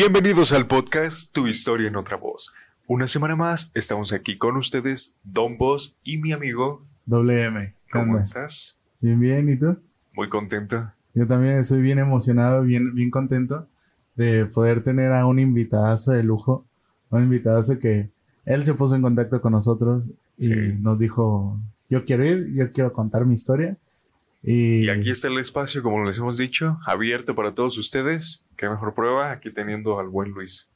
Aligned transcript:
Bienvenidos 0.00 0.52
al 0.52 0.68
podcast 0.68 1.32
Tu 1.32 1.48
historia 1.48 1.88
en 1.88 1.96
otra 1.96 2.16
voz. 2.16 2.54
Una 2.86 3.08
semana 3.08 3.34
más 3.34 3.72
estamos 3.74 4.12
aquí 4.12 4.38
con 4.38 4.56
ustedes, 4.56 5.16
Don 5.24 5.58
Boss 5.58 5.96
y 6.04 6.18
mi 6.18 6.30
amigo. 6.30 6.86
Doble 7.04 7.46
M. 7.46 7.74
¿Cómo 7.90 8.16
estás? 8.16 8.78
Bien, 9.00 9.18
bien, 9.18 9.48
¿y 9.48 9.58
tú? 9.58 9.76
Muy 10.12 10.28
contento. 10.28 10.92
Yo 11.14 11.26
también 11.26 11.58
estoy 11.58 11.80
bien 11.80 11.98
emocionado, 11.98 12.62
bien, 12.62 12.94
bien 12.94 13.10
contento 13.10 13.66
de 14.14 14.46
poder 14.46 14.84
tener 14.84 15.10
a 15.10 15.26
un 15.26 15.40
invitadazo 15.40 16.12
de 16.12 16.22
lujo, 16.22 16.64
un 17.10 17.24
invitadazo 17.24 17.80
que 17.80 18.08
él 18.44 18.64
se 18.64 18.74
puso 18.74 18.94
en 18.94 19.02
contacto 19.02 19.40
con 19.40 19.50
nosotros 19.50 20.12
y 20.38 20.50
nos 20.80 21.00
dijo, 21.00 21.58
yo 21.90 22.04
quiero 22.04 22.24
ir, 22.24 22.52
yo 22.54 22.70
quiero 22.70 22.92
contar 22.92 23.26
mi 23.26 23.34
historia. 23.34 23.76
Y... 24.42 24.84
y... 24.84 24.90
aquí 24.90 25.10
está 25.10 25.28
el 25.28 25.38
espacio, 25.38 25.82
como 25.82 26.04
les 26.04 26.18
hemos 26.18 26.36
dicho, 26.36 26.78
abierto 26.86 27.34
para 27.34 27.54
todos 27.54 27.78
ustedes. 27.78 28.46
Qué 28.56 28.68
mejor 28.68 28.94
prueba 28.94 29.32
aquí 29.32 29.52
teniendo 29.52 29.98
al 29.98 30.08
buen 30.08 30.30
Luis. 30.30 30.70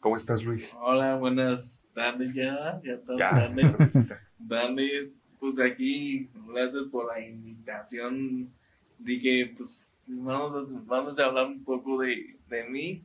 ¿Cómo 0.00 0.16
estás, 0.16 0.44
Luis? 0.44 0.76
Hola, 0.80 1.16
buenas 1.16 1.86
tardes 1.94 2.34
ya. 2.34 2.80
Ya 2.82 2.94
estamos 2.94 3.20
ya, 3.20 4.18
Dani, 4.38 4.90
pues 5.38 5.58
aquí, 5.60 6.28
gracias 6.48 6.84
por 6.90 7.06
la 7.06 7.20
invitación. 7.20 8.50
Dije, 8.98 9.54
pues 9.56 10.04
vamos 10.08 10.68
a, 10.68 10.82
vamos 10.86 11.18
a 11.18 11.24
hablar 11.26 11.46
un 11.46 11.62
poco 11.62 12.00
de, 12.00 12.36
de 12.48 12.64
mí. 12.68 13.04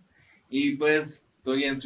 Y 0.50 0.76
pues 0.76 1.26
estoy 1.38 1.64
en 1.66 1.80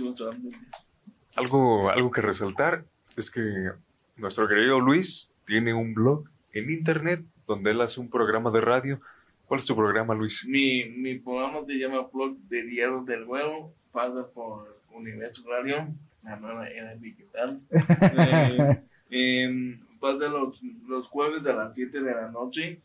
algo, 1.35 1.89
algo 1.89 2.11
que 2.11 2.21
resaltar 2.21 2.85
es 3.15 3.31
que 3.31 3.71
nuestro 4.17 4.47
querido 4.47 4.79
Luis 4.79 5.33
tiene 5.45 5.73
un 5.73 5.93
blog 5.93 6.29
en 6.53 6.69
internet 6.69 7.25
donde 7.47 7.71
él 7.71 7.81
hace 7.81 7.99
un 7.99 8.09
programa 8.09 8.51
de 8.51 8.61
radio. 8.61 9.01
¿Cuál 9.45 9.59
es 9.59 9.65
tu 9.65 9.75
programa, 9.75 10.13
Luis? 10.15 10.45
Mi, 10.47 10.85
mi 10.85 11.15
programa 11.19 11.65
se 11.65 11.73
llama 11.73 12.07
Blog 12.11 12.37
de 12.47 12.63
Diario 12.63 13.03
del 13.03 13.23
Huevo, 13.25 13.73
pasa 13.91 14.27
por 14.33 14.79
Universo 14.93 15.43
Radio, 15.49 15.87
la 16.23 16.35
nueva 16.37 16.67
era 16.69 16.95
digital. 16.95 17.59
eh, 19.09 19.79
pasa 19.99 20.27
los, 20.27 20.61
los 20.87 21.07
jueves 21.07 21.45
a 21.45 21.53
las 21.53 21.75
7 21.75 22.01
de 22.01 22.11
la 22.11 22.29
noche. 22.29 22.81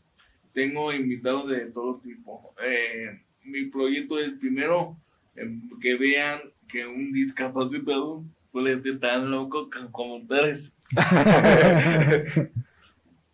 Tengo 0.53 0.91
invitados 0.93 1.49
de 1.49 1.67
todo 1.67 1.99
tipo. 1.99 2.53
Eh, 2.63 3.19
mi 3.43 3.65
proyecto 3.65 4.19
es 4.19 4.31
primero 4.33 4.97
em, 5.35 5.69
que 5.79 5.95
vean 5.95 6.41
que 6.67 6.85
un 6.85 7.11
discapacitado 7.11 8.23
puede 8.51 8.81
ser 8.81 8.99
tan 8.99 9.29
loco 9.31 9.69
como 9.91 10.17
ustedes. 10.17 10.73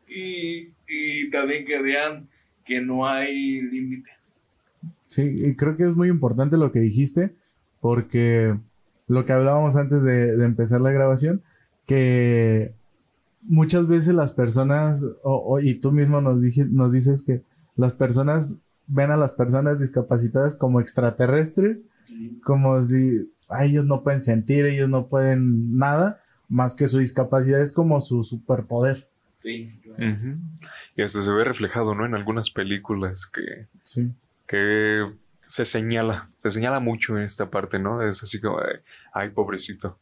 y, 0.07 0.72
y 0.87 1.29
también 1.29 1.65
que 1.65 1.81
vean 1.81 2.27
que 2.65 2.81
no 2.81 3.07
hay 3.07 3.61
límite. 3.61 4.11
Sí, 5.05 5.41
y 5.45 5.55
creo 5.55 5.77
que 5.77 5.83
es 5.83 5.95
muy 5.95 6.09
importante 6.09 6.57
lo 6.57 6.71
que 6.71 6.79
dijiste, 6.79 7.35
porque 7.81 8.55
lo 9.07 9.25
que 9.25 9.33
hablábamos 9.33 9.75
antes 9.75 10.01
de, 10.03 10.35
de 10.35 10.45
empezar 10.45 10.81
la 10.81 10.91
grabación, 10.91 11.41
que 11.85 12.73
muchas 13.41 13.87
veces 13.87 14.13
las 14.13 14.31
personas, 14.31 15.05
o, 15.23 15.59
y 15.59 15.75
tú 15.75 15.91
mismo 15.91 16.21
nos, 16.21 16.37
nos 16.71 16.91
dices 16.91 17.23
que 17.23 17.41
las 17.75 17.93
personas 17.93 18.55
ven 18.87 19.11
a 19.11 19.17
las 19.17 19.31
personas 19.31 19.79
discapacitadas 19.79 20.55
como 20.55 20.79
extraterrestres, 20.79 21.83
como 22.43 22.83
si 22.83 23.31
ellos 23.59 23.85
no 23.85 24.03
pueden 24.03 24.23
sentir, 24.23 24.65
ellos 24.65 24.89
no 24.89 25.07
pueden 25.07 25.77
nada, 25.77 26.21
más 26.49 26.75
que 26.75 26.87
su 26.87 26.99
discapacidad 26.99 27.61
es 27.61 27.73
como 27.73 28.01
su 28.01 28.23
superpoder. 28.23 29.07
Sí, 29.43 29.77
Y 30.95 31.01
hasta 31.01 31.21
se 31.21 31.29
ve 31.29 31.43
reflejado, 31.43 31.93
¿no? 31.93 32.05
En 32.05 32.15
algunas 32.15 32.49
películas 32.49 33.27
que, 33.27 33.67
sí. 33.83 34.09
que 34.47 35.11
se 35.41 35.65
señala, 35.65 36.29
se 36.37 36.49
señala 36.49 36.79
mucho 36.79 37.17
en 37.17 37.23
esta 37.23 37.49
parte, 37.49 37.77
¿no? 37.77 38.01
Es 38.01 38.23
así 38.23 38.39
como, 38.39 38.59
ay, 39.13 39.29
pobrecito. 39.29 39.99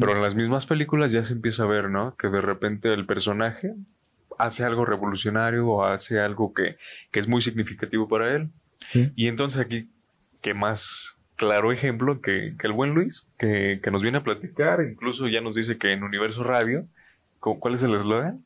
Pero 0.00 0.12
en 0.12 0.22
las 0.22 0.34
mismas 0.34 0.66
películas 0.66 1.12
ya 1.12 1.22
se 1.22 1.32
empieza 1.32 1.62
a 1.62 1.66
ver, 1.66 1.88
¿no? 1.88 2.16
Que 2.16 2.28
de 2.28 2.40
repente 2.40 2.92
el 2.92 3.06
personaje 3.06 3.74
hace 4.36 4.64
algo 4.64 4.84
revolucionario 4.84 5.66
o 5.68 5.84
hace 5.84 6.20
algo 6.20 6.52
que, 6.52 6.76
que 7.12 7.20
es 7.20 7.28
muy 7.28 7.40
significativo 7.40 8.08
para 8.08 8.34
él. 8.34 8.50
Sí. 8.88 9.12
Y 9.14 9.28
entonces 9.28 9.60
aquí, 9.60 9.88
¿qué 10.42 10.52
más 10.52 11.16
claro 11.36 11.70
ejemplo 11.70 12.20
que, 12.20 12.54
que 12.58 12.66
el 12.66 12.72
buen 12.72 12.92
Luis, 12.92 13.30
que, 13.38 13.80
que, 13.82 13.90
nos 13.92 14.02
viene 14.02 14.18
a 14.18 14.22
platicar, 14.24 14.82
incluso 14.82 15.28
ya 15.28 15.40
nos 15.40 15.54
dice 15.54 15.78
que 15.78 15.92
en 15.92 16.02
Universo 16.02 16.42
Radio, 16.42 16.86
¿cuál 17.38 17.74
es 17.74 17.82
el 17.84 17.94
eslogan? 17.94 18.42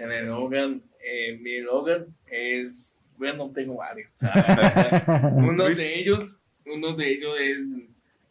En 0.00 0.10
el 0.10 0.24
eslogan, 0.24 0.82
eh, 1.02 1.38
mi 1.40 1.56
eslogan 1.56 2.06
es, 2.26 3.02
bueno, 3.18 3.50
tengo 3.54 3.76
varios. 3.76 4.10
uno 5.34 5.64
de 5.64 5.94
ellos, 5.96 6.38
uno 6.64 6.96
de 6.96 7.12
ellos 7.12 7.36
es 7.38 7.58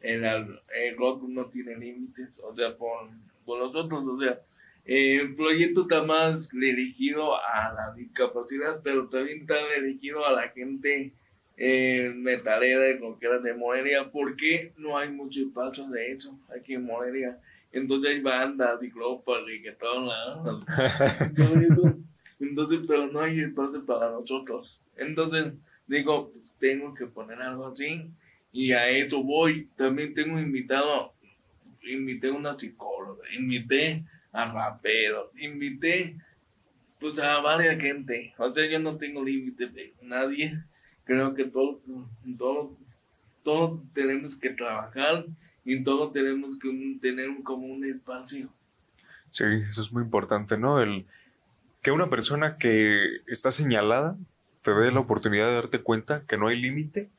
el, 0.02 0.24
el 0.24 0.98
rock 0.98 1.24
no 1.28 1.46
tiene 1.46 1.76
límites, 1.78 2.40
o 2.44 2.56
sea, 2.56 2.76
por, 2.76 3.10
por 3.46 3.60
nosotros, 3.60 4.04
o 4.04 4.20
sea, 4.20 4.40
el 4.86 5.36
proyecto 5.36 5.82
está 5.82 6.02
más 6.02 6.50
dirigido 6.50 7.36
a 7.36 7.72
la 7.72 7.94
discapacidad, 7.96 8.82
pero 8.84 9.08
también 9.08 9.42
está 9.42 9.56
dirigido 9.80 10.26
a 10.26 10.32
la 10.32 10.50
gente 10.50 11.14
eh, 11.58 12.12
metalera 12.16 12.82
de 12.82 12.98
cualquiera 12.98 13.38
de 13.38 13.54
Morelia, 13.54 14.10
porque 14.12 14.74
no 14.78 14.98
hay 14.98 15.12
mucho 15.12 15.42
espacio 15.42 15.88
de 15.90 16.14
eso 16.14 16.40
aquí 16.58 16.74
en 16.74 16.86
Morelia. 16.86 17.38
Entonces 17.72 18.16
hay 18.16 18.22
bandas, 18.22 18.80
ciclopas, 18.80 19.44
reggaetón, 19.46 20.10
entonces, 22.40 22.80
pero 22.88 23.08
no 23.08 23.20
hay 23.20 23.42
espacio 23.42 23.86
para 23.86 24.12
nosotros. 24.12 24.80
Entonces, 24.96 25.54
digo, 25.88 26.32
pues 26.32 26.56
tengo 26.58 26.94
que 26.94 27.06
poner 27.06 27.42
algo 27.42 27.68
así, 27.68 28.10
y 28.52 28.72
a 28.72 28.90
eso 28.90 29.22
voy. 29.22 29.70
También 29.76 30.14
tengo 30.14 30.40
invitado, 30.40 31.14
invité 31.84 32.30
a 32.30 32.34
una 32.34 32.58
psicóloga, 32.58 33.24
invité 33.38 34.04
a 34.32 34.52
raperos, 34.52 35.30
invité 35.38 36.16
pues 37.00 37.20
a 37.20 37.40
varias 37.40 37.80
gente. 37.80 38.34
O 38.38 38.54
sea, 38.54 38.66
yo 38.68 38.80
no 38.80 38.98
tengo 38.98 39.24
límite 39.24 39.68
de 39.68 39.94
nadie 40.02 40.64
creo 41.10 41.34
que 41.34 41.46
todos, 41.46 41.78
todos, 42.38 42.70
todos 43.42 43.82
tenemos 43.94 44.36
que 44.36 44.52
trabajar 44.52 45.26
y 45.70 45.84
todos 45.84 46.14
tenemos 46.14 46.58
que 46.58 46.98
tener 47.02 47.30
como 47.44 47.68
un 47.68 47.86
espacio. 47.86 48.50
Sí, 49.30 49.44
eso 49.68 49.82
es 49.82 49.92
muy 49.92 50.04
importante, 50.04 50.58
¿no? 50.58 50.82
El 50.82 51.06
que 51.82 51.92
una 51.92 52.10
persona 52.10 52.58
que 52.58 53.22
está 53.28 53.52
señalada 53.52 54.18
te 54.62 54.72
dé 54.72 54.92
la 54.92 55.00
oportunidad 55.00 55.48
de 55.48 55.54
darte 55.54 55.80
cuenta 55.80 56.24
que 56.28 56.38
no 56.38 56.48
hay 56.48 56.60
límite 56.60 57.10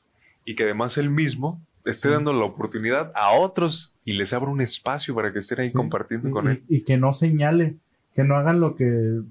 y 0.44 0.54
que 0.54 0.64
además 0.64 0.98
él 0.98 1.10
mismo 1.10 1.60
esté 1.84 2.10
dando 2.10 2.32
la 2.32 2.44
oportunidad 2.44 3.12
a 3.14 3.32
otros 3.32 3.94
y 4.04 4.14
les 4.14 4.32
abra 4.32 4.50
un 4.50 4.60
espacio 4.60 5.14
para 5.14 5.32
que 5.32 5.38
estén 5.38 5.60
ahí 5.60 5.72
compartiendo 5.72 6.30
con 6.30 6.48
él. 6.48 6.62
Y 6.68 6.82
que 6.82 6.96
no 6.96 7.12
señale, 7.12 7.76
que 8.14 8.24
no 8.24 8.34
hagan 8.34 8.60
lo 8.60 8.76
que 8.76 9.22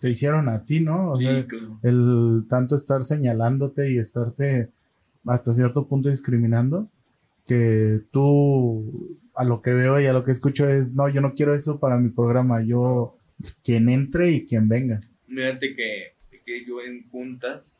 te 0.00 0.10
hicieron 0.10 0.48
a 0.48 0.64
ti, 0.64 0.80
¿no? 0.80 1.12
O 1.12 1.16
sea, 1.16 1.46
el 1.82 2.44
tanto 2.48 2.76
estar 2.76 3.04
señalándote 3.04 3.90
y 3.90 3.98
estarte 3.98 4.70
hasta 5.24 5.52
cierto 5.54 5.86
punto 5.86 6.10
discriminando, 6.10 6.88
que 7.46 8.00
tú 8.10 9.18
a 9.34 9.44
lo 9.44 9.62
que 9.62 9.72
veo 9.72 10.00
y 10.00 10.06
a 10.06 10.12
lo 10.12 10.24
que 10.24 10.32
escucho 10.32 10.68
es, 10.68 10.94
no, 10.94 11.08
yo 11.08 11.20
no 11.20 11.34
quiero 11.34 11.54
eso 11.54 11.80
para 11.80 11.98
mi 11.98 12.10
programa, 12.10 12.62
yo, 12.62 13.18
quien 13.62 13.88
entre 13.88 14.30
y 14.30 14.46
quien 14.46 14.68
venga. 14.68 15.00
Fíjate 15.26 15.74
que, 15.74 16.14
que 16.44 16.64
yo 16.64 16.80
en 16.80 17.08
juntas, 17.10 17.76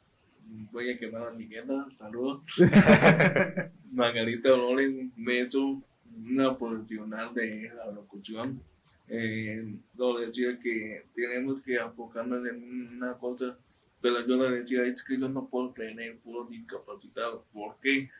voy 0.73 0.91
a 0.91 0.99
quemar 0.99 1.29
a 1.29 1.31
mi 1.31 1.47
jefa, 1.47 1.87
saludos. 1.97 2.45
Margarita 3.93 4.49
Dolores 4.49 4.93
me 5.17 5.41
hizo 5.41 5.83
una 6.27 6.57
profesional 6.59 7.33
de 7.35 7.71
la 7.77 7.91
locución 7.93 8.61
eh, 9.09 9.77
lo 9.97 10.19
decía 10.19 10.59
que 10.63 11.05
tenemos 11.15 11.61
que 11.63 11.77
enfocarnos 11.77 12.47
en 12.47 12.97
una 12.97 13.15
cosa, 13.15 13.57
pero 14.01 14.27
yo 14.27 14.37
le 14.37 14.61
decía, 14.61 14.85
es 14.85 15.03
que 15.03 15.19
yo 15.19 15.29
no 15.29 15.49
puedo 15.49 15.73
tener 15.73 16.19
puro 16.19 16.47
discapacitado. 16.47 17.45
¿Por 17.53 17.77
qué? 17.83 18.11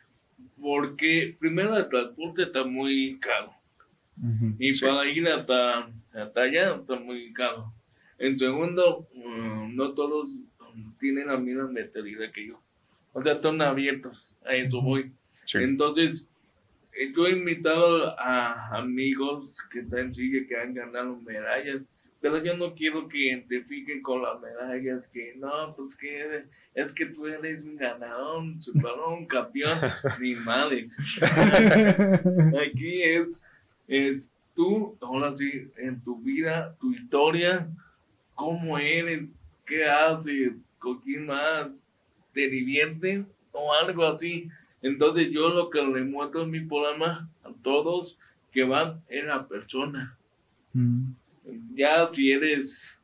Porque 0.59 1.35
primero 1.39 1.77
el 1.77 1.89
transporte 1.89 2.43
está 2.43 2.63
muy 2.63 3.19
caro. 3.19 3.51
y 4.59 4.79
para 4.79 5.09
ir 5.09 5.27
hasta, 5.27 5.89
hasta 6.13 6.41
allá 6.41 6.75
está 6.75 6.95
muy 6.95 7.33
caro. 7.33 7.73
En 8.17 8.39
segundo, 8.39 9.07
mm, 9.13 9.75
no 9.75 9.93
todos 9.93 10.29
tienen 10.99 11.27
la 11.27 11.37
misma 11.37 11.67
mentalidad 11.67 12.31
que 12.31 12.47
yo. 12.47 12.61
O 13.13 13.21
sea, 13.21 13.33
están 13.33 13.61
abiertos. 13.61 14.35
A 14.45 14.53
eso 14.53 14.81
voy. 14.81 15.11
Entonces, 15.53 16.25
eh, 16.93 17.11
yo 17.15 17.27
he 17.27 17.31
invitado 17.31 18.17
a 18.19 18.77
amigos 18.77 19.55
que 19.71 19.79
están 19.79 19.99
en 19.99 20.15
silla 20.15 20.47
que 20.47 20.57
han 20.57 20.73
ganado 20.73 21.17
medallas, 21.21 21.81
pero 22.25 22.43
yo 22.43 22.57
no 22.57 22.73
quiero 22.73 23.07
que 23.07 23.27
identifiquen 23.27 24.01
con 24.01 24.23
las 24.23 24.41
medallas 24.41 25.05
que 25.13 25.35
no, 25.35 25.75
pues 25.75 25.95
que 25.95 26.43
es 26.73 26.91
que 26.93 27.05
tú 27.05 27.27
eres 27.27 27.61
un 27.61 27.77
ganador, 27.77 28.41
un 28.41 29.25
campeón, 29.27 29.79
ni 30.19 30.33
males. 30.33 30.97
Aquí 32.67 33.03
es, 33.03 33.47
es 33.87 34.31
tú, 34.55 34.97
ahora 35.01 35.37
sí, 35.37 35.69
en 35.77 36.01
tu 36.01 36.19
vida, 36.19 36.75
tu 36.79 36.93
historia, 36.93 37.69
cómo 38.33 38.79
eres, 38.79 39.29
qué 39.63 39.85
haces, 39.85 40.65
con 40.79 40.99
quién 41.01 41.27
más, 41.27 41.67
te 42.33 42.49
diviertes 42.49 43.23
o 43.51 43.71
algo 43.71 44.03
así. 44.03 44.49
Entonces 44.81 45.29
yo 45.29 45.49
lo 45.49 45.69
que 45.69 45.83
le 45.83 46.03
muestro 46.03 46.41
en 46.41 46.49
mi 46.49 46.61
programa 46.61 47.29
a 47.43 47.51
todos 47.61 48.17
que 48.51 48.63
van 48.63 49.03
es 49.09 49.25
la 49.25 49.47
persona. 49.47 50.17
Mm. 50.73 51.11
Ya 51.73 52.09
si 52.13 52.31
eres, 52.31 52.99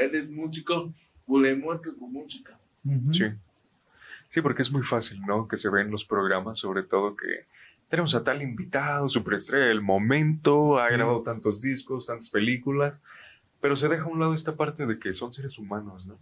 eres 0.00 0.28
músico, 0.30 0.92
le 1.28 1.54
muestro 1.56 1.94
tu 1.94 2.06
música. 2.08 2.58
Sí. 3.12 3.24
Sí, 4.28 4.40
porque 4.42 4.62
es 4.62 4.70
muy 4.70 4.82
fácil, 4.82 5.20
¿no? 5.26 5.48
Que 5.48 5.56
se 5.56 5.70
ve 5.70 5.82
en 5.82 5.90
los 5.90 6.04
programas, 6.04 6.58
sobre 6.58 6.82
todo 6.82 7.16
que 7.16 7.46
tenemos 7.88 8.14
a 8.14 8.22
tal 8.24 8.42
invitado, 8.42 9.08
superestrella 9.08 9.66
del 9.66 9.80
momento, 9.80 10.78
ha 10.78 10.88
Sí. 10.88 10.94
grabado 10.94 11.22
tantos 11.22 11.62
discos, 11.62 12.06
tantas 12.06 12.28
películas, 12.30 13.00
pero 13.60 13.76
se 13.76 13.88
deja 13.88 14.04
a 14.04 14.08
un 14.08 14.20
lado 14.20 14.34
esta 14.34 14.56
parte 14.56 14.86
de 14.86 14.98
que 14.98 15.12
son 15.14 15.32
seres 15.32 15.58
humanos, 15.58 16.06
¿no? 16.06 16.18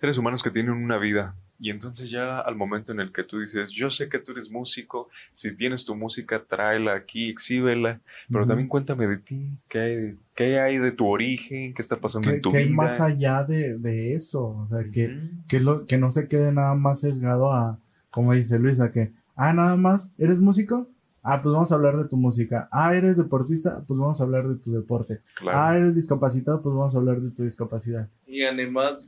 Seres 0.00 0.18
humanos 0.18 0.42
que 0.42 0.50
tienen 0.50 0.72
una 0.72 0.98
vida. 0.98 1.36
Y 1.62 1.70
entonces 1.70 2.10
ya 2.10 2.40
al 2.40 2.56
momento 2.56 2.90
en 2.90 2.98
el 2.98 3.12
que 3.12 3.22
tú 3.22 3.38
dices, 3.38 3.70
yo 3.70 3.88
sé 3.88 4.08
que 4.08 4.18
tú 4.18 4.32
eres 4.32 4.50
músico, 4.50 5.08
si 5.30 5.54
tienes 5.54 5.84
tu 5.84 5.94
música, 5.94 6.42
tráela 6.42 6.92
aquí, 6.94 7.30
exhíbela, 7.30 8.00
pero 8.28 8.46
también 8.46 8.66
cuéntame 8.66 9.06
de 9.06 9.18
ti, 9.18 9.48
qué 9.68 9.78
hay, 9.78 10.18
qué 10.34 10.58
hay 10.58 10.78
de 10.78 10.90
tu 10.90 11.06
origen, 11.06 11.72
qué 11.72 11.80
está 11.80 11.98
pasando 12.00 12.28
¿Qué, 12.30 12.34
en 12.34 12.42
tu 12.42 12.50
qué 12.50 12.58
vida. 12.58 12.66
hay 12.66 12.74
más 12.74 13.00
allá 13.00 13.44
de, 13.44 13.78
de 13.78 14.12
eso? 14.14 14.44
O 14.48 14.66
sea, 14.66 14.82
que, 14.90 15.16
que, 15.46 15.60
lo, 15.60 15.86
que 15.86 15.98
no 15.98 16.10
se 16.10 16.26
quede 16.26 16.50
nada 16.50 16.74
más 16.74 17.02
sesgado 17.02 17.52
a, 17.52 17.78
como 18.10 18.32
dice 18.32 18.58
Luisa, 18.58 18.90
que, 18.90 19.12
ah, 19.36 19.52
nada 19.52 19.76
más, 19.76 20.10
¿eres 20.18 20.40
músico? 20.40 20.88
Ah, 21.22 21.42
pues 21.42 21.52
vamos 21.52 21.70
a 21.70 21.76
hablar 21.76 21.96
de 21.96 22.08
tu 22.08 22.16
música. 22.16 22.68
Ah, 22.72 22.92
¿eres 22.92 23.18
deportista? 23.18 23.84
Pues 23.86 24.00
vamos 24.00 24.20
a 24.20 24.24
hablar 24.24 24.48
de 24.48 24.56
tu 24.56 24.72
deporte. 24.72 25.20
Claro. 25.36 25.56
Ah, 25.56 25.76
¿eres 25.76 25.94
discapacitado? 25.94 26.60
Pues 26.60 26.74
vamos 26.74 26.92
a 26.92 26.98
hablar 26.98 27.20
de 27.20 27.30
tu 27.30 27.44
discapacidad. 27.44 28.08
Y 28.26 28.42
además, 28.42 29.06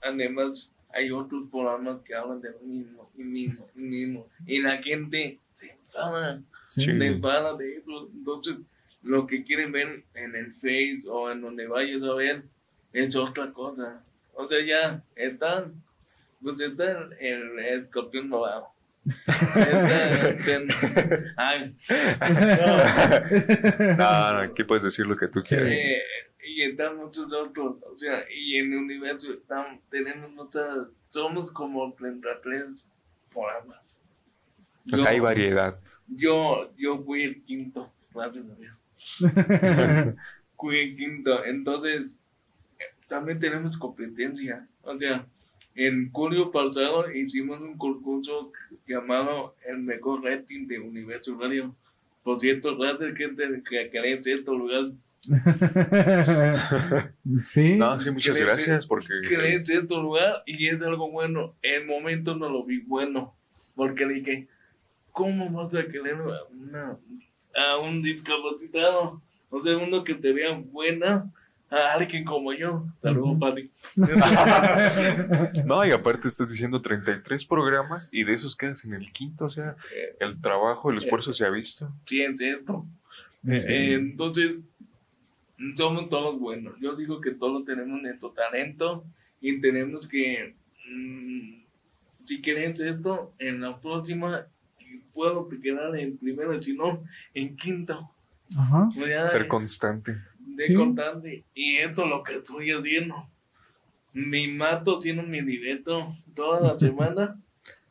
además 0.00 0.72
hay 0.90 1.10
otros 1.10 1.44
programas 1.50 2.00
que 2.02 2.14
hablan 2.14 2.40
de 2.40 2.50
lo 2.50 2.60
mismo, 2.60 3.10
y 3.16 3.22
mismo, 3.22 3.68
y 3.74 3.80
mismo. 3.80 4.28
Y 4.46 4.60
la 4.60 4.82
gente 4.82 5.38
se 5.54 5.70
enfada, 5.70 6.42
Sí. 6.66 6.82
Se 6.82 6.90
enfada 6.90 7.56
de 7.56 7.76
eso. 7.76 8.10
Entonces, 8.12 8.56
lo 9.02 9.26
que 9.26 9.44
quieren 9.44 9.72
ver 9.72 10.04
en 10.14 10.34
el 10.34 10.52
Face 10.54 11.00
o 11.08 11.30
en 11.30 11.40
donde 11.40 11.66
vayas 11.66 12.02
a 12.02 12.14
ver 12.14 12.42
es 12.92 13.16
otra 13.16 13.52
cosa. 13.52 14.02
O 14.34 14.46
sea, 14.46 14.64
ya 14.64 15.02
está, 15.16 15.66
pues 16.42 16.60
está 16.60 16.90
el, 16.92 17.18
el 17.18 17.58
escorpión 17.82 18.28
dorado. 18.28 18.68
Ay, 21.36 21.74
No, 23.96 24.32
no, 24.32 24.38
aquí 24.40 24.64
puedes 24.64 24.82
decir 24.82 25.06
lo 25.06 25.16
que 25.16 25.28
tú 25.28 25.42
quieras. 25.42 25.74
Eh, 25.74 26.02
y 26.48 26.62
están 26.62 26.96
muchos 26.96 27.32
otros, 27.32 27.76
o 27.82 27.98
sea, 27.98 28.24
y 28.34 28.56
en 28.56 28.72
el 28.72 28.78
universo 28.78 29.32
están, 29.32 29.80
tenemos 29.90 30.30
muchas, 30.32 30.88
somos 31.10 31.50
como 31.50 31.92
33 31.94 32.84
programas. 33.32 33.78
O 34.92 34.96
sea, 34.96 35.08
hay 35.08 35.20
variedad. 35.20 35.78
yo, 36.08 36.70
yo 36.76 36.98
fui 36.98 37.22
el 37.22 37.42
quinto, 37.42 37.92
gracias 38.14 38.44
a 38.46 38.54
Dios. 38.54 38.74
Fui 40.56 40.76
el 40.76 40.96
quinto, 40.96 41.44
entonces 41.44 42.20
también 43.06 43.38
tenemos 43.38 43.76
competencia. 43.76 44.66
O 44.82 44.98
sea, 44.98 45.24
en 45.74 46.10
julio 46.10 46.50
pasado 46.50 47.10
hicimos 47.12 47.60
un 47.60 47.78
concurso 47.78 48.52
llamado 48.86 49.54
El 49.64 49.78
Mejor 49.78 50.24
Rating 50.24 50.66
de 50.66 50.80
Universo 50.80 51.38
Radio. 51.40 51.74
Por 52.24 52.40
cierto, 52.40 52.76
gracias 52.76 53.16
gente 53.16 53.62
que 53.68 53.88
quería 53.90 54.16
en 54.16 54.24
cierto 54.24 54.54
lugar 54.56 54.90
sí. 57.42 57.76
No, 57.76 57.98
sí, 58.00 58.10
muchas 58.10 58.40
gracias 58.40 58.86
porque 58.86 59.08
quedé 59.28 59.54
en 59.54 59.66
cierto 59.66 60.00
lugar 60.02 60.42
y 60.46 60.68
es 60.68 60.80
algo 60.82 61.10
bueno. 61.10 61.54
En 61.62 61.86
momento 61.86 62.36
no 62.36 62.48
lo 62.48 62.64
vi 62.64 62.78
bueno, 62.80 63.36
porque 63.74 64.06
dije, 64.06 64.48
¿cómo 65.12 65.50
vas 65.50 65.74
a 65.74 65.86
querer 65.86 66.16
a, 66.16 66.44
una- 66.50 66.98
a 67.54 67.78
un 67.78 68.02
discapacitado? 68.02 69.22
O 69.50 69.62
sea, 69.62 69.76
uno 69.78 70.04
que 70.04 70.14
te 70.14 70.32
vea 70.32 70.52
buena 70.52 71.30
a 71.70 71.92
alguien 71.94 72.24
como 72.24 72.52
yo. 72.52 72.86
Saludos. 73.02 73.38
Pati. 73.40 73.70
No, 75.64 75.84
y 75.86 75.90
aparte 75.90 76.28
estás 76.28 76.50
diciendo 76.50 76.80
33 76.80 77.44
programas 77.46 78.08
y 78.12 78.24
de 78.24 78.34
esos 78.34 78.56
quedas 78.56 78.84
en 78.84 78.94
el 78.94 79.12
quinto, 79.12 79.46
o 79.46 79.50
sea, 79.50 79.76
el 80.20 80.40
trabajo, 80.40 80.90
el 80.90 80.98
esfuerzo 80.98 81.32
se 81.34 81.44
ha 81.46 81.50
visto. 81.50 81.92
Sí, 82.06 82.22
es 82.22 82.38
cierto. 82.38 82.86
Eh, 83.46 83.94
entonces, 83.94 84.56
somos 85.76 86.08
todos 86.08 86.38
buenos. 86.38 86.74
Yo 86.80 86.94
digo 86.96 87.20
que 87.20 87.32
todos 87.32 87.64
tenemos 87.64 88.00
nuestro 88.00 88.30
talento 88.30 89.04
y 89.40 89.60
tenemos 89.60 90.06
que, 90.08 90.54
mm, 90.90 91.62
si 92.26 92.40
querés 92.40 92.80
esto, 92.80 93.32
en 93.38 93.60
la 93.60 93.80
próxima 93.80 94.46
puedo 95.12 95.48
quedar 95.48 95.96
en 95.96 96.16
primero, 96.16 96.62
si 96.62 96.74
no, 96.74 97.02
en 97.34 97.56
quinto. 97.56 98.10
Ajá. 98.56 98.88
Ser 99.26 99.46
constante. 99.48 100.16
de 100.40 100.64
Sí. 100.64 100.74
constante. 100.74 101.44
Y 101.54 101.76
esto 101.76 102.02
es 102.04 102.08
lo 102.10 102.22
que 102.24 102.36
estoy 102.36 102.70
haciendo. 102.72 103.28
Me 104.14 104.48
mato, 104.48 104.98
haciendo 104.98 105.22
mi 105.22 105.40
directo 105.42 106.16
toda 106.34 106.60
la 106.60 106.78
semana, 106.78 107.40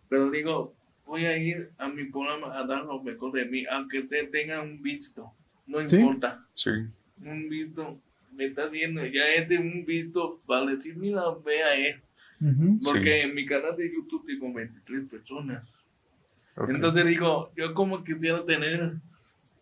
pero 0.10 0.30
digo, 0.31 0.74
voy 1.06 1.25
a 1.28 1.38
ir 1.38 1.69
a 1.78 1.88
mi 1.88 2.06
programa 2.06 2.58
a 2.58 2.66
dar 2.66 2.84
lo 2.84 3.02
mejor 3.04 3.31
de 3.34 3.46
mí, 3.46 3.64
aunque 3.69 4.00
usted 4.00 4.30
tenga 4.31 4.62
un 4.62 4.81
visto, 4.81 5.31
no 5.68 5.88
Sí. 5.88 5.98
importa, 5.98 6.46
Sí. 6.54 6.72
Un 7.24 7.50
visto, 7.50 8.00
me 8.36 8.46
está 8.46 8.68
viendo, 8.68 9.06
ya 9.06 9.34
es 9.36 9.50
de 9.50 9.58
un 9.58 9.86
visto 9.86 10.40
para 10.46 10.66
decir, 10.68 10.96
mira, 10.96 11.22
vea 11.46 11.75
él, 11.75 12.02
Ujú. 12.42 12.80
porque 12.84 13.24
en 13.24 13.34
mi 13.34 13.46
canal 13.46 13.75
de 13.75 13.92
YouTube 13.94 14.25
tengo 14.28 14.54
23 14.54 15.10
personas. 15.10 15.64
Entonces 16.69 17.06
digo, 17.06 17.52
yo 17.56 17.74
como 17.74 18.04
quisiera 18.04 18.44
tener 18.46 18.96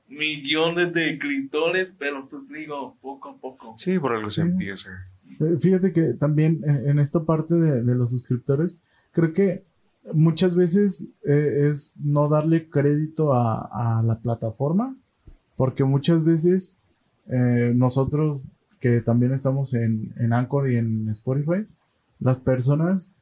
millones 0.07 0.93
de 0.93 1.11
escritores, 1.11 1.89
pero 1.97 2.27
pues 2.29 2.43
digo, 2.49 2.95
poco 3.01 3.29
a 3.29 3.37
poco. 3.37 3.75
Sí, 3.77 3.97
por 3.99 4.13
algo 4.13 4.29
se 4.29 4.41
empieza. 4.41 4.91
Eh, 5.39 5.57
Fíjate 5.59 5.91
que 5.91 6.13
también 6.13 6.61
en, 6.63 6.89
en 6.89 6.99
esta 6.99 7.23
parte 7.25 7.55
de, 7.55 7.83
de 7.83 7.95
los 7.95 8.11
suscriptores, 8.11 8.81
creo 9.11 9.33
que 9.33 9.63
muchas 10.13 10.55
veces 10.55 11.09
eh, 11.25 11.67
es 11.69 11.95
no 11.97 12.29
darle 12.29 12.69
crédito 12.69 13.33
a, 13.33 13.97
a 13.99 14.03
la 14.03 14.19
plataforma, 14.19 14.95
porque 15.57 15.83
muchas 15.83 16.23
veces 16.23 16.77
eh, 17.27 17.73
nosotros 17.75 18.43
que 18.79 19.01
también 19.01 19.33
estamos 19.33 19.73
en, 19.73 20.13
en 20.17 20.33
Anchor 20.33 20.69
y 20.69 20.77
en 20.77 21.09
Spotify, 21.09 21.65
las 22.19 22.37
personas 22.37 23.13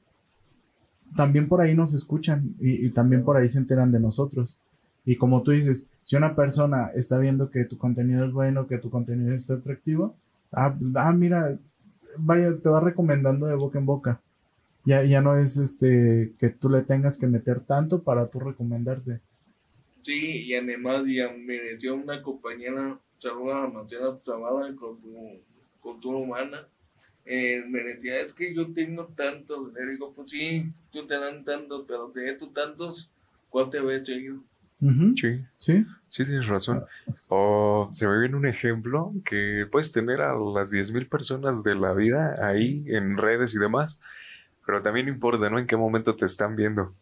también 1.15 1.47
por 1.47 1.61
ahí 1.61 1.75
nos 1.75 1.93
escuchan 1.93 2.55
y, 2.59 2.85
y 2.85 2.89
también 2.89 3.23
por 3.23 3.37
ahí 3.37 3.49
se 3.49 3.59
enteran 3.59 3.91
de 3.91 3.99
nosotros. 3.99 4.59
Y 5.05 5.15
como 5.17 5.43
tú 5.43 5.51
dices, 5.51 5.89
si 6.01 6.15
una 6.15 6.33
persona 6.33 6.89
está 6.95 7.17
viendo 7.17 7.49
que 7.49 7.65
tu 7.65 7.77
contenido 7.77 8.25
es 8.25 8.31
bueno, 8.31 8.67
que 8.67 8.77
tu 8.77 8.89
contenido 8.89 9.33
está 9.33 9.55
atractivo, 9.55 10.15
ah, 10.51 10.73
pues, 10.77 10.91
ah, 10.95 11.11
mira, 11.11 11.57
vaya, 12.17 12.57
te 12.57 12.69
va 12.69 12.79
recomendando 12.79 13.47
de 13.47 13.55
boca 13.55 13.79
en 13.79 13.85
boca. 13.85 14.21
Ya, 14.85 15.03
ya 15.03 15.21
no 15.21 15.37
es 15.37 15.57
este 15.57 16.33
que 16.39 16.49
tú 16.49 16.69
le 16.69 16.81
tengas 16.81 17.17
que 17.17 17.27
meter 17.27 17.61
tanto 17.61 18.03
para 18.03 18.27
tú 18.27 18.39
recomendarte. 18.39 19.19
Sí, 20.01 20.43
y 20.43 20.55
además 20.55 21.03
ya 21.07 21.31
me 21.31 21.53
decía 21.53 21.93
una 21.93 22.21
compañera, 22.21 22.97
saluda 23.23 23.63
a 23.63 23.67
Marcela 23.67 24.19
Zavala 24.25 24.75
con 24.75 25.01
su 25.01 25.39
cultura 25.79 26.17
humana, 26.17 26.67
eh, 27.25 27.63
me 27.67 27.81
decía, 27.81 28.21
es 28.21 28.33
que 28.33 28.53
yo 28.53 28.71
tengo 28.73 29.05
tantos, 29.15 29.73
le 29.73 29.91
digo, 29.91 30.13
pues 30.13 30.29
sí, 30.29 30.71
tú 30.91 31.07
te 31.07 31.17
dan 31.17 31.43
tantos, 31.45 31.85
pero 31.87 32.09
de 32.09 32.29
estos 32.29 32.53
tantos, 32.53 33.09
¿cuál 33.49 33.69
te 33.69 33.79
ves 33.79 34.05
seguido? 34.05 34.43
Ujú, 34.81 35.15
Sí, 35.15 35.41
Sí, 35.57 35.85
sí 36.09 36.25
tienes 36.25 36.47
razón. 36.47 36.83
O 37.29 37.87
se 37.93 38.05
me 38.05 38.19
viene 38.19 38.35
un 38.35 38.45
ejemplo 38.45 39.13
que 39.23 39.65
puedes 39.71 39.93
tener 39.93 40.19
a 40.19 40.35
las 40.35 40.71
10.000 40.71 41.07
personas 41.07 41.63
de 41.63 41.75
la 41.75 41.93
vida 41.93 42.35
ahí 42.45 42.83
en 42.87 43.15
redes 43.17 43.55
y 43.55 43.59
demás, 43.59 44.01
pero 44.65 44.81
también 44.81 45.07
importa, 45.07 45.49
¿no? 45.49 45.57
En 45.57 45.67
qué 45.67 45.77
momento 45.77 46.15
te 46.17 46.25
están 46.25 46.57
viendo. 46.57 46.93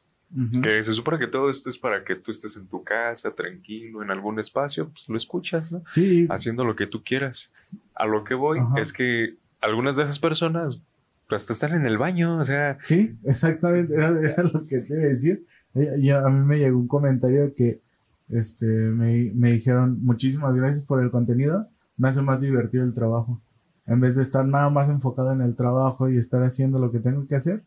Que 0.62 0.82
se 0.82 0.94
supone 0.94 1.20
que 1.20 1.28
todo 1.28 1.50
esto 1.50 1.70
es 1.70 1.78
para 1.78 2.04
que 2.06 2.16
tú 2.16 2.32
estés 2.32 2.56
en 2.56 2.68
tu 2.68 2.84
casa, 2.84 3.32
tranquilo, 3.36 4.02
en 4.02 4.12
algún 4.12 4.40
espacio, 4.40 4.90
pues 4.90 5.10
lo 5.10 5.18
escuchas, 5.18 5.72
¿no? 5.72 5.84
sí, 5.90 6.26
Haciendo 6.30 6.64
lo 6.64 6.76
que 6.76 6.88
tú 6.88 7.04
quieras. 7.04 7.52
A 7.96 8.06
lo 8.06 8.24
que 8.24 8.34
voy 8.34 8.60
Ajá. 8.60 8.80
es 8.80 8.94
que 8.94 9.36
algunas 9.60 9.98
de 9.98 10.04
esas 10.04 10.20
personas, 10.20 10.80
pues 11.28 11.42
hasta 11.42 11.54
están 11.54 11.74
en 11.82 11.86
el 11.86 11.98
baño, 11.98 12.38
o 12.40 12.46
sea, 12.46 12.78
sí, 12.82 13.18
exactamente, 13.26 13.94
era, 13.94 14.08
era 14.22 14.44
lo 14.44 14.66
que 14.68 14.80
te 14.80 14.94
iba 14.94 15.04
a 15.04 15.08
decir. 15.08 15.46
Eh, 15.76 15.96
Y 16.00 16.10
a 16.12 16.22
mí 16.22 16.46
me 16.46 16.60
llegó 16.60 16.78
un 16.80 16.88
comentario 16.88 17.54
que 17.56 17.82
este, 18.30 18.66
me, 18.66 19.32
me 19.36 19.52
dijeron, 19.52 19.98
muchísimas 20.02 20.56
gracias 20.56 20.84
por 20.84 21.04
el 21.04 21.12
contenido, 21.12 21.68
me 21.98 22.08
hace 22.10 22.22
más 22.22 22.40
divertido 22.42 22.84
el 22.86 22.94
trabajo. 22.94 23.40
En 23.86 24.00
vez 24.00 24.16
de 24.16 24.22
estar 24.22 24.46
nada 24.46 24.70
más 24.70 24.88
enfocado 24.90 25.34
en 25.34 25.42
el 25.42 25.56
trabajo 25.56 26.10
y 26.10 26.18
estar 26.18 26.42
haciendo 26.44 26.80
lo 26.80 26.92
que 26.92 27.00
tengo 27.00 27.28
que 27.28 27.36
hacer, 27.36 27.64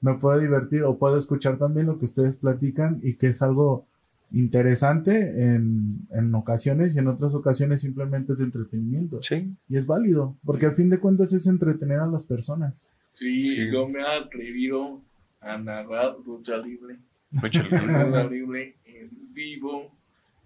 me 0.00 0.14
puedo 0.14 0.38
divertir 0.40 0.82
o 0.84 0.98
puedo 0.98 1.16
escuchar 1.18 1.58
también 1.58 1.86
lo 1.86 1.98
que 1.98 2.04
ustedes 2.06 2.36
platican 2.36 3.00
y 3.02 3.14
que 3.14 3.28
es 3.28 3.42
algo 3.42 3.86
interesante 4.32 5.44
en, 5.54 6.06
en 6.10 6.34
ocasiones 6.34 6.94
y 6.94 6.98
en 7.00 7.08
otras 7.08 7.34
ocasiones 7.34 7.80
simplemente 7.80 8.32
es 8.32 8.40
entretenimiento. 8.40 9.20
sí, 9.22 9.54
Y 9.68 9.76
es 9.76 9.86
válido, 9.86 10.36
porque 10.44 10.66
al 10.66 10.74
fin 10.74 10.88
de 10.90 10.98
cuentas 10.98 11.32
es 11.32 11.46
entretener 11.46 11.98
a 11.98 12.06
las 12.06 12.24
personas. 12.24 12.88
Sí, 13.14 13.46
Sí. 13.46 13.70
yo 13.70 13.88
me 13.88 14.00
he 14.00 14.06
atrevido 14.06 15.00
a 15.40 15.58
narrar 15.58 16.16
lucha 16.24 16.56
libre. 16.58 16.96
Lucha 17.42 17.62
libre. 17.62 17.86
lucha 18.06 18.24
libre 18.24 18.74
en 18.84 19.10
vivo. 19.34 19.90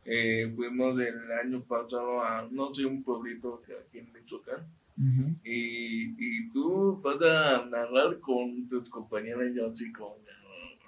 Eh, 0.06 0.52
fuimos 0.54 0.98
el 0.98 1.14
año 1.42 1.60
pasado 1.62 2.22
a, 2.22 2.46
no 2.50 2.74
sé, 2.74 2.84
un 2.84 3.02
pueblito 3.02 3.62
que 3.66 3.72
aquí 3.74 3.98
en 3.98 4.12
Michoacán. 4.12 4.60
Ujú. 4.96 5.34
Y, 5.44 6.14
y 6.18 6.50
tú 6.50 7.00
vas 7.02 7.20
a 7.22 7.64
narrar 7.66 8.18
con 8.20 8.66
tus 8.68 8.88
compañeros, 8.88 9.42
yo 9.54 9.70
así 9.72 9.92
como, 9.92 10.16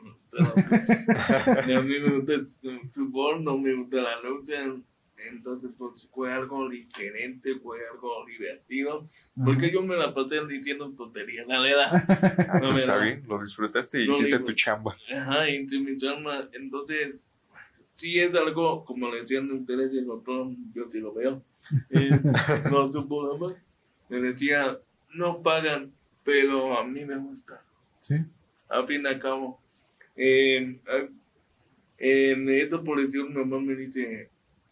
no, 0.00 0.16
pues, 0.30 1.08
a 1.08 1.80
mí 1.82 1.98
me 2.00 2.16
gusta 2.18 2.34
el 2.34 2.46
fútbol, 2.94 3.42
no 3.42 3.58
me 3.58 3.74
gusta 3.74 3.96
la 3.96 4.20
lucha, 4.20 4.62
entonces 5.16 5.70
pues 5.76 6.08
fue 6.12 6.32
algo 6.32 6.68
diferente, 6.68 7.58
fue 7.62 7.78
algo 7.90 8.24
divertido, 8.26 9.08
porque 9.44 9.72
yo 9.72 9.82
me 9.82 9.96
la 9.96 10.14
pasé 10.14 10.46
diciendo 10.46 10.92
tonterías, 10.96 11.46
la 11.48 11.60
verdad. 11.60 11.90
No, 12.62 12.68
pues 12.70 12.80
está 12.80 12.96
¿verdad? 12.96 13.06
bien, 13.16 13.28
lo 13.28 13.42
disfrutaste 13.42 14.02
y 14.02 14.04
Lo 14.06 14.12
hiciste 14.12 14.36
digo. 14.36 14.46
tu 14.46 14.52
chamba. 14.52 14.96
Ajá, 15.12 15.48
entre 15.48 15.80
mis 15.80 16.02
almas, 16.04 16.48
entonces, 16.52 17.32
sí 17.96 18.18
es 18.20 18.34
algo, 18.34 18.84
como 18.84 19.10
le 19.10 19.22
decían 19.22 19.50
ustedes 19.50 19.92
y 19.94 19.98
el 19.98 20.10
otro, 20.10 20.54
yo 20.74 20.84
sí 20.90 21.00
lo 21.00 21.12
veo, 21.14 21.42
eh, 21.90 22.10
no 22.70 22.92
suponemos, 22.92 23.54
me 24.08 24.20
decía, 24.20 24.78
no 25.14 25.42
pagan, 25.42 25.92
pero 26.24 26.78
a 26.78 26.84
mí 26.84 27.04
me 27.04 27.16
gusta, 27.16 27.62
Sí. 27.98 28.16
al 28.68 28.86
fin 28.86 29.02
y 29.02 29.06
al 29.06 29.20
cabo. 29.20 29.60
Eh, 30.16 30.78
en 31.98 32.48
esta 32.50 32.80
posición 32.82 33.28
mi 33.28 33.44
mamá 33.44 33.60
me 33.60 33.74
dice, 33.74 34.28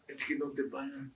es 0.07 0.25
que 0.25 0.37
no 0.37 0.47
te 0.51 0.65
pagan, 0.65 1.13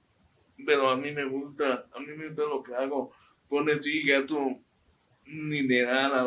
pero 0.66 0.88
a 0.90 0.96
mí 0.96 1.12
me 1.12 1.24
gusta, 1.24 1.86
a 1.94 2.00
mí 2.00 2.06
me 2.16 2.28
gusta 2.28 2.42
lo 2.42 2.62
que 2.62 2.74
hago, 2.74 3.12
pone 3.48 3.72
así 3.74 4.02
gasto 4.06 4.58
mineral 5.26 6.12
a, 6.12 6.20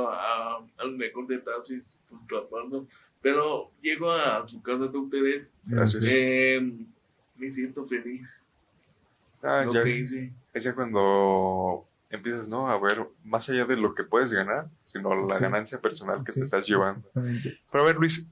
a- 0.58 0.68
al 0.78 0.92
mejor 0.98 1.28
de 1.28 1.40
taxis, 1.40 1.98
por 2.10 2.26
tu 2.28 2.38
acuerdo. 2.38 2.88
Pero 3.22 3.72
llego 3.82 4.12
a 4.12 4.48
su 4.48 4.62
casa 4.62 4.88
de 4.88 4.98
ustedes, 4.98 5.48
Gracias. 5.66 6.08
eh, 6.12 6.62
me 7.38 7.54
siento 7.54 7.86
feliz. 7.86 8.40
Ah, 9.44 9.64
No 9.66 9.74
ya, 9.74 9.82
sé, 9.82 10.08
sí. 10.08 10.32
Es 10.54 10.64
ya 10.64 10.74
cuando 10.76 11.88
empiezas, 12.10 12.50
¿no? 12.50 12.70
A 12.70 12.78
ver, 12.80 13.08
más 13.24 13.50
allá 13.50 13.66
de 13.66 13.78
lo 13.78 13.94
que 13.96 14.04
puedes 14.04 14.34
ganar, 14.34 14.70
sino 14.84 15.16
la 15.28 15.36
Sí. 15.36 15.44
ganancia 15.44 15.80
personal 15.80 16.24
que 16.26 16.32
Sí, 16.32 16.40
te 16.40 16.44
estás 16.44 16.68
llevando. 16.68 17.08
Pero 17.14 17.84
a 17.84 17.88
ver, 17.88 17.96
Luis, 17.98 18.26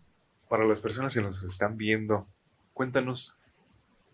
para 0.49 0.65
las 0.65 0.81
personas 0.81 1.13
que 1.13 1.21
nos 1.21 1.43
están 1.43 1.77
viendo, 1.77 2.27
cuéntanos 2.73 3.37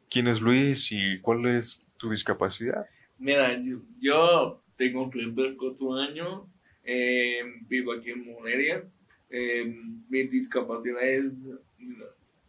quién 0.10 0.28
es 0.28 0.42
Luis 0.42 0.92
y 0.92 1.20
cuál 1.20 1.46
es 1.48 1.84
tu 1.98 2.10
discapacidad. 2.10 2.86
Mira, 3.18 3.58
yo, 3.62 3.80
yo 4.00 4.62
tengo 4.78 5.10
34 5.10 5.96
años, 5.96 6.44
eh, 6.84 7.42
vivo 7.68 7.94
aquí 7.94 8.12
en 8.12 8.26
Morelia. 8.26 8.84
Eh, 9.30 9.66
mi 10.10 10.24
discapacidad 10.28 11.02
es 11.04 11.34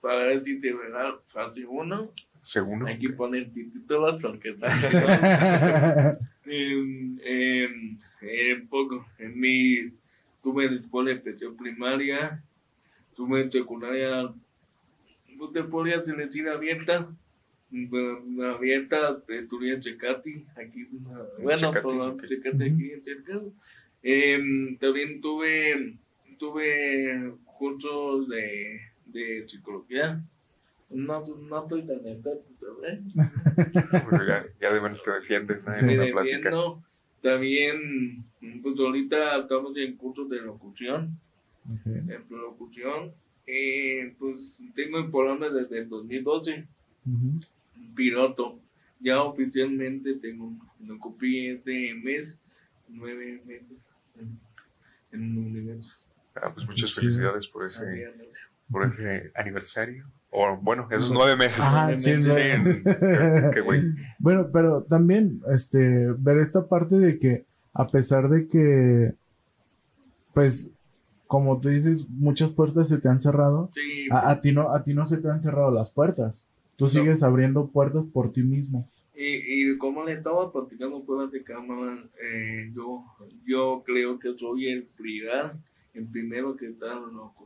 parálisis 0.02 0.60
cerebral 0.60 1.18
fase 1.24 1.64
1. 1.64 2.12
Según 2.46 2.86
Hay 2.86 2.96
que 3.00 3.08
poner 3.08 3.50
títulos 3.50 4.22
porque 4.22 4.50
está 4.50 6.16
en, 6.44 7.20
en, 7.24 7.98
en 8.20 8.68
poco. 8.68 9.04
En 9.18 9.40
mi, 9.40 9.90
tuve 10.40 10.70
la 10.70 10.76
escuela 10.80 11.10
especial 11.10 11.56
primaria, 11.56 12.40
tuve 13.16 13.50
secundaria, 13.50 14.32
no 15.36 15.48
te 15.50 15.64
podrías 15.64 16.06
decir 16.06 16.48
abierta, 16.48 17.08
bueno, 17.68 18.54
abierta, 18.54 19.18
estudié 19.26 19.74
en 19.74 19.80
Checati, 19.80 20.44
aquí, 20.54 20.86
bueno. 21.40 22.16
Checati 22.28 22.62
aquí 22.62 22.92
en 22.92 23.02
cerca. 23.02 23.40
Em, 24.04 24.76
también 24.76 25.20
tuve, 25.20 25.96
tuve 26.38 27.32
cursos 27.58 28.28
de, 28.28 28.82
de 29.06 29.48
psicología. 29.48 30.22
No, 30.88 31.20
no 31.48 31.62
estoy 31.62 31.82
tan 31.86 32.06
experto, 32.06 32.44
¿sabes? 32.60 33.00
ya, 34.26 34.46
ya 34.60 34.72
de 34.72 34.80
menos 34.80 35.02
te 35.02 35.10
defiendes 35.12 35.66
¿no? 35.66 35.74
en 35.74 35.86
me 35.86 35.94
una 35.98 36.12
plática. 36.12 36.36
defiendo. 36.36 36.82
También, 37.22 38.24
pues 38.62 38.78
ahorita 38.78 39.38
estamos 39.40 39.76
en 39.76 39.96
cursos 39.96 40.28
de 40.30 40.40
locución, 40.42 41.18
Ok. 41.64 41.86
en 41.86 42.24
locución. 42.30 43.12
Eh, 43.48 44.14
pues 44.18 44.62
tengo 44.74 44.98
el 44.98 45.10
programa 45.10 45.48
desde 45.48 45.78
el 45.78 45.88
2012, 45.88 46.66
Ujú. 47.06 47.40
piloto. 47.94 48.60
Ya 49.00 49.22
oficialmente 49.22 50.14
tengo, 50.14 50.52
lo 50.80 50.98
cumplí 50.98 51.48
este 51.48 51.94
mes, 51.94 52.38
nueve 52.88 53.42
meses 53.44 53.78
en, 54.18 54.38
en 55.12 55.22
un 55.38 55.46
universo. 55.46 55.92
Ah, 56.36 56.50
pues 56.54 56.66
muchas 56.66 56.94
felicidades 56.94 57.46
por 57.48 57.66
ese, 57.66 58.12
por 58.70 58.84
ese 58.86 59.30
aniversario. 59.34 60.06
O 60.30 60.56
bueno, 60.60 60.86
esos 60.90 61.12
nueve 61.12 61.36
meses. 61.36 61.60
Ajá, 61.64 61.98
sí, 61.98 62.10
Sí, 62.10 62.18
no. 62.18 62.32
Sí, 62.34 62.82
qué- 62.84 63.50
qué 63.54 63.60
güey. 63.60 63.80
Bueno, 64.18 64.48
pero 64.52 64.82
también, 64.82 65.40
este, 65.52 66.10
ver 66.18 66.38
esta 66.38 66.66
parte 66.66 66.96
de 66.96 67.18
que, 67.18 67.44
a 67.74 67.86
pesar 67.86 68.28
de 68.28 68.48
que, 68.48 69.12
pues, 70.34 70.70
como 71.26 71.60
tú 71.60 71.68
dices, 71.68 72.06
muchas 72.08 72.50
puertas 72.50 72.88
se 72.88 72.98
te 72.98 73.08
han 73.08 73.20
cerrado, 73.20 73.70
Sí, 73.74 74.08
a, 74.10 74.30
a 74.30 74.40
ti 74.40 74.52
no, 74.52 74.72
a 74.74 74.82
ti 74.82 74.94
no 74.94 75.04
se 75.06 75.18
te 75.18 75.28
han 75.28 75.42
cerrado 75.42 75.70
las 75.70 75.90
puertas. 75.90 76.46
Tú 76.76 76.88
sigues 76.88 77.22
abriendo 77.22 77.68
puertas 77.68 78.04
por 78.04 78.32
ti 78.32 78.42
mismo. 78.42 78.86
Y, 79.14 79.70
y 79.72 79.78
como 79.78 80.04
le 80.04 80.12
estaba 80.12 80.52
platicando 80.52 81.02
fuera 81.02 81.30
de 81.30 81.42
cámara, 81.42 82.04
eh, 82.22 82.70
yo, 82.74 83.02
yo 83.46 83.82
creo 83.86 84.18
que 84.18 84.34
soy 84.38 84.68
el 84.68 84.82
primer, 84.84 85.52
el 85.94 86.06
primero 86.06 86.54
que 86.54 86.66
está 86.66 86.86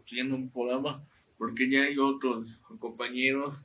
haciendo 0.05 0.35
un 0.35 0.49
programa, 0.51 1.01
porque 1.41 1.71
ya 1.71 1.85
hay 1.85 1.97
otros 1.99 2.61
compañeros 2.79 3.57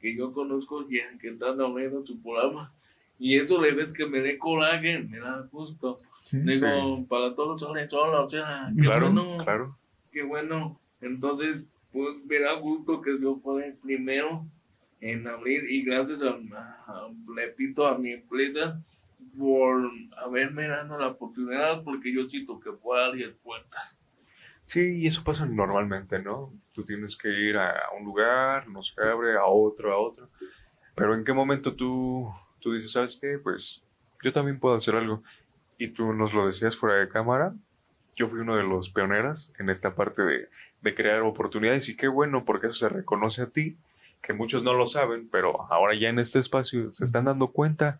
que 0.00 0.16
yo 0.16 0.32
conozco 0.32 0.84
ya 0.90 1.16
que 1.20 1.28
están 1.28 1.60
abriendo 1.60 2.04
su 2.04 2.20
programa. 2.20 2.74
Y 3.20 3.36
eso 3.36 3.60
le 3.60 3.70
ves 3.72 3.92
que 3.92 4.04
me 4.06 4.20
dé 4.20 4.36
coraje, 4.36 4.98
me 4.98 5.18
da 5.20 5.46
gusto. 5.52 5.96
Sí. 6.22 6.40
Digo, 6.40 7.06
para 7.08 7.34
todos 7.36 7.60
son 7.60 7.76
solo, 7.88 8.24
o 8.24 8.28
sea, 8.28 8.72
qué 8.74 8.82
Claro, 8.82 9.12
bueno, 9.12 9.44
claro. 9.44 9.78
qué 10.10 10.22
bueno. 10.24 10.80
Entonces, 11.00 11.64
pues 11.92 12.16
me 12.26 12.40
da 12.40 12.54
gusto 12.54 13.00
que 13.00 13.16
yo 13.20 13.36
fuera 13.36 13.68
el 13.68 13.74
primero 13.74 14.44
en 15.00 15.26
abrir 15.28 15.70
y 15.70 15.82
gracias 15.84 16.20
a, 16.22 16.30
a- 16.88 17.08
repito, 17.36 17.86
a 17.86 17.96
mi 17.96 18.10
empresa 18.12 18.82
por 19.38 19.88
haberme 20.16 20.66
dado 20.66 20.98
la 20.98 21.08
oportunidad 21.08 21.84
porque 21.84 22.12
yo 22.12 22.28
siento 22.28 22.58
que 22.58 22.72
puedo 22.72 23.04
abrir 23.04 23.36
puertas. 23.44 23.94
Sí, 24.64 24.98
y 25.00 25.06
eso 25.06 25.22
pasa 25.24 25.46
normalmente, 25.46 26.20
¿no? 26.22 26.52
Tú 26.80 26.86
tienes 26.86 27.14
que 27.14 27.28
ir 27.28 27.58
a 27.58 27.74
un 27.98 28.06
lugar, 28.06 28.66
no 28.68 28.80
se 28.80 28.98
abre, 29.02 29.36
a 29.36 29.44
otro, 29.44 29.92
a 29.92 29.98
otro. 29.98 30.30
Pero 30.94 31.14
¿en 31.14 31.24
qué 31.24 31.34
momento 31.34 31.74
tú, 31.74 32.26
tú 32.58 32.72
dices, 32.72 32.92
sabes 32.92 33.18
qué? 33.20 33.38
Pues 33.38 33.84
yo 34.22 34.32
también 34.32 34.58
puedo 34.58 34.76
hacer 34.76 34.94
algo. 34.94 35.22
Y 35.76 35.88
tú 35.88 36.14
nos 36.14 36.32
lo 36.32 36.46
decías 36.46 36.74
fuera 36.76 36.96
de 36.96 37.08
cámara. 37.10 37.52
Yo 38.16 38.28
fui 38.28 38.40
uno 38.40 38.56
de 38.56 38.62
los 38.62 38.88
pioneros 38.88 39.52
en 39.58 39.68
esta 39.68 39.94
parte 39.94 40.22
de, 40.22 40.48
de 40.80 40.94
crear 40.94 41.20
oportunidades 41.20 41.90
y 41.90 41.96
qué 41.98 42.08
bueno 42.08 42.46
porque 42.46 42.68
eso 42.68 42.76
se 42.76 42.88
reconoce 42.88 43.42
a 43.42 43.46
ti, 43.50 43.76
que 44.22 44.32
muchos 44.32 44.62
no 44.62 44.72
lo 44.72 44.86
saben, 44.86 45.28
pero 45.30 45.70
ahora 45.70 45.94
ya 45.94 46.08
en 46.08 46.18
este 46.18 46.38
espacio 46.38 46.90
se 46.92 47.04
están 47.04 47.26
dando 47.26 47.48
cuenta 47.48 47.98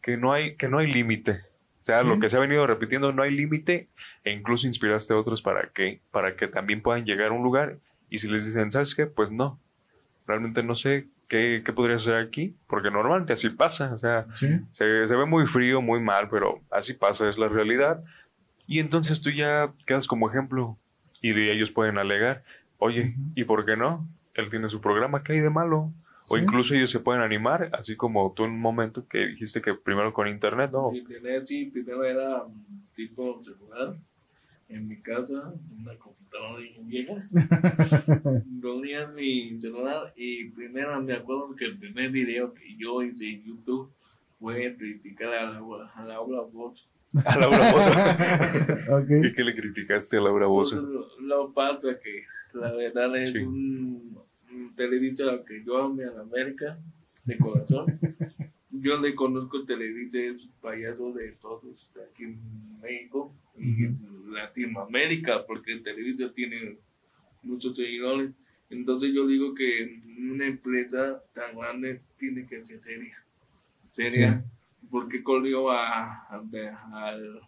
que 0.00 0.16
no 0.16 0.32
hay, 0.32 0.56
que 0.56 0.68
no 0.70 0.78
hay 0.78 0.90
límite. 0.90 1.42
O 1.82 1.84
sea, 1.84 2.00
Sí. 2.00 2.08
lo 2.08 2.18
que 2.18 2.30
se 2.30 2.36
ha 2.38 2.40
venido 2.40 2.66
repitiendo, 2.66 3.12
no 3.12 3.22
hay 3.24 3.30
límite 3.32 3.88
e 4.24 4.32
incluso 4.32 4.66
inspiraste 4.66 5.12
a 5.12 5.18
otros 5.18 5.42
para 5.42 5.68
que, 5.68 6.00
para 6.10 6.34
que 6.36 6.48
también 6.48 6.80
puedan 6.80 7.04
llegar 7.04 7.28
a 7.28 7.32
un 7.32 7.42
lugar 7.42 7.76
y 8.12 8.18
si 8.18 8.28
les 8.28 8.44
dicen, 8.46 8.70
¿sabes 8.70 8.94
qué? 8.94 9.06
Pues 9.06 9.32
no, 9.32 9.58
realmente 10.26 10.62
no 10.62 10.74
sé 10.74 11.08
qué, 11.28 11.62
qué 11.64 11.72
podría 11.72 11.96
hacer 11.96 12.16
aquí, 12.16 12.54
porque 12.66 12.90
normalmente 12.90 13.32
así 13.32 13.48
pasa, 13.50 13.94
o 13.94 13.98
sea, 13.98 14.26
Sí. 14.34 14.48
se, 14.70 15.06
se 15.06 15.16
ve 15.16 15.26
muy 15.26 15.46
frío, 15.46 15.80
muy 15.80 16.00
mal, 16.00 16.28
pero 16.30 16.60
así 16.70 16.92
pasa, 16.92 17.28
es 17.28 17.38
la 17.38 17.48
realidad. 17.48 18.02
Y 18.66 18.78
entonces 18.80 19.20
tú 19.22 19.30
ya 19.30 19.72
quedas 19.86 20.06
como 20.06 20.28
ejemplo 20.30 20.78
y 21.20 21.32
de 21.32 21.52
ellos 21.52 21.70
pueden 21.70 21.98
alegar, 21.98 22.44
oye. 22.78 23.14
¿y 23.34 23.44
por 23.44 23.64
qué 23.64 23.76
no? 23.76 24.06
Él 24.34 24.48
tiene 24.50 24.68
su 24.68 24.80
programa, 24.80 25.22
¿qué 25.22 25.32
hay 25.34 25.40
de 25.40 25.50
malo? 25.50 25.92
O 26.28 26.36
Sí. 26.36 26.42
incluso 26.42 26.74
ellos 26.74 26.90
se 26.90 27.00
pueden 27.00 27.22
animar, 27.22 27.70
así 27.72 27.96
como 27.96 28.32
tú 28.34 28.44
en 28.44 28.52
un 28.52 28.60
momento 28.60 29.06
que 29.08 29.26
dijiste 29.26 29.60
que 29.60 29.74
primero 29.74 30.12
con 30.12 30.28
internet, 30.28 30.70
¿no? 30.72 30.90
Primer, 31.04 31.46
sí, 31.46 31.66
primero 31.66 32.04
era 32.04 32.42
un 32.44 32.86
tipo 32.94 33.42
celular 33.42 33.96
en 34.74 34.88
mi 34.88 35.00
casa, 35.00 35.54
una 35.78 35.94
computadora 35.96 36.62
vieja. 36.84 37.14
Ponía 38.62 39.06
mi 39.08 39.60
celular 39.60 40.12
y 40.16 40.44
primero 40.50 41.00
me 41.02 41.14
acuerdo 41.14 41.54
que 41.56 41.66
el 41.66 41.78
primer 41.78 42.10
video 42.10 42.52
que 42.54 42.76
yo 42.76 43.02
hice 43.02 43.28
en 43.28 43.44
YouTube 43.44 43.92
fue 44.38 44.74
criticar 44.76 45.32
a 45.34 45.50
Laura, 45.52 45.90
a 45.94 46.04
Laura 46.04 46.40
Bozo. 46.42 46.84
A 47.24 47.38
Laura 47.38 47.72
Bozo. 47.72 47.90
ok. 48.96 49.10
¿Y 49.26 49.32
qué 49.34 49.44
le 49.44 49.54
criticaste 49.54 50.16
a 50.16 50.20
Laura 50.20 50.46
Bozo? 50.46 50.78
Entonces, 50.80 51.12
Lo 51.20 51.52
pasa 51.52 51.98
que 52.00 52.24
la 52.58 52.72
verdad 52.72 53.16
es 53.16 53.30
Sí. 53.32 53.38
un, 53.38 54.18
un 54.50 54.74
Televisa 54.74 55.42
que 55.46 55.62
yo 55.64 55.78
amo 55.78 56.02
a 56.02 56.20
América 56.22 56.78
de 57.24 57.38
corazón. 57.38 57.86
yo 58.70 58.98
le 58.98 59.14
conozco 59.14 59.58
a 59.58 59.66
Televisa, 59.66 60.18
es 60.18 60.42
un 60.44 60.52
payaso 60.60 61.12
de 61.12 61.32
todos 61.32 61.92
aquí 62.10 62.24
en 62.24 62.80
México 62.80 63.32
y 63.56 63.84
en 63.84 64.32
Latinoamérica, 64.32 65.46
porque 65.46 65.76
Televisa 65.76 66.32
tiene 66.34 66.78
muchos 67.42 67.76
seguidores. 67.76 68.30
Entonces 68.70 69.12
yo 69.14 69.26
digo 69.26 69.54
que 69.54 70.00
una 70.18 70.46
empresa 70.46 71.22
tan 71.34 71.56
grande 71.56 72.00
tiene 72.18 72.46
que 72.46 72.64
ser 72.64 72.80
seria. 72.80 73.22
Seria. 73.92 74.42
Porque 74.90 75.22
corrió 75.22 75.70
a, 75.70 76.26
a, 76.28 76.42
al 76.92 77.40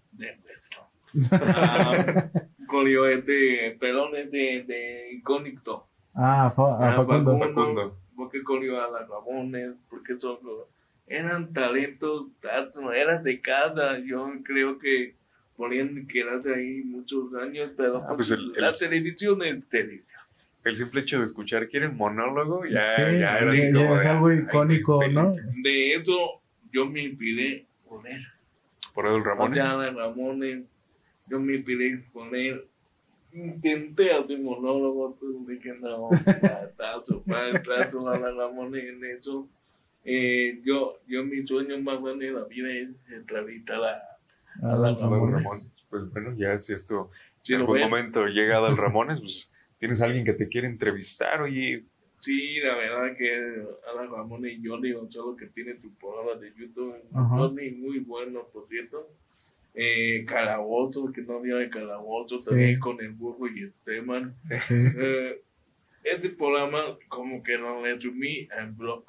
corrió 2.66 3.06
este 3.06 3.76
perdón 3.78 4.16
este 4.16 4.64
de 4.64 5.12
icónico 5.12 5.88
ah 6.14 6.46
a 6.46 6.50
Facundo. 6.50 7.38
Facundo 7.38 7.98
porque 8.16 8.42
corrió 8.42 8.82
a 8.82 8.90
las 8.90 9.08
Ramones 9.08 9.74
porque 9.88 10.18
son 10.18 10.38
eran 11.06 11.52
talentos 11.52 12.26
eran 12.94 13.22
de 13.22 13.40
casa 13.40 13.98
yo 13.98 14.28
creo 14.42 14.78
que 14.78 15.14
podían 15.56 16.06
quedarse 16.06 16.54
ahí 16.54 16.82
muchos 16.84 17.32
años 17.34 17.70
pero 17.76 17.98
Ah, 18.08 18.14
pues 18.16 18.30
el- 18.32 18.52
la 18.52 18.68
el- 18.68 18.74
televisión 18.78 19.42
es 19.42 19.64
televisión 19.68 20.04
El 20.64 20.76
simple 20.76 21.00
hecho 21.02 21.18
de 21.18 21.24
escuchar 21.24 21.68
quieren 21.68 21.96
monólogo 21.96 22.64
ya, 22.66 22.90
Sí, 22.90 23.02
ya 23.02 23.38
era 23.38 23.44
ya- 23.46 23.50
así 23.52 23.72
ya 23.72 23.72
como 23.72 23.96
es 23.96 24.02
de, 24.02 24.08
algo 24.08 24.32
icónico, 24.32 25.08
¿no? 25.08 25.34
de 25.62 25.94
eso 25.94 26.40
yo 26.72 26.86
me 26.86 27.02
inspiré 27.04 27.66
con 27.88 28.06
él 28.06 28.24
Por 28.94 29.06
Edul 29.06 29.24
Ramones. 29.24 29.56
De 29.56 29.90
Ramones, 29.90 30.64
yo 31.28 31.40
me 31.40 31.54
inspiré 31.56 32.04
con 32.12 32.34
él. 32.34 32.64
Intenté 33.32 34.12
hacer 34.12 34.38
monólogo, 34.38 35.16
pero 35.20 35.32
dije 35.48 35.74
no, 35.80 36.08
paso, 36.78 37.22
paso 37.24 38.08
a 38.08 38.18
la 38.18 38.30
Ramones 38.30 38.84
en 38.84 39.04
eso. 39.04 39.48
Eh, 40.04 40.60
yo, 40.64 41.00
yo 41.08 41.24
mi 41.24 41.44
sueño 41.46 41.76
más 41.80 42.00
grande 42.00 42.26
de 42.26 42.32
la 42.32 42.44
vida 42.44 42.72
es 42.72 42.88
entrevistar 43.10 43.82
a 43.82 44.13
A 44.62 44.72
a 44.72 44.76
los 44.76 44.84
los 44.84 45.02
Adal 45.02 45.10
Ramones. 45.10 45.34
Ramones. 45.44 45.84
Pues 45.90 46.10
bueno, 46.10 46.34
ya 46.36 46.58
si 46.58 46.72
esto 46.72 47.10
en 47.48 47.60
algún 47.60 47.80
momento 47.80 48.26
llega 48.26 48.56
Adal 48.58 48.76
Ramones, 48.76 49.20
pues 49.20 49.52
tienes 49.78 50.00
a 50.00 50.06
alguien 50.06 50.24
que 50.24 50.32
te 50.32 50.48
quiere 50.48 50.66
entrevistar, 50.68 51.42
oye, 51.42 51.84
Sí, 52.24 52.58
la 52.60 52.74
verdad 52.74 53.14
que 53.18 53.62
Alan 53.92 54.10
Ramón 54.10 54.46
y 54.46 54.58
Johnny 54.66 54.92
Gonzalo 54.92 55.36
que 55.36 55.44
tiene 55.48 55.74
tu 55.74 55.92
programa 55.96 56.40
de 56.40 56.54
YouTube, 56.56 56.96
Ajá. 57.12 57.36
Johnny 57.36 57.70
muy 57.72 57.98
bueno, 57.98 58.48
por 58.50 58.66
cierto. 58.66 59.10
Eh, 59.74 60.24
Calabozo, 60.26 61.12
que 61.12 61.20
no 61.20 61.36
había 61.36 61.56
de 61.56 61.68
Calabozo, 61.68 62.38
también 62.38 62.80
con 62.80 62.98
el 63.04 63.10
burro 63.10 63.46
y 63.54 63.64
Esteban. 63.64 64.34
Sí. 64.40 64.74
Eh, 64.98 65.42
este 66.02 66.30
programa 66.30 66.96
como 67.08 67.42
que 67.42 67.58
lo 67.58 67.82
resumí 67.82 68.48
en 68.58 68.74
blog. 68.74 69.04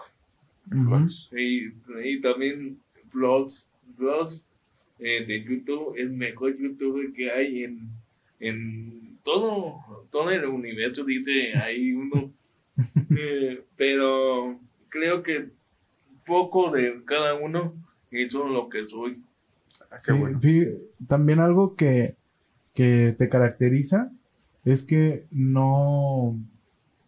Ujú. 0.73 1.07
Y, 1.37 1.71
y 2.03 2.19
también 2.19 2.81
blogs, 3.13 3.65
blogs 3.97 4.45
eh, 4.99 5.25
de 5.25 5.43
YouTube, 5.43 5.95
el 5.97 6.11
mejor 6.11 6.57
youtuber 6.57 7.11
que 7.13 7.31
hay 7.31 7.63
en, 7.63 7.89
en 8.39 9.17
todo, 9.23 10.07
todo 10.11 10.29
el 10.31 10.45
universo, 10.45 11.03
dice, 11.03 11.53
hay 11.55 11.93
uno. 11.93 12.31
Eh, 13.17 13.63
pero 13.77 14.59
creo 14.89 15.23
que 15.23 15.49
poco 16.25 16.71
de 16.71 17.03
cada 17.05 17.33
uno 17.35 17.73
hizo 18.11 18.47
lo 18.47 18.67
que 18.69 18.87
soy. 18.87 19.21
ah, 19.91 19.97
Sí, 20.01 20.11
bueno. 20.11 20.39
también 21.07 21.39
algo 21.39 21.75
que, 21.75 22.15
que 22.73 23.15
te 23.17 23.29
caracteriza 23.29 24.11
es 24.65 24.83
que 24.83 25.25
no, 25.31 26.37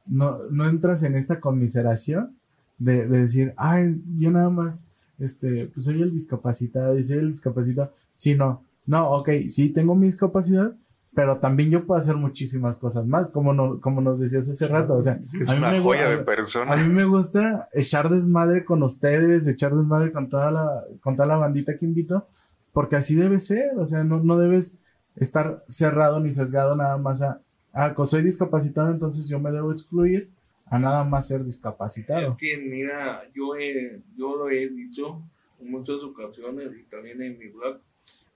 no, 0.06 0.40
no 0.50 0.70
entras 0.70 1.04
en 1.04 1.16
esta 1.16 1.40
conmiseración 1.42 2.36
de, 2.78 3.08
de 3.08 3.22
decir, 3.22 3.54
ay, 3.58 4.02
yo 4.20 4.32
nada 4.32 4.50
más, 4.50 4.86
este, 5.20 5.66
pues 5.74 5.86
soy 5.86 6.02
el 6.02 6.12
discapacitado 6.12 6.98
y 6.98 7.04
soy 7.04 7.18
el 7.18 7.32
discapacitado. 7.32 7.94
Sí, 8.16 8.36
no, 8.36 8.64
no, 8.86 9.12
ok, 9.12 9.30
sí 9.50 9.70
tengo 9.70 9.96
mi 9.96 10.08
discapacidad, 10.08 10.74
pero 11.14 11.38
también 11.38 11.72
yo 11.72 11.86
puedo 11.86 12.00
hacer 12.00 12.16
muchísimas 12.16 12.78
cosas 12.78 13.06
más, 13.06 13.32
como, 13.32 13.54
no, 13.54 13.82
como 13.82 14.02
nos 14.02 14.20
decías 14.20 14.48
hace 14.50 14.68
rato, 14.68 14.96
o 14.96 15.02
sea, 15.02 15.20
Es 15.40 15.50
a 15.50 15.54
mí 15.54 15.60
una 15.60 15.72
me 15.72 15.82
joya 15.82 16.10
de 16.10 16.20
persona. 16.20 16.74
a 16.74 16.78
mí 16.78 16.94
me 16.94 17.06
gusta 17.06 17.70
echar 17.74 18.10
desmadre 18.10 18.66
con 18.66 18.84
ustedes, 18.84 19.48
echar 19.48 19.74
desmadre 19.74 20.12
con 20.12 20.30
toda 20.30 20.52
la, 20.52 20.84
con 21.02 21.16
toda 21.16 21.28
la 21.28 21.38
bandita 21.38 21.78
que 21.78 21.86
invito, 21.86 22.28
porque 22.72 22.96
así 22.96 23.16
debe 23.16 23.40
ser, 23.40 23.78
o 23.78 23.86
sea, 23.88 24.04
no, 24.04 24.20
no 24.20 24.38
debes 24.38 24.76
estar 25.16 25.64
cerrado 25.68 26.20
ni 26.20 26.32
sesgado 26.32 26.76
nada 26.76 26.98
más 26.98 27.22
a, 27.24 27.42
ah, 27.74 27.94
pues 27.96 28.12
soy 28.12 28.22
discapacitado, 28.22 28.92
entonces 28.92 29.28
yo 29.28 29.40
me 29.40 29.52
debo 29.52 29.72
excluir 29.72 30.30
a 30.70 30.80
nada 30.80 31.04
más 31.04 31.28
ser 31.28 31.40
Es 31.42 31.46
discapacitado. 31.48 32.38
que, 32.38 32.58
mira, 32.58 33.24
yo, 33.34 33.56
he, 33.56 34.02
yo 34.16 34.36
lo 34.36 34.50
he 34.50 34.68
dicho 34.70 35.22
en 35.60 35.72
muchas 35.72 35.98
ocasiones 36.04 36.70
y 36.80 36.84
también 36.84 37.22
en 37.22 37.38
mi 37.40 37.48
blog, 37.48 37.80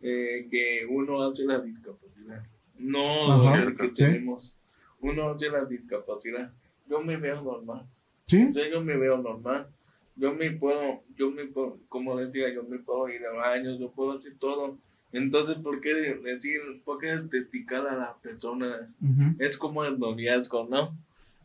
eh, 0.02 0.48
que 0.50 0.86
uno 0.90 1.22
hace 1.24 1.44
la 1.44 1.60
discapacidad. 1.60 2.44
No 2.78 3.34
Ajá, 3.34 3.62
el 3.64 3.74
que 3.78 3.88
sí. 3.88 3.94
tenemos. 4.06 4.54
Uno 5.02 5.30
hace 5.30 5.50
la 5.50 5.66
discapacidad. 5.66 6.52
Yo 6.90 7.02
me 7.02 7.18
veo 7.18 7.42
normal. 7.42 7.86
¿Sí? 8.28 8.52
Yo 8.72 8.82
me 8.82 8.98
veo 8.98 9.18
normal. 9.18 9.68
Yo 10.16 10.34
me 10.34 10.52
puedo, 10.52 11.02
yo 11.16 11.32
me 11.32 11.46
puedo, 11.46 11.78
como 11.90 12.18
decía, 12.18 12.54
yo 12.54 12.64
me 12.64 12.80
puedo 12.80 13.10
ir 13.10 13.26
a 13.26 13.32
baños, 13.34 13.80
yo 13.80 13.92
puedo 13.92 14.18
hacer 14.18 14.34
todo. 14.40 14.78
Entonces, 15.14 15.58
¿por 15.64 15.82
qué 15.82 15.94
decir, 15.94 16.60
por 16.86 17.00
qué 17.00 17.08
dedicar 17.18 17.86
a 17.88 17.96
la 17.96 18.16
persona? 18.22 18.90
Ujú. 19.02 19.36
Es 19.40 19.58
como 19.58 19.84
el 19.86 20.00
noviazgo, 20.00 20.68
¿no? 20.70 20.96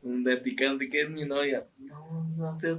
Dedicar 0.08 0.76
de 0.78 0.88
que 0.88 1.02
es 1.02 1.10
mi 1.10 1.24
novia. 1.24 1.66
No, 1.78 2.28
no 2.36 2.58
sé, 2.58 2.76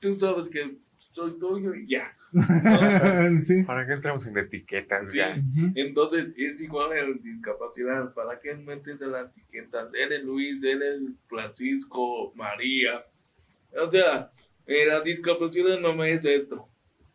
tú 0.00 0.18
sabes 0.18 0.48
que 0.50 0.76
soy 1.12 1.38
tuyo 1.38 1.74
y 1.74 1.86
ya. 1.88 2.16
sí. 3.44 3.62
¿Para 3.64 3.86
qué 3.86 3.94
entramos 3.94 4.26
en 4.26 4.38
etiquetas 4.38 5.10
Sí. 5.10 5.18
ya? 5.18 5.36
Ujú. 5.36 5.72
Entonces, 5.74 6.28
es 6.36 6.60
igual 6.60 6.96
en 6.96 7.20
discapacidad. 7.22 8.14
¿Para 8.14 8.38
qué 8.40 8.54
metes 8.54 9.00
en 9.00 9.10
la 9.12 9.22
etiqueta? 9.22 9.88
Eres 9.94 10.22
Luis, 10.24 10.62
eres 10.62 11.00
Francisco, 11.28 12.32
María. 12.36 13.04
O 13.84 13.90
sea, 13.90 14.30
eh, 14.66 14.86
la 14.86 15.00
discapacidad 15.00 15.80
no 15.80 15.94
me 15.94 16.12
es 16.12 16.24
esto. 16.24 16.68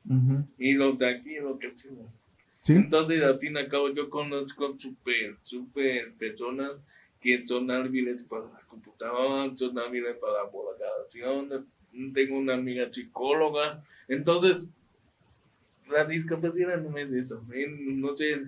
Ujú. 0.08 0.45
Y 0.58 0.73
los 0.73 0.97
de 0.99 1.10
aquí, 1.10 1.36
lo 1.39 1.58
que 1.58 1.67
hacemos. 1.67 2.08
Sí. 2.60 2.73
Entonces, 2.73 3.23
al 3.23 3.39
fin 3.39 3.56
y 3.56 3.60
al 3.60 3.69
cabo, 3.69 3.89
yo 3.93 4.10
conozco 4.10 4.75
súper, 4.78 5.38
súper 5.43 6.13
personas 6.15 6.71
que 7.21 7.47
son 7.47 7.71
hábiles 7.71 8.21
para 8.23 8.45
computadora, 8.75 9.55
son 9.55 9.77
hábiles 9.79 10.15
para 10.17 10.43
la 10.43 10.49
población. 10.51 11.67
Tengo 12.13 12.38
una 12.38 12.55
amiga 12.55 12.91
psicóloga. 12.91 13.83
Entonces, 14.07 14.65
la 15.89 16.05
discapacidad 16.05 16.81
no 16.81 16.97
es 16.97 17.11
eso. 17.11 17.43
No 17.69 18.15
sé, 18.17 18.41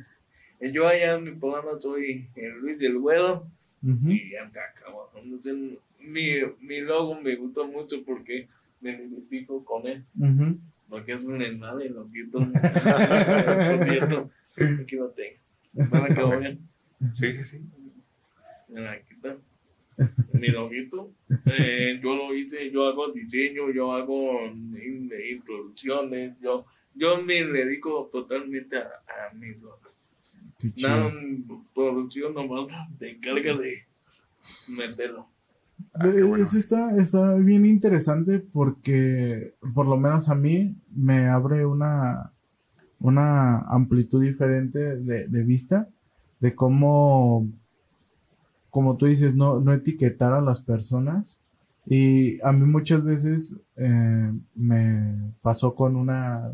yo 0.59 0.87
allá 0.87 1.15
en 1.15 1.23
mi 1.23 1.31
programa 1.31 1.79
soy 1.79 2.27
el 2.35 2.59
Luis 2.59 2.77
del 2.79 2.97
Güero 2.99 3.47
Ujú. 3.83 4.09
y 4.11 4.31
ya 4.31 4.43
está 4.43 4.61
acabado. 4.75 5.11
Entonces, 5.15 5.55
mi, 5.99 6.29
mi 6.59 6.81
logo 6.81 7.19
me 7.21 7.35
gustó 7.35 7.67
mucho 7.67 8.03
porque 8.05 8.47
me 8.81 8.91
identifico 8.91 9.63
con 9.63 9.87
él. 9.87 10.03
Ujú. 10.19 10.57
Porque 10.89 11.13
es 11.13 11.23
un 11.23 11.39
desmadre, 11.39 11.89
lo 11.89 12.07
siento. 12.09 12.39
lo 12.39 13.83
siento. 13.83 14.29
Aquí 14.81 14.95
lo 14.95 15.09
tengo. 15.09 15.37
Para 15.89 16.07
que 16.07 16.21
lo 16.21 16.29
vean. 16.29 16.59
Sí, 17.11 17.33
sí, 17.33 17.43
sí. 17.43 17.63
Está. 18.69 18.97
Mi 20.33 20.47
loguito. 20.49 21.11
Eh, 21.45 21.99
yo 22.01 22.15
lo 22.15 22.33
hice, 22.35 22.69
yo 22.71 22.87
hago 22.87 23.11
diseño, 23.11 23.71
yo 23.71 23.93
hago 23.93 24.45
in- 24.45 25.11
introducciones, 25.31 26.37
yo, 26.41 26.65
yo 26.95 27.21
me 27.21 27.43
dedico 27.43 28.09
totalmente 28.11 28.77
a, 28.77 28.81
a 28.83 29.33
mi. 29.33 29.47
Nada, 30.77 31.11
producción 31.73 32.33
nomás 32.33 32.67
te 32.97 33.11
encarga 33.11 33.55
de 33.57 33.85
meterlo. 34.69 35.27
Ah, 35.93 36.07
bueno. 36.07 36.35
Eso 36.37 36.57
está, 36.57 36.95
está 36.97 37.35
bien 37.35 37.65
interesante 37.65 38.39
porque 38.39 39.53
por 39.73 39.87
lo 39.87 39.97
menos 39.97 40.29
a 40.29 40.35
mí 40.35 40.75
me 40.95 41.27
abre 41.27 41.65
una, 41.65 42.31
una 42.99 43.59
amplitud 43.59 44.21
diferente 44.23 44.79
de, 44.97 45.27
de 45.27 45.43
vista 45.43 45.87
de 46.39 46.55
cómo, 46.55 47.47
como 48.77 48.95
tú 48.95 49.07
dices, 49.07 49.33
no, 49.33 49.59
no 49.59 49.73
etiquetar 49.73 50.33
a 50.33 50.39
las 50.39 50.61
personas. 50.61 51.39
Y 51.87 52.39
a 52.41 52.51
mí 52.51 52.63
muchas 52.63 53.03
veces 53.03 53.55
eh, 53.75 54.31
me 54.53 55.33
pasó 55.41 55.73
con 55.73 55.95
una, 55.95 56.51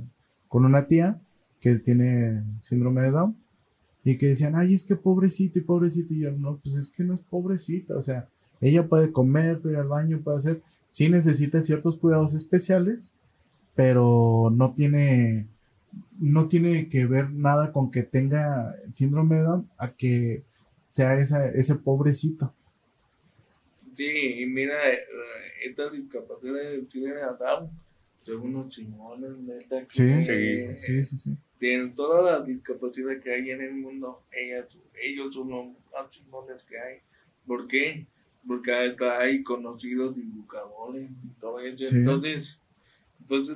con 0.48 0.64
una 0.64 0.88
tía 0.88 1.20
que 1.60 1.76
tiene 1.76 2.42
síndrome 2.62 3.02
de 3.02 3.12
Down 3.12 3.36
y 4.06 4.18
que 4.18 4.28
decían, 4.28 4.56
ay, 4.56 4.74
es 4.74 4.86
que 4.86 4.96
pobrecito 4.96 5.60
y 5.60 5.64
pobrecito. 5.64 6.14
Y 6.14 6.22
yo, 6.22 6.32
no, 6.32 6.56
pues 6.64 6.76
es 6.76 6.88
que 6.88 7.04
no 7.04 7.16
es 7.16 7.20
pobrecita, 7.30 7.98
o 7.98 8.02
sea, 8.02 8.30
ella 8.62 8.88
puede 8.88 9.12
comer, 9.12 9.60
puede 9.60 9.74
ir 9.74 9.82
al 9.82 9.90
baño, 9.90 10.22
puede 10.24 10.38
hacer, 10.38 10.62
sí 10.92 11.10
necesita 11.10 11.62
ciertos 11.62 11.98
cuidados 11.98 12.36
especiales, 12.36 13.12
pero 13.76 14.50
no 14.50 14.72
tiene, 14.72 15.48
no 16.22 16.48
tiene 16.48 16.88
que 16.88 17.06
ver 17.06 17.32
nada 17.32 17.74
con 17.74 17.92
que 17.92 18.04
tenga 18.04 18.78
síndrome 18.94 19.36
de 19.36 19.42
Down 19.42 19.68
a 19.78 19.90
que 19.90 20.46
sea 20.94 21.18
esa, 21.18 21.50
ese 21.50 21.76
pobrecito. 21.76 22.54
Sí, 23.98 24.42
y 24.42 24.46
mira, 24.46 24.76
eh, 24.92 25.00
esta 25.66 25.90
discapacidad 25.90 26.62
tiene 26.92 27.22
a 27.22 27.34
Down. 27.34 27.70
Son 28.22 28.40
unos 28.40 28.70
chingones, 28.70 29.32
neta. 29.40 29.82
que, 29.82 29.88
Sí, 29.90 30.04
eh, 30.30 30.76
Sí, 30.78 31.04
sí, 31.04 31.18
sí. 31.18 31.38
de 31.60 31.92
toda 31.96 32.32
la 32.40 32.46
discapacidad 32.46 33.20
que 33.22 33.34
hay 33.34 33.52
en 33.52 33.62
el 33.62 33.74
mundo, 33.74 34.24
ellas, 34.32 34.68
ellos 35.02 35.34
son 35.34 35.50
los 35.50 35.66
más 35.92 36.10
chingones 36.12 36.64
que 36.64 36.80
hay. 36.80 37.00
¿Por 37.46 37.68
qué? 37.68 38.06
porque 38.48 38.74
acá 38.74 39.20
hay 39.20 39.42
conocidos 39.44 40.16
dibujadores 40.16 41.10
y 41.10 41.40
todo 41.40 41.60
eso. 41.60 41.86
Sí. 41.86 41.96
Entonces, 41.98 42.60
pues 43.28 43.48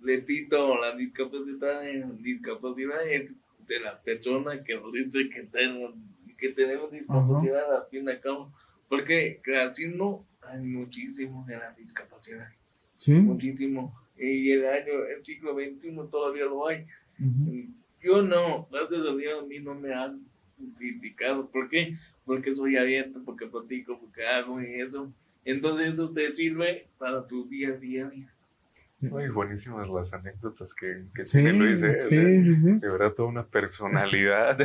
repito, 0.00 0.80
la 0.80 0.96
discapacidad, 0.96 1.82
discapacidad 2.18 3.08
es 3.08 3.30
de 3.68 3.80
la 3.80 4.00
persona 4.02 4.62
que 4.64 4.74
nos 4.74 4.92
dice 4.92 5.30
que 5.30 5.42
tenemos, 5.44 5.94
que 6.42 6.48
tenemos 6.50 6.90
discapacidad 6.90 7.76
al 7.76 7.86
fin 7.88 8.04
y 8.04 8.10
al 8.10 8.20
cabo. 8.20 8.52
Porque 8.88 9.40
racismo 9.44 10.26
hay 10.42 10.60
muchísimo 10.60 11.46
en 11.48 11.60
la 11.60 11.72
discapacidad, 11.72 12.48
Sí. 12.96 13.12
muchísimo. 13.14 13.96
Y 14.16 14.50
el 14.50 14.66
año, 14.66 15.04
el 15.16 15.24
siglo 15.24 15.54
XXI 15.54 15.96
todavía 16.10 16.44
lo 16.46 16.66
hay. 16.66 16.84
Yo 18.02 18.22
no, 18.22 18.66
gracias 18.70 19.00
a 19.00 19.14
Dios 19.14 19.42
a 19.42 19.46
mí 19.46 19.60
no 19.60 19.74
me 19.76 19.94
han 19.94 20.26
criticado. 20.76 21.48
¿Por 21.48 21.70
qué? 21.70 21.96
Porque 22.24 22.54
soy 22.54 22.76
abierto, 22.76 23.22
porque 23.24 23.46
platico, 23.46 23.98
porque 24.00 24.26
hago 24.26 24.60
y 24.60 24.80
eso. 24.80 25.12
Entonces 25.44 25.94
eso 25.94 26.10
te 26.10 26.34
sirve 26.34 26.88
para 26.98 27.26
tu 27.26 27.48
día 27.48 27.68
a 27.68 27.76
día. 27.76 28.10
Muy 29.10 29.28
buenísimas 29.28 29.88
las 29.90 30.14
anécdotas 30.14 30.74
que, 30.74 31.06
que 31.14 31.26
Sí, 31.26 31.38
tiene 31.38 31.52
Luis, 31.52 31.82
¿eh? 31.82 31.90
O 31.90 31.94
sea, 31.96 32.08
sí, 32.08 32.44
sí, 32.44 32.56
sí. 32.56 32.72
de 32.78 32.88
verdad, 32.88 33.12
toda 33.14 33.28
una 33.28 33.46
personalidad. 33.46 34.56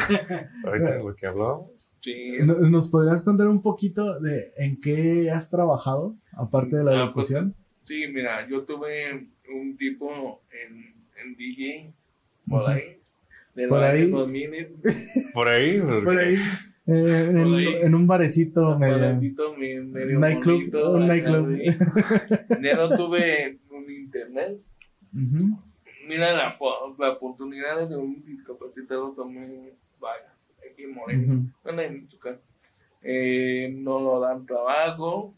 Ahorita 0.63 0.91
de 0.97 1.03
lo 1.03 1.15
que 1.15 1.25
hablábamos. 1.27 1.95
Sí, 2.01 2.33
¿Nos 2.41 2.87
podrías 2.89 3.21
contar 3.23 3.47
un 3.47 3.61
poquito 3.61 4.19
de 4.19 4.51
en 4.57 4.79
qué 4.79 5.31
has 5.31 5.49
trabajado, 5.49 6.15
aparte 6.33 6.77
de 6.77 6.83
la 6.83 6.91
Ah, 6.91 7.11
pues, 7.13 7.31
locución? 7.31 7.55
sí, 7.85 8.05
mira, 8.13 8.47
yo 8.47 8.63
tuve 8.63 9.27
un 9.53 9.75
tipo 9.75 10.41
en, 10.51 10.93
en 11.23 11.35
DJ 11.35 11.91
por 12.47 12.69
ahí. 12.69 12.81
De 13.55 13.67
Por 13.67 13.83
ahí. 13.83 14.01
años 14.03 14.11
2000, 14.19 14.67
Por 15.33 15.47
ahí. 15.47 15.81
porque- 15.81 16.03
Por 16.05 16.17
ahí. 16.19 16.35
eh, 16.85 17.81
en, 17.83 17.95
un 17.95 18.05
barecito 18.05 18.77
medio. 18.77 18.97
Padrecito, 18.99 19.57
me- 19.57 19.81
medio 19.81 20.19
Nightclub, 20.19 20.57
bonito, 20.59 20.91
un 20.91 21.07
nightclub. 21.07 21.47
no 22.61 22.95
tuve 22.97 23.57
internet. 24.17 24.57
Ujú. 25.13 25.59
Mira, 26.07 26.33
la, 26.33 26.57
la 26.99 27.11
oportunidad 27.11 27.87
de 27.87 27.97
un 27.97 28.23
discapacitado 28.25 29.11
también 29.11 29.71
vaya. 29.99 30.33
Aquí 30.59 30.83
en 30.83 30.93
Morelia. 30.93 31.27
Ujú. 31.27 31.43
Bueno, 31.63 31.81
en 31.81 31.93
Michoacán. 32.01 32.37
Eh, 33.01 33.73
no 33.77 33.99
lo 33.99 34.19
dan 34.19 34.45
trabajo. 34.45 35.33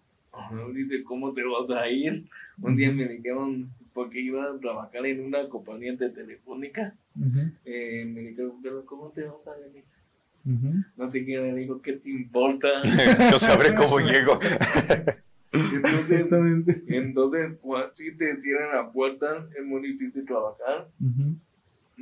Dice, 0.74 1.04
¿cómo 1.04 1.34
te 1.34 1.44
vas 1.44 1.70
a 1.72 1.88
ir? 1.90 2.26
Un 2.62 2.76
día 2.78 2.92
me 2.92 3.08
dijeron, 3.08 3.70
porque 3.94 4.22
iba 4.22 4.46
a 4.46 4.58
trabajar 4.60 5.06
en 5.06 5.26
una 5.26 5.50
compañía 5.50 5.94
de 5.96 6.10
telefónica. 6.10 6.96
Ujú. 7.16 7.52
Eh, 7.66 8.06
me 8.06 8.22
dijeron, 8.22 8.62
pero 8.62 8.86
¿cómo 8.86 9.10
te 9.10 9.24
vas 9.24 9.48
a 9.48 9.56
venir? 9.58 9.84
Ujú. 10.46 10.84
No 10.96 11.12
sé 11.12 11.26
quién 11.26 11.44
le 11.44 11.56
dijo, 11.62 11.82
¿qué 11.82 11.94
te 11.94 12.10
importa? 12.10 12.68
Yo 13.32 13.40
sabré 13.40 13.76
cómo 13.76 14.00
llego. 14.00 14.40
Entonces, 15.52 16.12
Exactamente. 16.12 16.84
entonces 16.88 17.58
pues, 17.62 17.86
si 17.96 18.16
te 18.16 18.40
cierran 18.40 18.76
la 18.76 18.92
puerta, 18.92 19.48
es 19.58 19.66
muy 19.66 19.82
difícil 19.82 20.26
trabajar. 20.26 20.90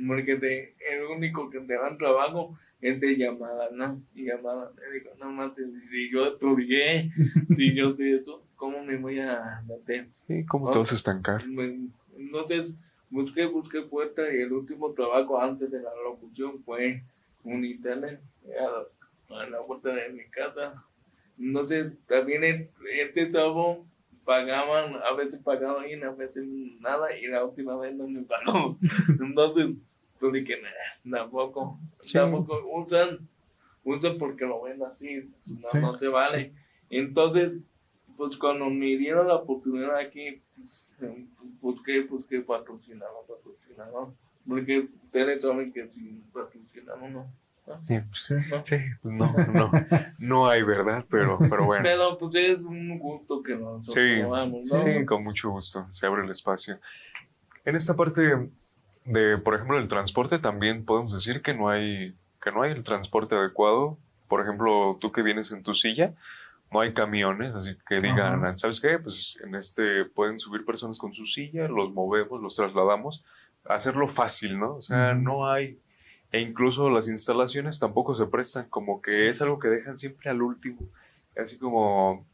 Porque 0.06 0.36
te, 0.36 0.74
el 0.90 1.04
único 1.04 1.50
que 1.50 1.60
te 1.60 1.74
dan 1.74 1.98
trabajo 1.98 2.56
es 2.80 3.00
de 3.00 3.16
llamada, 3.16 3.68
¿no? 3.72 4.00
Y 4.14 4.26
llamada, 4.26 4.70
digo, 4.92 5.10
no 5.18 5.32
más, 5.32 5.56
si, 5.56 5.64
si 5.88 6.10
yo 6.10 6.26
estudié, 6.26 7.10
si 7.56 7.74
yo 7.74 7.96
sé 7.96 8.16
eso, 8.16 8.42
¿cómo 8.54 8.84
me 8.84 8.96
voy 8.96 9.18
a 9.18 9.62
meter? 9.66 10.06
¿Y 10.28 10.44
cómo 10.44 10.70
te 10.70 10.78
vas 10.78 10.92
a 10.92 10.94
estancar? 10.94 11.42
Entonces, 12.16 12.72
busqué, 13.10 13.46
busqué 13.46 13.82
puerta 13.82 14.22
y 14.32 14.42
el 14.42 14.52
último 14.52 14.92
trabajo 14.92 15.40
antes 15.40 15.70
de 15.70 15.80
la 15.80 15.90
locución 16.04 16.62
fue 16.64 17.02
un 17.42 17.64
internet 17.64 18.20
a, 19.30 19.34
a 19.34 19.46
la 19.48 19.62
puerta 19.62 19.92
de 19.94 20.10
mi 20.10 20.24
casa. 20.26 20.84
Entonces, 21.38 21.92
también 22.06 22.70
este 22.92 23.30
sábado 23.30 23.84
pagaban, 24.24 24.96
a 25.02 25.12
veces 25.14 25.40
pagaban 25.42 25.84
bien, 25.84 26.04
a 26.04 26.10
veces 26.10 26.44
nada, 26.80 27.16
y 27.16 27.26
la 27.28 27.44
última 27.44 27.76
vez 27.76 27.94
no 27.94 28.06
me 28.08 28.22
pagó. 28.22 28.76
Entonces, 29.20 29.76
pues 30.18 30.32
dije, 30.32 30.56
"Nah, 31.04 31.18
tampoco, 31.18 31.78
Sí. 32.00 32.14
tampoco 32.14 32.60
usan, 32.74 33.28
usan 33.84 34.18
porque 34.18 34.44
lo 34.44 34.62
ven 34.62 34.82
así, 34.82 35.30
no, 35.46 35.68
Sí, 35.68 35.80
no 35.80 35.98
se 35.98 36.08
vale. 36.08 36.52
Entonces, 36.90 37.52
pues 38.16 38.36
cuando 38.36 38.68
me 38.68 38.96
dieron 38.96 39.28
la 39.28 39.36
oportunidad 39.36 39.96
aquí, 39.96 40.42
pues, 40.56 40.90
busqué, 41.60 42.00
busqué 42.02 42.40
patrocinador, 42.40 43.24
patrocinador. 43.28 44.12
Porque 44.46 44.80
ustedes 44.80 45.42
saben 45.42 45.72
que 45.72 45.86
sin 45.88 46.22
patrocinador 46.32 47.10
no. 47.10 47.32
Sí, 47.84 48.00
Sí. 48.12 48.34
no. 48.50 48.64
sí, 48.64 48.76
pues 49.02 49.14
no, 49.14 49.32
no, 49.52 49.70
no 50.18 50.48
hay 50.48 50.62
verdad, 50.62 51.04
pero, 51.10 51.38
pero 51.50 51.64
bueno. 51.64 51.82
Pero 51.84 52.18
pues 52.18 52.34
es 52.34 52.58
un 52.60 52.98
gusto 52.98 53.42
que 53.42 53.54
nosotros 53.56 53.92
Sí, 53.94 54.22
tomamos, 54.22 54.68
¿no? 54.70 54.78
sí, 54.78 55.04
con 55.04 55.24
mucho 55.24 55.50
gusto, 55.50 55.86
se 55.92 56.06
abre 56.06 56.24
el 56.24 56.30
espacio. 56.30 56.78
En 57.64 57.76
esta 57.76 57.94
parte 57.96 58.50
de, 59.04 59.38
por 59.38 59.54
ejemplo, 59.54 59.78
el 59.78 59.88
transporte 59.88 60.38
también 60.38 60.84
podemos 60.84 61.12
decir 61.12 61.42
que 61.42 61.54
no 61.54 61.68
hay, 61.68 62.14
que 62.42 62.52
no 62.52 62.62
hay 62.62 62.72
el 62.72 62.84
transporte 62.84 63.34
adecuado. 63.34 63.98
Por 64.28 64.42
ejemplo, 64.42 64.96
tú 65.00 65.10
que 65.12 65.22
vienes 65.22 65.50
en 65.52 65.62
tu 65.62 65.74
silla, 65.74 66.14
no 66.70 66.80
hay 66.80 66.92
camiones, 66.92 67.54
así 67.54 67.76
que 67.88 68.00
digan, 68.02 68.44
Ajá. 68.44 68.56
¿sabes 68.56 68.80
qué? 68.80 68.98
Pues 68.98 69.38
en 69.42 69.54
este 69.54 70.04
pueden 70.04 70.38
subir 70.38 70.64
personas 70.66 70.98
con 70.98 71.14
su 71.14 71.24
silla, 71.24 71.66
los 71.68 71.92
movemos, 71.92 72.42
los 72.42 72.54
trasladamos, 72.56 73.24
hacerlo 73.64 74.06
fácil, 74.06 74.58
¿no? 74.58 74.74
O 74.76 74.82
sea, 74.82 75.14
no 75.14 75.46
hay, 75.50 75.80
e 76.32 76.40
incluso 76.40 76.90
las 76.90 77.08
instalaciones 77.08 77.78
tampoco 77.78 78.14
se 78.14 78.26
prestan, 78.26 78.68
como 78.68 79.00
que 79.00 79.12
Sí. 79.12 79.22
es 79.26 79.40
algo 79.42 79.58
que 79.58 79.68
dejan 79.68 79.96
siempre 79.98 80.30
al 80.30 80.42
último, 80.42 80.80
así 81.36 81.56
como, 81.58 82.24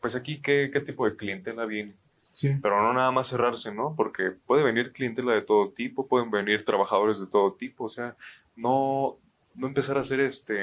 pues 0.00 0.14
aquí, 0.14 0.40
¿qué, 0.40 0.70
qué 0.72 0.80
tipo 0.80 1.04
de 1.08 1.16
clientela 1.16 1.64
viene? 1.66 1.94
Sí. 2.32 2.56
Pero 2.62 2.80
no 2.82 2.92
nada 2.94 3.10
más 3.12 3.28
cerrarse, 3.28 3.74
¿no? 3.74 3.94
Porque 3.96 4.30
puede 4.46 4.64
venir 4.64 4.92
clientela 4.92 5.32
de 5.34 5.42
todo 5.42 5.70
tipo, 5.70 6.06
pueden 6.06 6.30
venir 6.30 6.64
trabajadores 6.64 7.20
de 7.20 7.26
todo 7.26 7.52
tipo, 7.52 7.84
o 7.84 7.88
sea, 7.88 8.16
no, 8.56 9.18
no 9.54 9.66
empezar 9.66 9.98
a 9.98 10.00
hacer 10.00 10.20
este, 10.20 10.58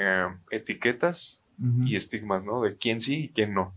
etiquetas 0.50 1.44
Ujú. 1.60 1.84
y 1.86 1.94
estigmas, 1.96 2.44
¿no? 2.44 2.62
De 2.62 2.76
quién 2.76 2.98
sí 3.00 3.24
y 3.24 3.28
quién 3.28 3.54
no. 3.54 3.72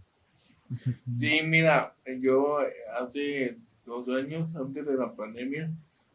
Sí, 0.74 1.42
mira, 1.44 1.94
yo 2.20 2.62
eh, 2.64 2.74
hace 3.00 3.58
dos 3.86 4.08
años, 4.10 4.56
antes 4.56 4.86
de 4.86 4.96
la 4.96 5.12
pandemia, 5.14 5.70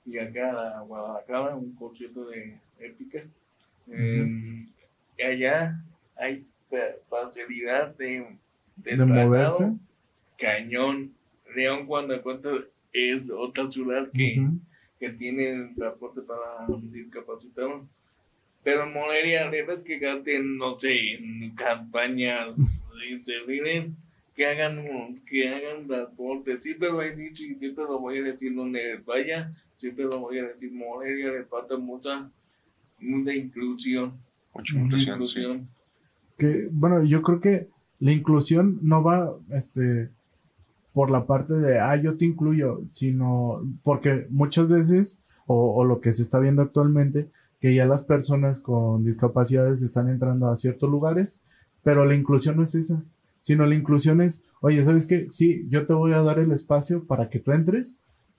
y 0.09 0.19
acá 0.19 0.79
a 0.79 0.81
Guadalajara, 0.83 1.55
un 1.57 1.75
concierto 1.75 2.27
de 2.29 2.59
épica. 2.81 3.23
eh, 3.91 4.67
allá 5.23 5.81
hay 6.17 6.45
fa- 6.71 6.97
facilidad 7.09 7.95
de, 7.97 8.27
de, 8.77 8.97
moverse. 8.97 9.73
cañón. 10.39 11.13
León, 11.55 11.87
cuando 11.87 12.21
cuenta, 12.23 12.51
es 12.93 13.23
otra 13.31 13.71
ciudad 13.71 14.09
que, 14.13 14.39
Ujú. 14.41 14.59
que 15.01 15.11
tiene 15.11 15.73
transporte 15.77 16.21
para 16.23 16.67
discapacitados. 16.83 17.85
Pero 18.63 18.87
Morelia 18.87 19.49
debes 19.51 19.79
que 19.81 19.99
gasten, 19.99 20.59
no 20.59 20.79
sé, 20.79 21.15
en 21.15 21.55
campañas 21.55 22.49
inservibles 23.11 23.87
que 24.39 24.47
hagan, 24.47 25.21
que 25.29 25.49
hagan 25.49 25.89
transporte. 25.89 26.61
Siempre 26.63 26.91
lo 26.91 27.03
he 27.03 27.17
dicho 27.17 27.43
y 27.43 27.57
siempre 27.57 27.83
lo 27.83 27.99
voy 27.99 28.19
a 28.19 28.23
decir 28.23 28.55
donde 28.55 29.03
vaya, 29.05 29.53
siempre 29.79 30.05
lo 30.05 30.21
voy 30.21 30.39
a 30.39 30.45
decir. 30.45 30.71
Morelia 30.71 31.33
le 31.33 31.43
falta 31.43 31.77
mucha, 31.77 32.31
mucha 33.01 33.35
inclusión. 33.35 34.13
Mucha 34.55 34.77
Ujú. 34.77 34.85
Mucha 34.85 35.11
inclusión, 35.11 35.27
sí. 35.27 35.41
inclusión. 35.41 35.69
Que, 36.39 36.69
bueno, 36.71 37.03
yo 37.03 37.21
creo 37.23 37.41
que 37.41 37.67
la 37.99 38.13
inclusión 38.13 38.79
no 38.81 39.03
va, 39.03 39.37
este, 39.51 40.09
por 40.93 41.11
la 41.11 41.27
parte 41.27 41.55
de, 41.55 41.81
ah, 41.81 41.97
yo 41.97 42.17
te 42.17 42.25
incluyo, 42.25 42.83
sino 42.93 43.61
porque 43.83 44.29
muchas 44.31 44.69
veces, 44.69 45.21
o, 45.47 45.75
o 45.75 45.85
lo 45.85 46.01
que 46.01 46.13
se 46.13 46.23
está 46.23 46.39
viendo 46.39 46.63
actualmente, 46.63 47.29
que 47.61 47.75
ya 47.75 47.87
las 47.87 48.05
personas 48.05 48.61
con 48.61 49.03
discapacidades 49.03 49.83
están 49.83 50.09
entrando 50.09 50.49
a 50.49 50.57
ciertos 50.57 50.89
lugares, 50.89 51.41
pero 51.83 52.05
la 52.05 52.15
inclusión 52.15 52.57
no 52.57 52.63
es 52.63 52.77
esa, 52.77 53.03
sino 53.49 53.65
la 53.65 53.75
inclusión 53.75 54.21
es, 54.21 54.43
oye, 54.61 54.83
¿sabes 54.85 55.07
qué? 55.07 55.31
Sí, 55.31 55.65
yo 55.71 55.87
te 55.87 55.95
voy 55.95 56.13
a 56.13 56.21
dar 56.23 56.39
el 56.39 56.53
espacio 56.53 57.05
para 57.07 57.31
que 57.31 57.39
tú 57.39 57.53
entres, 57.53 57.95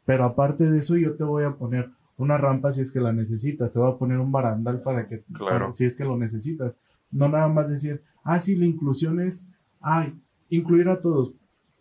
pero 0.05 0.23
aparte 0.23 0.69
de 0.69 0.77
eso 0.77 0.97
yo 0.97 1.15
te 1.15 1.23
voy 1.23 1.43
a 1.45 1.55
poner 1.55 1.89
una 2.17 2.37
rampa 2.37 2.71
si 2.71 2.81
es 2.81 2.91
que 2.91 2.99
la 2.99 3.11
necesitas, 3.11 3.71
te 3.71 3.79
voy 3.79 3.91
a 3.91 3.97
poner 3.97 4.19
un 4.19 4.31
barandal 4.31 4.81
para 4.83 5.07
que, 5.07 5.23
Claro. 5.33 5.59
para- 5.59 5.73
si 5.73 5.85
es 5.85 5.95
que 5.95 6.03
lo 6.03 6.15
necesitas. 6.15 6.79
No 7.11 7.27
nada 7.27 7.47
más 7.47 7.69
decir, 7.71 8.01
ah, 8.23 8.39
sí, 8.39 8.55
la 8.55 8.65
inclusión 8.67 9.19
es, 9.19 9.47
ay, 9.81 10.13
incluir 10.51 10.87
a 10.89 11.01
todos. 11.01 11.33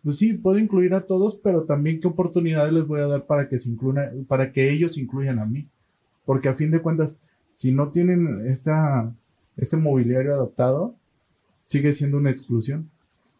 Pues 0.03 0.17
sí, 0.17 0.33
puedo 0.33 0.57
incluir 0.57 0.95
a 0.95 1.01
todos, 1.01 1.35
pero 1.35 1.65
también 1.65 1.99
qué 1.99 2.07
oportunidades 2.07 2.73
les 2.73 2.87
voy 2.87 3.01
a 3.01 3.07
dar 3.07 3.25
para 3.27 3.47
que 3.47 3.59
se 3.59 3.69
incluyan, 3.69 4.25
para 4.27 4.51
que 4.51 4.71
ellos 4.71 4.97
incluyan 4.97 5.37
a 5.37 5.45
mí. 5.45 5.67
Porque 6.25 6.49
a 6.49 6.55
fin 6.55 6.71
de 6.71 6.81
cuentas, 6.81 7.17
si 7.53 7.71
no 7.71 7.89
tienen 7.89 8.41
esta, 8.47 9.13
este 9.55 9.77
mobiliario 9.77 10.33
adaptado, 10.33 10.95
sigue 11.67 11.93
siendo 11.93 12.17
una 12.17 12.31
exclusión. 12.31 12.89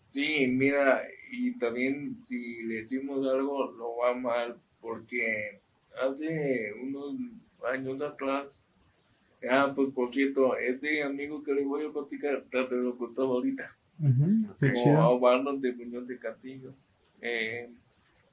Sí, 0.09 0.47
mira, 0.47 1.03
y 1.31 1.51
también 1.59 2.17
si 2.27 2.63
le 2.63 2.81
decimos 2.81 3.25
algo, 3.27 3.71
lo 3.71 3.97
va 3.97 4.13
mal, 4.15 4.57
porque 4.81 5.59
hace 6.03 6.73
unos 6.81 7.15
años 7.71 8.01
atrás, 8.01 8.63
ah, 9.49 9.71
pues 9.75 9.91
por 9.93 10.11
cierto, 10.13 10.57
este 10.57 11.03
amigo 11.03 11.43
que 11.43 11.53
le 11.53 11.63
voy 11.63 11.85
a 11.85 11.91
platicar, 11.91 12.43
te 12.49 12.75
lo 12.75 12.97
contaba 12.97 13.29
ahorita, 13.29 13.75
o 14.85 14.97
a 14.97 15.19
Barros 15.19 15.61
de 15.61 15.73
Muñoz 15.73 16.07
de 16.07 16.17
Castillo. 16.17 16.73
Eh, 17.21 17.69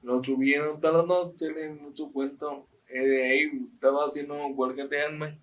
lo 0.01 0.23
subieron, 0.23 0.79
pero 0.79 1.05
no 1.05 1.31
tienen 1.31 1.81
mucho 1.81 2.11
cuento. 2.11 2.67
Eh, 2.89 3.29
ahí 3.29 3.67
estaba 3.73 4.05
haciendo 4.07 4.47
huelga 4.47 4.87
de 4.87 5.03
hambre. 5.03 5.37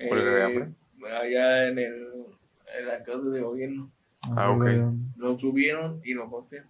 ¿Huelga 0.00 0.30
de 0.34 0.40
Eh, 0.40 0.42
hambre? 0.44 0.68
Allá 1.14 1.68
en, 1.68 1.78
el, 1.78 2.06
en 2.78 2.86
la 2.86 3.02
casa 3.04 3.28
de 3.28 3.40
gobierno. 3.40 3.90
Ah, 4.36 4.50
ok. 4.50 4.66
Lo 5.16 5.38
subieron 5.38 6.00
y 6.04 6.14
lo 6.14 6.26
botaron. 6.28 6.66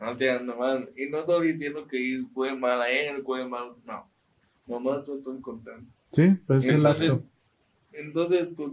O 0.00 0.18
sea, 0.18 0.40
nomás, 0.40 0.84
y 0.96 1.06
no 1.10 1.20
estoy 1.20 1.52
diciendo 1.52 1.86
que 1.86 2.24
fue 2.34 2.56
mal 2.56 2.80
a 2.82 2.90
él, 2.90 3.22
fue 3.24 3.46
mal, 3.46 3.72
no. 3.84 4.04
Nomás 4.66 5.06
lo 5.06 5.16
estoy 5.18 5.40
contando. 5.40 5.88
Sí, 6.10 6.34
pues 6.46 6.64
es 6.64 6.70
el 6.70 6.76
Entonces, 6.78 7.10
acto. 7.10 7.24
entonces, 7.92 8.48
pues, 8.56 8.72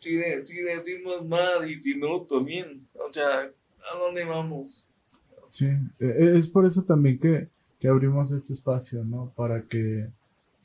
si, 0.00 0.14
de- 0.16 0.46
si 0.46 0.56
decimos 0.56 1.26
mal 1.26 1.70
y 1.70 1.80
si 1.82 1.96
no, 1.96 2.22
también. 2.22 2.86
O 2.94 3.12
sea, 3.12 3.40
¿a 3.42 3.98
dónde 3.98 4.24
vamos? 4.24 4.84
Sí, 5.50 5.66
e- 6.00 6.36
es 6.38 6.48
por 6.48 6.64
eso 6.64 6.82
también 6.84 7.18
que, 7.18 7.48
que 7.78 7.88
abrimos 7.88 8.30
este 8.32 8.54
espacio, 8.54 9.04
¿no? 9.04 9.30
Para 9.36 9.60
que 9.62 10.08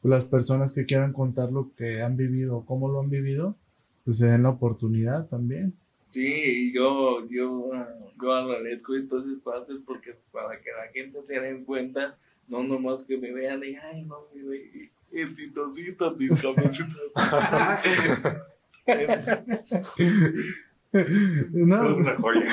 las 0.04 0.24
personas 0.24 0.72
que 0.72 0.86
quieran 0.86 1.12
contar 1.12 1.52
lo 1.52 1.70
que 1.76 2.02
han 2.02 2.15
vivido 2.15 2.58
o 2.58 2.65
cómo 2.65 2.88
lo 2.89 3.02
han 3.02 3.10
vivido, 3.10 3.56
pues 4.10 4.17
se 4.17 4.26
den 4.28 4.41
la 4.41 4.50
oportunidad 4.50 5.28
también. 5.28 5.72
Sí, 6.12 6.26
y 6.26 6.74
yo, 6.74 7.24
yo, 7.30 7.69
yo 8.19 8.34
agradezco 8.34 8.95
estos 8.95 9.24
espacios 9.28 9.82
porque 9.86 10.15
para 10.32 10.60
que 10.60 10.72
la 10.72 10.91
gente 10.91 11.19
se 11.26 11.39
den 11.39 11.63
cuenta, 11.63 12.17
no 12.48 12.63
nomás 12.63 13.04
que 13.04 13.19
me 13.19 13.32
vean 13.32 13.63
y, 13.63 13.76
ay, 13.76 14.02
no, 14.06 14.15
mire, 14.34 14.89
exitosito, 15.12 16.15
mis 16.15 16.41
cabecitas. 16.41 16.98
No, 21.54 21.98
Una 21.98 22.15
joya. 22.17 22.50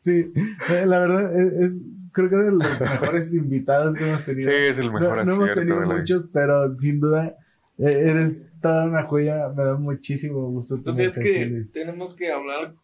sí, 0.00 0.30
eh, 0.68 0.84
la 0.86 0.98
verdad 0.98 1.34
es, 1.34 1.52
es- 1.54 1.82
creo 2.12 2.28
que 2.28 2.36
de 2.36 2.52
los 2.52 2.78
mejores 2.80 3.32
invitados 3.32 3.96
que 3.96 4.04
hemos 4.06 4.18
Sí, 4.20 4.26
tenido. 4.26 4.50
es 4.50 4.78
el 4.78 4.92
mejor 4.92 5.16
no, 5.16 5.24
no 5.24 5.32
hemos 5.32 5.54
tenido 5.54 5.76
de 5.80 5.86
la 5.86 5.86
vida. 5.86 5.96
muchos, 6.00 6.24
pero 6.32 6.76
sin 6.76 7.00
duda 7.00 7.34
eh, 7.78 8.08
eres 8.10 8.42
toda 8.60 8.84
una 8.84 9.04
joya. 9.04 9.48
Me 9.48 9.64
da 9.64 9.76
muchísimo 9.76 10.40
gusto 10.50 10.76
Entonces 10.76 11.08
es 11.08 11.12
tenerte 11.14 11.64
que 11.64 11.72
tenemos 11.72 12.14
que 12.14 12.30
hablar 12.30 12.74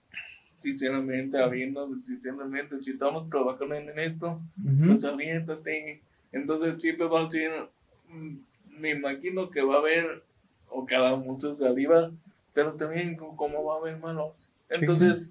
sinceramente, 0.62 1.38
habiendo 1.38 1.88
sinceramente, 2.04 2.82
si 2.82 2.92
estamos 2.92 3.28
trabajando 3.30 3.74
en 3.76 3.98
esto, 3.98 4.40
Ujú. 4.64 4.86
pues 4.88 5.04
aviéntate. 5.04 6.00
Entonces 6.32 6.80
siempre 6.80 7.06
va 7.06 7.24
a 7.24 7.30
ser, 7.30 7.52
mm, 8.08 8.36
me 8.80 8.90
imagino 8.90 9.50
que 9.50 9.62
va 9.62 9.76
a 9.76 9.78
haber, 9.78 10.22
o 10.68 10.84
cada 10.84 11.16
mucho 11.16 11.54
saliva, 11.54 12.10
pero 12.52 12.72
también 12.72 13.16
co- 13.16 13.36
como 13.36 13.64
va 13.64 13.76
a 13.76 13.78
haber 13.78 13.98
malos. 13.98 14.32
Entonces, 14.68 15.28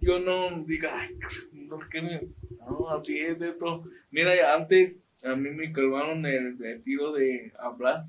yo 0.00 0.18
no 0.18 0.64
diga, 0.64 0.98
ay, 0.98 1.16
no, 1.52 1.78
que 1.78 2.02
no, 2.02 2.88
así 2.90 3.20
es 3.20 3.40
esto. 3.40 3.84
Mira, 4.10 4.54
antes 4.54 4.96
a 5.22 5.36
mí 5.36 5.50
me 5.50 5.72
calmaron 5.72 6.26
el, 6.26 6.60
el 6.64 6.82
tiro 6.82 7.12
de 7.12 7.52
hablar, 7.58 8.06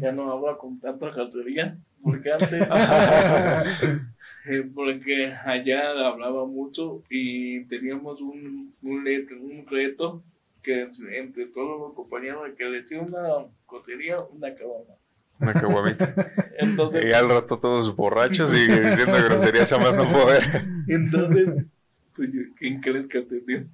Ya 0.00 0.12
no 0.12 0.30
hablo 0.30 0.56
con 0.58 0.78
tanta 0.78 1.12
cacería, 1.12 1.76
porque 2.02 2.30
antes, 2.32 2.62
eh, 4.46 4.70
porque 4.74 5.32
allá 5.44 5.90
hablaba 6.06 6.46
mucho 6.46 7.02
y 7.10 7.64
teníamos 7.64 8.20
un, 8.20 8.72
un, 8.82 9.04
let- 9.04 9.32
un 9.32 9.66
reto 9.66 10.22
que 10.62 10.88
entre 11.18 11.46
todos 11.46 11.80
los 11.80 11.94
compañeros 11.94 12.42
que 12.56 12.64
le 12.64 12.82
decía 12.82 13.00
una 13.00 13.46
cotería, 13.66 14.16
una 14.30 14.54
cabana. 14.54 14.94
Una 15.40 15.52
caguamita. 15.52 16.14
Entonces, 16.58 17.04
Y 17.10 17.12
al 17.12 17.28
rato 17.28 17.58
todos 17.58 17.94
borrachos 17.96 18.54
y 18.54 18.66
diciendo 18.68 19.14
groserías 19.24 19.72
a 19.72 19.78
más 19.78 19.96
no 19.96 20.10
poder. 20.12 20.42
entonces, 20.88 21.66
pues, 22.14 22.30
yo, 22.32 22.40
¿quién 22.56 22.80
crees 22.80 23.08
que 23.08 23.18
atendió? 23.18 23.64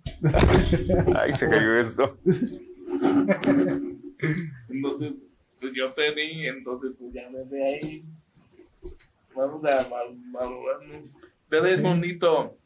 Ay, 1.15 1.33
se 1.35 1.49
cayó 1.49 1.77
esto. 1.77 2.17
Entonces, 4.69 5.13
pues 5.61 5.73
yo 5.75 5.95
pedí, 5.95 6.47
entonces 6.47 6.93
pues 6.99 7.13
ya 7.13 7.29
desde 7.31 7.65
ahí 7.65 8.05
vamos 9.35 9.65
a 9.65 9.89
mal, 9.89 10.17
valorarnos. 10.33 11.13
Pero 11.49 11.67
es 11.67 11.77
Sí. 11.77 11.83
bonito, 11.83 12.57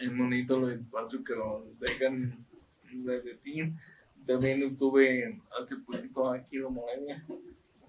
es 0.00 0.16
bonito 0.16 0.58
los 0.58 0.72
espacios 0.72 1.24
que 1.24 1.34
nos 1.36 1.78
dejan 1.80 2.44
desde 2.92 3.34
ti. 3.36 3.72
También 4.26 4.62
estuve 4.62 5.40
hace 5.60 5.76
poquito 5.76 6.30
aquí 6.30 6.56
en 6.56 6.72
Morelia 6.72 7.24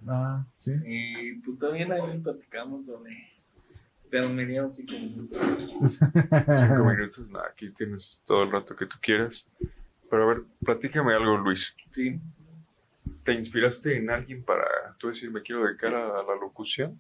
Ah, 0.08 0.46
sí. 0.58 0.72
y 0.86 1.34
pues 1.42 1.60
también 1.60 1.92
ahí 1.92 2.18
platicamos 2.20 2.86
sobre, 2.86 3.16
pero 4.10 4.30
me 4.30 4.46
dieron 4.46 4.74
cinco 4.74 4.94
minutos. 4.94 5.38
Cinco 6.58 6.86
minutos, 6.86 7.28
nada, 7.30 7.48
aquí 7.52 7.70
tienes 7.72 8.22
todo 8.26 8.44
el 8.44 8.52
rato 8.52 8.76
que 8.76 8.86
tú 8.86 8.96
quieras. 9.02 9.48
Pero 10.10 10.24
a 10.24 10.34
ver, 10.34 10.44
platícame 10.66 11.14
algo, 11.14 11.38
Luis. 11.38 11.76
Sí, 11.94 12.20
¿Te 13.32 13.38
inspiraste 13.38 13.96
en 13.96 14.10
alguien 14.10 14.44
para 14.44 14.66
tú 14.98 15.08
decir, 15.08 15.32
me 15.32 15.42
quiero 15.42 15.64
dedicar 15.66 15.96
a 15.96 16.22
la 16.22 16.36
locución? 16.36 17.00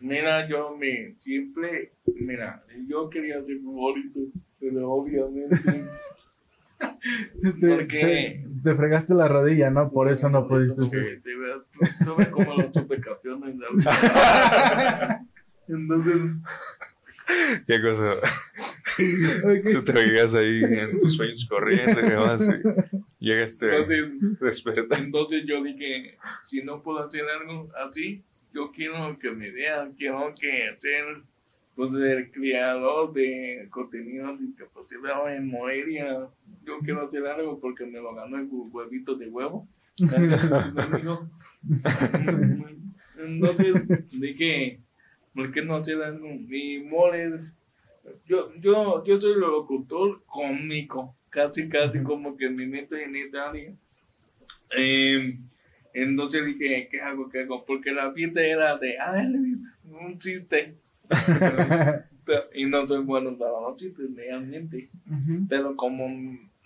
mira, 0.00 0.48
yo 0.48 0.74
me 0.74 1.14
siempre, 1.18 1.92
mira, 2.06 2.64
yo 2.86 3.10
quería 3.10 3.44
ser 3.44 3.58
futbolista, 3.60 4.18
pero 4.58 4.90
obviamente 4.92 5.56
Te, 7.60 7.68
Porque- 7.68 8.00
te- 8.00 8.46
te 8.62 8.74
fregaste 8.76 9.12
la 9.12 9.28
rodilla, 9.28 9.68
¿no? 9.70 9.90
Por 9.90 10.08
eso 10.08 10.30
no 10.30 10.48
pudiste 10.48 10.88
ser. 10.88 11.20
tuve- 11.22 12.30
como 12.30 12.62
los 12.62 12.72
supercampeones. 12.72 13.56
Entonces, 15.68 16.22
¿Qué 17.66 17.80
cosa? 17.80 18.14
Ok. 18.14 19.72
Tú 19.72 19.84
te 19.84 19.92
veías 19.92 20.34
ahí 20.34 20.60
en 20.62 20.98
tus 20.98 21.16
sueños 21.16 21.46
corriendo 21.48 22.00
y 22.00 22.10
demás. 22.10 22.50
Y 23.20 23.26
llegaste 23.26 23.76
entonces, 23.76 24.40
despertar. 24.40 25.00
entonces 25.00 25.44
yo 25.46 25.62
dije, 25.62 26.16
si 26.46 26.62
no 26.62 26.82
puedo 26.82 27.00
hacer 27.00 27.24
algo 27.28 27.68
así, 27.84 28.22
yo 28.52 28.72
quiero 28.72 29.18
que 29.18 29.30
me 29.30 29.50
vean, 29.50 29.92
quiero 29.94 30.32
que 30.40 30.76
ser 30.78 31.22
pues, 31.74 31.92
el 31.94 32.30
creador 32.30 33.12
de 33.12 33.68
contenido 33.70 34.36
discapacitado 34.36 35.28
en 35.28 35.48
Morelia. 35.48 36.28
Yo 36.64 36.78
quiero 36.80 37.06
hacer 37.06 37.26
algo 37.26 37.60
porque 37.60 37.86
me 37.86 38.00
lo 38.00 38.14
ganó 38.14 38.38
el 38.38 38.48
huevito 38.50 39.14
de 39.14 39.28
huevo. 39.28 39.68
Amigo. 40.92 41.28
Entonces 43.18 43.74
dije, 44.12 44.80
¿por 45.34 45.52
qué 45.52 45.62
no 45.62 45.76
hacer 45.76 46.02
algo? 46.02 46.28
Mi 46.28 46.78
moles, 46.80 47.52
yo, 48.26 48.52
yo, 48.60 49.04
yo 49.04 49.20
soy 49.20 49.34
locutor 49.38 50.22
cómico, 50.26 51.16
casi, 51.30 51.68
casi 51.68 52.02
como 52.02 52.36
que 52.36 52.48
me 52.48 52.66
meto 52.66 52.96
en 52.96 53.16
área. 53.36 53.72
Eh, 54.76 55.38
entonces 55.94 56.44
dije, 56.44 56.88
¿qué 56.90 57.00
hago? 57.00 57.28
¿Qué 57.28 57.40
hago? 57.40 57.64
Porque 57.64 57.92
la 57.92 58.12
fiesta 58.12 58.42
era 58.42 58.76
de, 58.78 58.98
ay, 58.98 59.26
Luis, 59.28 59.82
un 59.84 60.18
chiste. 60.18 60.76
y 62.54 62.66
no 62.66 62.86
soy 62.86 63.02
bueno 63.04 63.36
para 63.36 63.52
los 63.52 63.76
chistes, 63.76 64.14
realmente. 64.14 64.90
Pero 65.48 65.76
como 65.76 66.08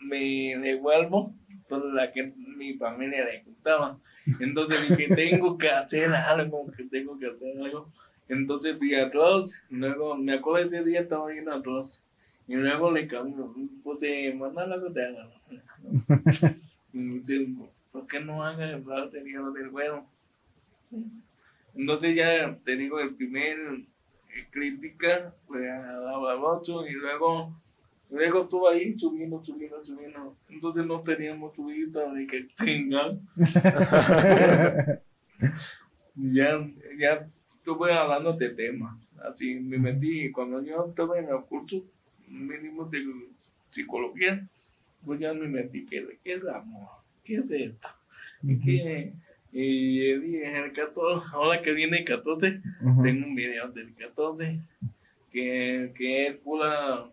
me 0.00 0.56
devuelvo, 0.58 1.34
pues 1.68 1.82
la 1.94 2.12
que 2.12 2.32
mi 2.56 2.74
familia 2.74 3.24
le 3.24 3.42
gustaba. 3.44 3.98
Entonces 4.40 4.88
dije, 4.88 5.14
tengo 5.14 5.56
que 5.56 5.68
hacer 5.68 6.12
algo, 6.12 6.70
que 6.72 6.84
tengo 6.84 7.18
que 7.18 7.26
hacer 7.26 7.58
algo. 7.58 7.92
Entonces 8.28 8.78
vi 8.78 8.94
arroz, 8.94 9.62
luego 9.70 10.16
me 10.16 10.34
acuerdo 10.34 10.66
ese 10.66 10.84
día 10.84 11.00
estaba 11.00 11.28
viendo 11.28 11.52
arroz. 11.52 12.02
Y 12.48 12.54
luego 12.54 12.90
le 12.90 13.06
cambió, 13.06 13.54
puse, 13.82 14.32
mandar 14.34 14.68
la 14.68 14.78
gotera. 14.78 15.30
Y 16.94 17.20
dice, 17.20 17.48
¿por 17.90 18.06
qué 18.06 18.20
no 18.20 18.44
haga 18.44 18.68
el 18.68 18.82
batería 18.82 19.40
del 19.40 19.70
güero? 19.70 20.04
Entonces 21.74 22.14
ya 22.14 22.54
te 22.64 22.76
digo, 22.76 23.00
el 23.00 23.14
primer 23.14 23.56
eh, 23.56 24.46
crítica 24.50 25.34
fue 25.46 25.70
a 25.70 25.80
la 25.80 26.18
Barroso 26.18 26.86
y 26.86 26.92
luego 26.92 27.54
Luego 28.12 28.42
estuvo 28.42 28.68
ahí 28.68 28.98
subiendo, 28.98 29.42
subiendo, 29.42 29.82
subiendo. 29.82 30.36
Entonces 30.50 30.84
no 30.84 31.00
teníamos 31.00 31.54
subida 31.54 32.12
de 32.12 32.26
que 32.26 32.46
chingar. 32.54 33.16
ya, 36.14 36.70
ya 36.98 37.26
estuve 37.62 37.92
hablando 37.92 38.32
de 38.32 38.50
temas. 38.50 38.96
Así 39.22 39.54
me 39.54 39.78
metí. 39.78 40.30
Cuando 40.32 40.60
yo 40.62 40.86
estaba 40.88 41.18
en 41.18 41.28
el 41.28 41.40
curso 41.48 41.82
mínimo 42.26 42.84
de 42.86 43.04
psicología, 43.70 44.44
pues 45.04 45.20
ya 45.20 45.32
me 45.32 45.46
metí. 45.48 45.86
¿Qué, 45.86 46.18
qué 46.24 46.34
es 46.34 46.44
amor? 46.48 46.88
¿Qué 47.24 47.36
es 47.36 47.50
esto? 47.50 47.88
¿Qué? 48.64 49.12
Y 49.52 50.06
el 50.10 50.22
día- 50.22 50.64
el 50.64 50.72
14, 50.72 51.26
ahora 51.32 51.62
que 51.62 51.72
viene 51.72 51.98
el 51.98 52.04
14, 52.04 52.60
Ujú. 52.82 53.02
tengo 53.02 53.26
un 53.26 53.34
video 53.36 53.68
del 53.68 53.94
14 53.94 54.58
que, 55.30 55.92
que 55.94 56.26
es 56.26 56.36
pura. 56.38 57.04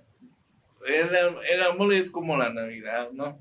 El, 0.88 1.10
el 1.52 1.62
amor 1.64 1.94
es 1.94 2.10
como 2.10 2.38
la 2.38 2.52
Navidad, 2.52 3.12
¿no? 3.12 3.38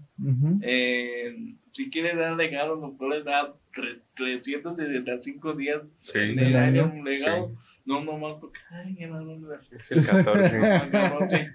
Eh, 0.62 1.54
si 1.72 1.88
quieres 1.90 2.16
dar 2.16 2.36
regalos, 2.36 2.80
lo 2.80 2.92
puedes 2.94 3.24
dar 3.24 3.54
tre- 3.74 4.00
365 4.14 5.52
días 5.54 5.82
Sí. 6.00 6.18
en 6.18 6.38
el 6.38 6.56
año 6.56 6.92
un 6.94 7.04
regalo. 7.04 7.50
No, 7.84 8.04
nomás 8.04 8.34
porque, 8.40 8.58
ay, 8.70 8.96
ya 8.98 9.06
no, 9.08 9.20
no, 9.22 9.54
Es 9.72 9.90
el 9.92 10.04
14. 10.04 10.58
no 11.20 11.30
sé. 11.30 11.52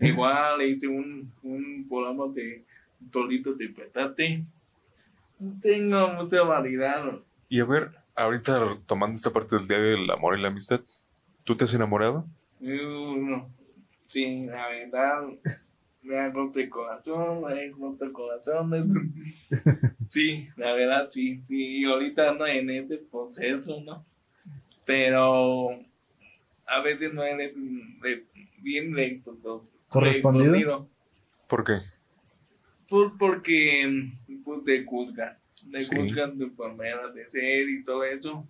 Igual 0.00 0.58
le 0.58 0.68
hice 0.68 0.86
un, 0.88 1.32
un 1.42 1.86
programa 1.88 2.32
de 2.32 2.64
Tolito 3.10 3.52
de 3.54 3.68
Petate. 3.68 4.44
Tengo 5.60 6.08
mucha 6.12 6.42
variedad. 6.42 7.04
y 7.48 7.60
a 7.60 7.64
ver, 7.64 7.90
ahorita 8.14 8.78
tomando 8.86 9.16
esta 9.16 9.30
parte 9.30 9.56
del 9.56 9.66
día 9.66 9.78
del 9.78 10.08
amor 10.10 10.38
y 10.38 10.42
la 10.42 10.48
amistad, 10.48 10.80
¿tú 11.44 11.56
te 11.56 11.64
has 11.64 11.74
enamorado? 11.74 12.26
Uh, 12.60 13.16
no. 13.16 13.50
Sí, 14.06 14.46
la 14.46 14.68
verdad, 14.68 15.22
me 16.02 16.18
ha 16.18 16.28
roto 16.30 16.58
el 16.60 16.68
corazón, 16.68 17.42
me 17.42 17.52
ha 17.52 17.70
roto 17.78 18.04
el 18.04 18.12
corazón. 18.12 18.74
es- 18.74 19.60
Sí, 20.08 20.48
la 20.56 20.72
verdad, 20.72 21.08
sí, 21.10 21.40
sí. 21.42 21.78
Y 21.78 21.84
ahorita 21.84 22.30
ando 22.30 22.46
en 22.46 22.68
ese 22.70 22.98
proceso, 22.98 23.80
¿no? 23.80 24.04
Pero 24.84 25.70
a 26.66 26.80
veces 26.82 27.12
no 27.14 27.22
eres 27.22 27.52
de- 27.54 28.24
bien 28.58 28.94
lento. 28.94 29.36
¿no? 29.44 29.68
¿Correspondido? 29.88 30.52
Respondido. 30.52 30.88
¿Por 31.48 31.64
qué? 31.64 31.78
Pues 32.88 33.12
porque 33.18 34.10
pues, 34.44 34.64
te 34.64 34.84
juzgan, 34.84 35.36
te 35.70 35.82
Sí. 35.84 35.90
juzgan 35.96 36.38
tu 36.38 36.50
manera 36.74 37.08
de 37.08 37.30
ser 37.30 37.68
y 37.68 37.84
todo 37.84 38.04
eso. 38.04 38.46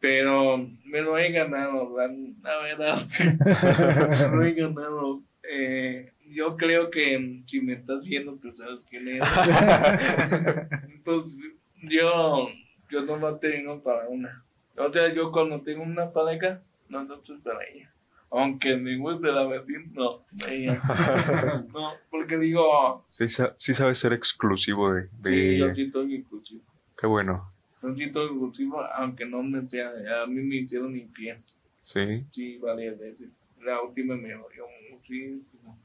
Pero 0.00 0.58
me 0.84 1.02
lo 1.02 1.18
he 1.18 1.30
ganado, 1.30 1.94
la, 1.96 2.06
la 2.42 2.62
verdad. 2.62 3.04
sí. 3.08 3.24
me 3.24 3.34
lo 4.36 4.42
he 4.44 4.52
ganado. 4.54 5.22
Eh, 5.42 6.12
yo 6.30 6.56
creo 6.56 6.90
que 6.90 7.42
si 7.46 7.60
me 7.60 7.74
estás 7.74 8.02
viendo, 8.04 8.36
tú 8.36 8.52
sabes 8.56 8.80
quién 8.88 9.08
eres. 9.08 9.28
pues 11.04 11.42
yo, 11.82 12.48
yo 12.90 13.02
no 13.16 13.36
tengo 13.36 13.82
para 13.82 14.08
una. 14.08 14.44
O 14.76 14.92
sea, 14.92 15.12
yo 15.12 15.30
cuando 15.32 15.60
tengo 15.60 15.82
una 15.82 16.10
pareja, 16.12 16.62
no 16.88 17.02
estoy 17.14 17.38
para 17.38 17.58
ella. 17.64 17.92
Aunque 18.32 18.76
me 18.76 18.96
guste 18.96 19.26
la 19.32 19.44
vecina, 19.46 19.84
no, 19.92 20.24
ella. 20.48 20.80
no, 21.72 21.92
porque 22.10 22.36
digo, 22.38 23.04
Sí, 23.10 23.26
sí 23.28 23.74
sabes 23.74 23.98
ser 23.98 24.12
exclusivo 24.12 24.92
de, 24.92 25.08
de 25.20 25.30
Sí, 25.30 25.58
yo 25.58 25.64
ella. 25.66 25.74
sí 25.74 25.82
estoy 25.82 26.14
inclusivo. 26.14 26.62
Qué 26.96 27.06
bueno. 27.08 27.50
Yo 27.82 27.94
sí 27.94 28.04
estoy 28.04 28.30
inclusivo, 28.30 28.80
aunque 28.94 29.24
no 29.26 29.42
me 29.42 29.68
sea, 29.68 29.90
a 30.22 30.26
mí 30.26 30.42
me 30.42 30.56
hicieron 30.56 30.96
infiel. 30.96 31.38
Sí. 31.82 32.24
Sí, 32.30 32.58
varias 32.58 32.98
veces. 32.98 33.30
La 33.62 33.82
última 33.82 34.14
me 34.16 34.32
dolió 34.32 34.64
muchísimo. 34.92 35.76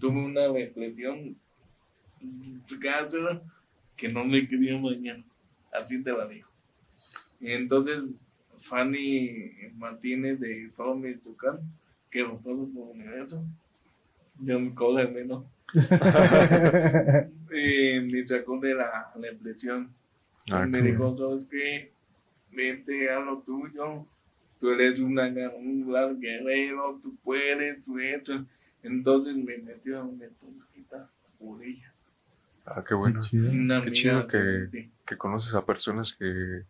Tuve 0.00 0.18
una 0.18 0.48
depresión 0.48 1.36
cáncer 2.80 3.40
que 3.96 4.08
no 4.08 4.24
me 4.24 4.46
quería 4.48 4.78
mañana. 4.78 5.24
Así 5.72 6.02
te 6.02 6.12
la 6.12 6.26
digo. 6.26 6.48
Y 7.40 7.52
entonces, 7.52 8.14
Fanny 8.58 9.52
Martínez 9.76 10.40
de 10.40 10.70
Solo 10.70 10.94
Michoacán, 10.94 11.60
que 12.10 12.20
lo 12.20 12.38
fue 12.38 12.54
por 12.54 12.90
universo, 12.90 13.44
yo 14.40 14.58
me 14.58 14.74
cojo 14.74 14.96
de 14.96 15.08
menos. 15.08 15.44
Eh, 17.58 18.00
me 18.00 18.26
sacó 18.26 18.58
de 18.58 18.74
la 18.74 19.10
depresión. 19.14 19.88
Ah, 20.50 20.66
me 20.70 20.82
dijo, 20.82 21.16
¿sabes 21.16 21.46
qué? 21.50 21.90
Vente 22.52 23.08
a 23.08 23.20
lo 23.20 23.38
tuyo. 23.38 24.04
Tú 24.60 24.70
eres 24.70 24.98
una, 24.98 25.28
un 25.56 25.90
gran 25.90 26.20
guerrero, 26.20 26.98
tú 27.02 27.16
puedes, 27.22 27.82
tú 27.84 27.98
eso. 27.98 28.44
Entonces 28.86 29.34
me 29.36 29.58
metió 29.58 30.04
una 30.04 30.26
tonjita 30.40 31.10
por 31.38 31.62
ella. 31.62 31.92
Ah, 32.64 32.82
qué 32.86 32.94
bueno. 32.94 33.20
Qué 33.20 33.28
chido. 33.28 33.50
Una 33.50 33.74
Qué 33.82 33.88
amiga 33.88 33.92
chido 33.92 34.26
que- 34.28 34.36
de- 34.38 34.70
sí. 34.70 34.90
Que 35.06 35.16
conoces 35.16 35.54
a 35.54 35.64
personas 35.64 36.12
que, 36.14 36.62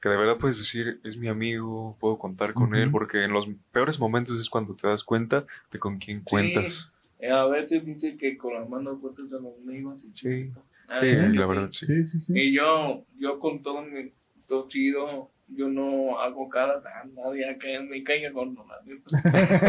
que 0.00 0.08
de 0.08 0.16
verdad 0.16 0.38
puedes 0.38 0.56
decir, 0.58 0.98
es 1.04 1.16
mi 1.18 1.28
amigo, 1.28 1.96
puedo 2.00 2.18
contar 2.18 2.54
con 2.54 2.74
él, 2.74 2.90
porque 2.90 3.22
en 3.24 3.32
los 3.32 3.46
peores 3.70 3.98
momentos 4.00 4.40
es 4.40 4.48
cuando 4.48 4.74
te 4.74 4.88
das 4.88 5.04
cuenta 5.04 5.44
de 5.70 5.78
con 5.78 5.98
quién 5.98 6.22
cuentas. 6.22 6.90
Eh, 7.18 7.30
A 7.30 7.44
veces 7.46 7.84
dice 7.84 8.16
que 8.16 8.36
con 8.38 8.54
las 8.54 8.68
manos 8.68 8.98
fuertes 9.00 9.26
a 9.32 9.36
los 9.36 9.52
amigos 9.62 10.02
y 10.04 10.08
Sí. 10.08 10.12
chiquito. 10.14 10.62
Sí, 11.02 11.12
la 11.14 11.46
verdad, 11.46 11.68
sí. 11.70 11.86
Sí, 11.86 12.04
sí, 12.04 12.20
sí. 12.20 12.32
Y 12.34 12.52
yo, 12.52 13.04
yo 13.18 13.38
con 13.38 13.62
todo 13.62 13.82
mi 13.82 14.10
todo 14.48 14.68
chido, 14.68 15.30
yo 15.54 15.68
no 15.68 16.18
hago 16.20 16.48
cara 16.48 16.82
a 17.02 17.04
nadie 17.06 17.48
a 17.48 17.58
que 17.58 17.80
me 17.80 18.02
caiga 18.02 18.32
con 18.32 18.54
nadie. 18.54 19.00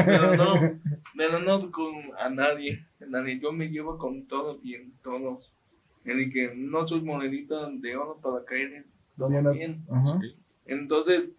Pero 0.06 0.36
no, 0.36 0.80
pero 1.16 1.40
no 1.40 1.72
con 1.72 1.94
a 2.18 2.30
nadie, 2.30 2.86
a 3.02 3.06
nadie. 3.06 3.40
Yo 3.40 3.52
me 3.52 3.70
llevo 3.70 3.98
con 3.98 4.26
todos 4.28 4.62
bien, 4.62 4.94
todos. 5.04 5.52
En 6.06 6.20
el 6.20 6.34
que 6.34 6.54
no 6.56 6.88
soy 6.88 7.02
monedita 7.02 7.70
de 7.70 7.96
oro 7.96 8.20
para 8.22 8.44
caer 8.46 8.84
todo 9.18 9.30
Bien, 9.30 9.52
bien. 9.52 9.86
Ajá. 9.90 10.20
Sí. 10.22 10.36
Entonces, 10.66 11.30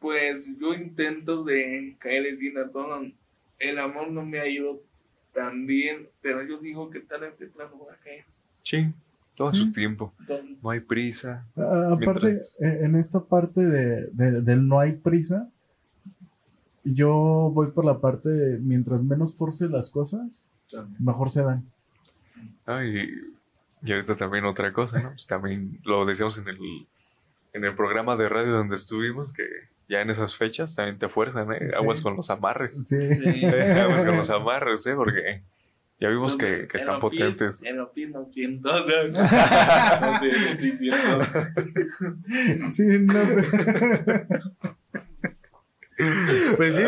pues 0.00 0.58
yo 0.58 0.74
intento 0.74 1.44
de 1.44 1.96
caer 1.98 2.36
bien 2.36 2.58
a 2.58 2.70
todos. 2.70 3.06
El 3.58 3.78
amor 3.78 4.10
no 4.10 4.24
me 4.24 4.40
ha 4.40 4.48
ido 4.48 4.82
tan 5.32 5.66
bien, 5.66 6.08
pero 6.20 6.42
yo 6.42 6.58
digo 6.58 6.90
que 6.90 7.00
tal 7.00 7.24
este 7.24 7.46
plano 7.46 7.86
va 7.86 7.94
a 7.94 7.96
caer. 7.98 8.24
Sí, 8.62 8.86
todo 9.44 9.48
a 9.48 9.54
su 9.54 9.72
tiempo. 9.72 10.12
No 10.62 10.70
hay 10.70 10.80
prisa. 10.80 11.46
Ah, 11.56 11.92
aparte, 11.92 12.26
Mientras- 12.26 12.58
eh, 12.60 12.80
en 12.82 12.94
esta 12.96 13.20
parte 13.20 13.60
de, 13.62 14.08
de- 14.12 14.42
del 14.42 14.68
no 14.68 14.78
hay 14.80 14.92
prisa, 14.92 15.48
yo 16.84 17.50
voy 17.54 17.68
por 17.68 17.84
la 17.84 17.98
parte 18.00 18.28
de 18.28 18.58
mientras 18.58 19.02
menos 19.02 19.34
force 19.34 19.68
las 19.68 19.90
cosas, 19.90 20.46
mejor 20.98 21.30
se 21.30 21.42
dan. 21.42 21.64
Ay, 22.66 23.08
y 23.82 23.92
ahorita 23.92 24.16
también 24.16 24.44
otra 24.44 24.72
cosa, 24.72 25.00
¿no? 25.02 25.08
Pues 25.10 25.26
también 25.26 25.78
lo 25.84 26.04
decíamos 26.04 26.38
en 26.38 26.48
el, 26.48 26.58
en 27.52 27.64
el 27.64 27.74
programa 27.74 28.16
de 28.16 28.28
radio 28.28 28.52
donde 28.52 28.76
estuvimos, 28.76 29.32
que 29.32 29.44
ya 29.88 30.00
en 30.02 30.10
esas 30.10 30.36
fechas 30.36 30.74
también 30.74 30.98
te 30.98 31.08
fuerzan, 31.08 31.50
¿eh? 31.52 31.70
Sí. 31.70 31.76
Aguas 31.76 32.00
con 32.00 32.16
los 32.16 32.30
amarres. 32.30 32.76
Sí. 32.86 33.12
Sí. 33.12 33.44
Aguas 33.46 34.04
con 34.04 34.16
los 34.16 34.30
amarres, 34.30 34.86
¿eh? 34.86 34.94
Porque 34.94 35.42
ya 36.00 36.08
vimos 36.08 36.36
que, 36.36 36.66
que 36.68 36.76
están 36.78 36.98
potentes. 37.00 37.62
En 37.62 37.76
no. 37.76 37.90
No, 38.62 38.72
no 40.00 40.20
sí 40.60 40.70
siento. 40.78 41.20
Sí, 42.72 42.84
no 43.00 43.12
te- 43.14 44.38
Pues 46.56 46.76
sí. 46.76 46.82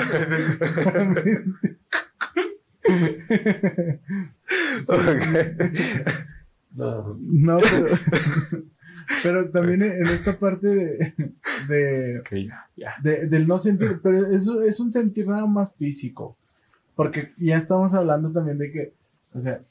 No, 6.75 7.59
pero, 7.61 7.87
pero 9.23 9.51
también 9.51 9.83
en 9.83 10.07
esta 10.07 10.39
parte 10.39 10.67
de, 10.69 11.15
de, 11.69 12.19
Ok, 12.21 12.31
ya, 12.49 12.67
ya. 12.77 12.95
de- 13.03 13.27
del 13.29 13.47
no 13.47 13.59
sentir, 13.59 14.01
pero 14.03 14.27
eso 14.29 14.63
es 14.63 14.81
un 14.81 14.91
sentir 14.93 15.27
nada 15.29 15.47
más 15.47 15.75
físico, 15.77 16.37
porque 16.95 17.33
ya 17.37 17.57
estamos 17.59 17.93
hablando 17.95 18.33
también 18.33 18.59
de 18.59 18.73
que, 18.73 18.93
o 19.35 19.41
sea, 19.41 19.63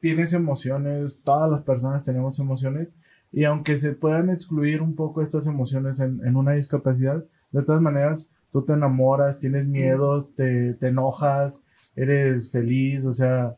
tienes 0.00 0.32
emociones, 0.32 1.20
todas 1.24 1.50
las 1.50 1.60
personas 1.62 2.04
tenemos 2.04 2.38
emociones, 2.38 2.96
y 3.32 3.44
aunque 3.44 3.78
se 3.78 3.92
puedan 3.92 4.30
excluir 4.30 4.82
un 4.82 4.94
poco 4.96 5.22
estas 5.22 5.46
emociones 5.46 6.00
en, 6.00 6.20
en 6.26 6.36
una 6.36 6.52
discapacidad, 6.52 7.24
de 7.52 7.62
todas 7.62 7.82
maneras, 7.82 8.30
tú 8.52 8.64
te 8.64 8.72
enamoras, 8.72 9.38
tienes 9.38 9.66
miedos, 9.66 10.34
te, 10.34 10.74
te 10.74 10.88
enojas, 10.88 11.60
eres 11.94 12.50
feliz, 12.50 13.04
o 13.04 13.12
sea... 13.12 13.56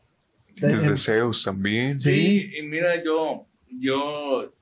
Tienes 0.55 0.83
en- 0.83 0.89
deseos 0.91 1.43
también. 1.43 1.99
Sí. 1.99 2.11
Sí, 2.11 2.57
y 2.59 2.61
mira, 2.63 3.03
yo, 3.03 3.47
yo, 3.79 4.53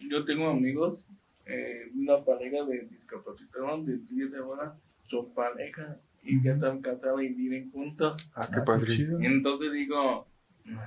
yo 0.00 0.24
tengo 0.24 0.48
amigos, 0.48 1.04
eh, 1.46 1.90
una 1.94 2.22
pareja 2.24 2.64
de 2.64 2.80
discapacitados 2.86 3.86
de 3.86 3.98
siete 4.06 4.38
horas, 4.40 4.74
son 5.08 5.32
pareja 5.32 5.98
y 6.24 6.42
ya 6.42 6.54
están 6.54 6.80
casados 6.80 7.22
y 7.22 7.28
viven 7.28 7.70
juntos. 7.70 8.30
Ah, 8.34 8.40
qué 8.52 8.60
Ah, 8.60 8.64
padre. 8.64 8.94
Entonces 9.20 9.72
digo, 9.72 10.26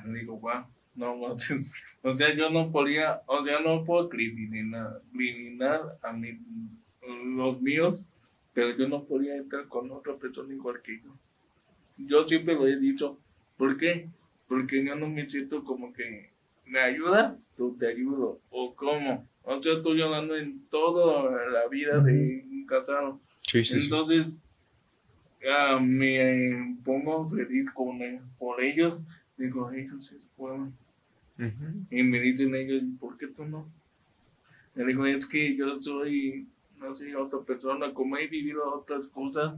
digo, 0.06 0.39
wow, 0.39 0.65
no, 0.95 1.15
no, 1.15 1.36
o 2.04 2.17
sea, 2.17 2.35
yo 2.35 2.50
no 2.50 2.71
podía, 2.71 3.21
o 3.27 3.44
sea, 3.46 3.60
no 3.60 3.83
puedo 3.85 4.10
criminalizar, 4.10 5.02
criminalizar 5.13 5.98
a 6.02 6.13
mi, 6.13 6.40
los 7.35 7.62
míos, 7.62 8.04
pero 8.54 8.75
yo 8.75 8.88
no 8.88 9.04
podía 9.04 9.35
estar 9.38 9.67
con 9.67 9.92
otra 9.92 10.15
persona 10.15 10.54
igual 10.54 10.81
que 10.81 11.00
yo. 11.02 11.15
Yo 11.98 12.27
siempre 12.27 12.56
lo 12.56 12.67
he 12.67 12.77
dicho, 12.77 13.17
¿por 13.58 13.77
qué? 13.77 14.10
Porque 14.48 14.83
yo 14.83 14.96
no 14.96 15.08
me 15.08 15.29
siento 15.29 15.63
como 15.63 15.94
que, 15.94 16.31
¿me 16.65 16.79
ayudas? 16.79 17.52
Tú 17.56 17.75
te 17.77 17.88
ayudo, 17.88 18.40
o 18.50 18.73
cómo. 18.75 19.27
O 19.44 19.62
sea, 19.62 19.73
estoy 19.73 20.02
hablando 20.02 20.35
en 20.35 20.67
toda 20.69 21.48
la 21.48 21.67
vida 21.69 22.00
de 22.04 22.46
un 22.50 22.65
casado. 22.65 23.19
Sí, 23.48 23.63
sí, 23.63 23.79
sí. 23.81 23.90
Ah, 25.50 25.79
me 25.81 26.75
pongo 26.83 27.29
feliz 27.29 27.71
con, 27.71 28.00
por 28.37 28.62
ellos. 28.62 29.02
Digo, 29.37 29.71
ellos 29.71 30.06
sí 30.06 30.17
pueden. 30.35 30.73
Y 31.89 32.04
me 32.04 32.19
dicen 32.19 32.54
ellos, 32.56 32.83
¿por 33.00 33.17
qué 33.17 33.27
tú 33.27 33.45
no? 33.45 33.67
Le 34.75 34.85
digo, 34.85 35.06
es 35.06 35.25
que 35.25 35.56
yo 35.56 35.81
soy, 35.81 36.48
no 36.79 36.95
sé, 36.95 37.15
otra 37.15 37.39
persona, 37.39 37.93
como 37.93 38.17
he 38.17 38.27
vivido 38.27 38.73
otras 38.73 39.08
cosas, 39.08 39.56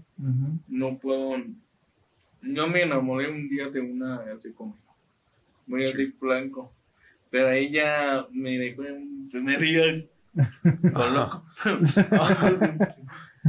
no 0.67 0.97
puedo. 0.97 1.41
Yo 2.41 2.67
me 2.67 2.83
enamoré 2.83 3.29
un 3.29 3.49
día 3.49 3.69
de 3.69 3.81
una 3.81 4.17
así 4.35 4.51
como, 4.51 4.77
muy 5.65 5.85
así 5.85 6.13
blanco. 6.19 6.71
Pero 7.29 7.51
ella 7.51 8.25
me 8.31 8.57
dejó 8.57 8.85
en 8.85 9.29
primer 9.29 9.59
día. 9.59 10.05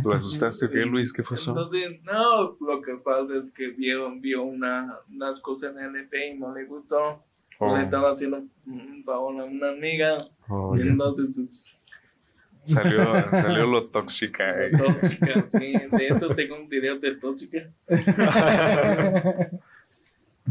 ¿Lo 0.05 0.13
asustaste 0.13 0.67
o 0.67 0.71
qué, 0.71 0.79
Luis? 0.81 1.13
¿Qué 1.13 1.23
pasó? 1.23 1.51
Entonces, 1.51 2.03
no, 2.05 2.57
lo 2.61 2.83
que 2.83 2.95
pasa 2.97 3.35
es 3.37 3.53
que 3.53 3.69
vio, 3.69 4.11
vio 4.21 4.43
una, 4.43 4.99
unas 5.11 5.41
cosas 5.41 5.77
en 5.77 5.85
el 5.97 5.97
EP 6.03 6.15
y 6.35 6.39
no 6.39 6.55
le 6.55 6.65
gustó. 6.65 7.25
Oh. 7.59 7.77
Le 7.77 7.85
estaba 7.85 8.13
haciendo 8.13 8.43
un 8.67 9.03
favor 9.05 9.41
a 9.41 9.45
una 9.45 9.71
amiga. 9.71 10.17
Oh, 10.49 10.77
y 10.77 10.83
entonces, 10.83 11.31
pues, 11.35 11.77
Salió, 12.63 13.03
salió 13.33 13.67
lo 13.67 13.87
tóxica. 13.89 14.65
eh. 14.65 14.71
tóxica, 14.71 15.49
sí. 15.49 15.73
De 15.91 16.09
hecho, 16.09 16.35
tengo 16.35 16.57
un 16.57 16.69
video 16.69 16.99
de 16.99 17.17
tóxica. 17.17 17.71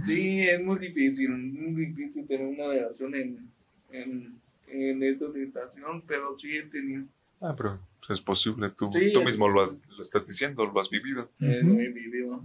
Sí, 0.04 0.48
es 0.48 0.62
muy 0.62 0.80
difícil, 0.80 1.30
muy 1.30 1.86
difícil 1.88 2.26
tener 2.26 2.48
una 2.48 2.68
relación 2.68 3.14
en, 3.16 3.50
en, 3.92 4.40
en 4.68 5.04
esta 5.04 5.32
situación, 5.34 6.04
pero 6.08 6.38
sí 6.40 6.56
he 6.56 6.64
tenido, 6.64 7.04
Ah, 7.42 7.54
pero 7.56 7.80
es 8.10 8.22
posible. 8.22 8.70
Tú, 8.72 8.92
Sí, 8.92 9.12
tú 9.14 9.20
es- 9.22 9.26
mismo 9.26 9.48
lo, 9.48 9.62
has- 9.62 9.88
lo 9.90 10.02
estás 10.02 10.28
diciendo, 10.28 10.66
lo 10.66 10.80
has 10.80 10.90
vivido. 10.90 11.30
eh, 11.40 11.62
lo 11.64 11.80
he 11.80 11.90
vivido. 11.90 12.42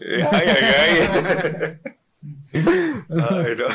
Eh, 0.00 0.26
ay, 0.30 0.46
ay, 0.48 1.78
ay. 1.84 1.94
Ay, 3.10 3.56
no. 3.56 3.66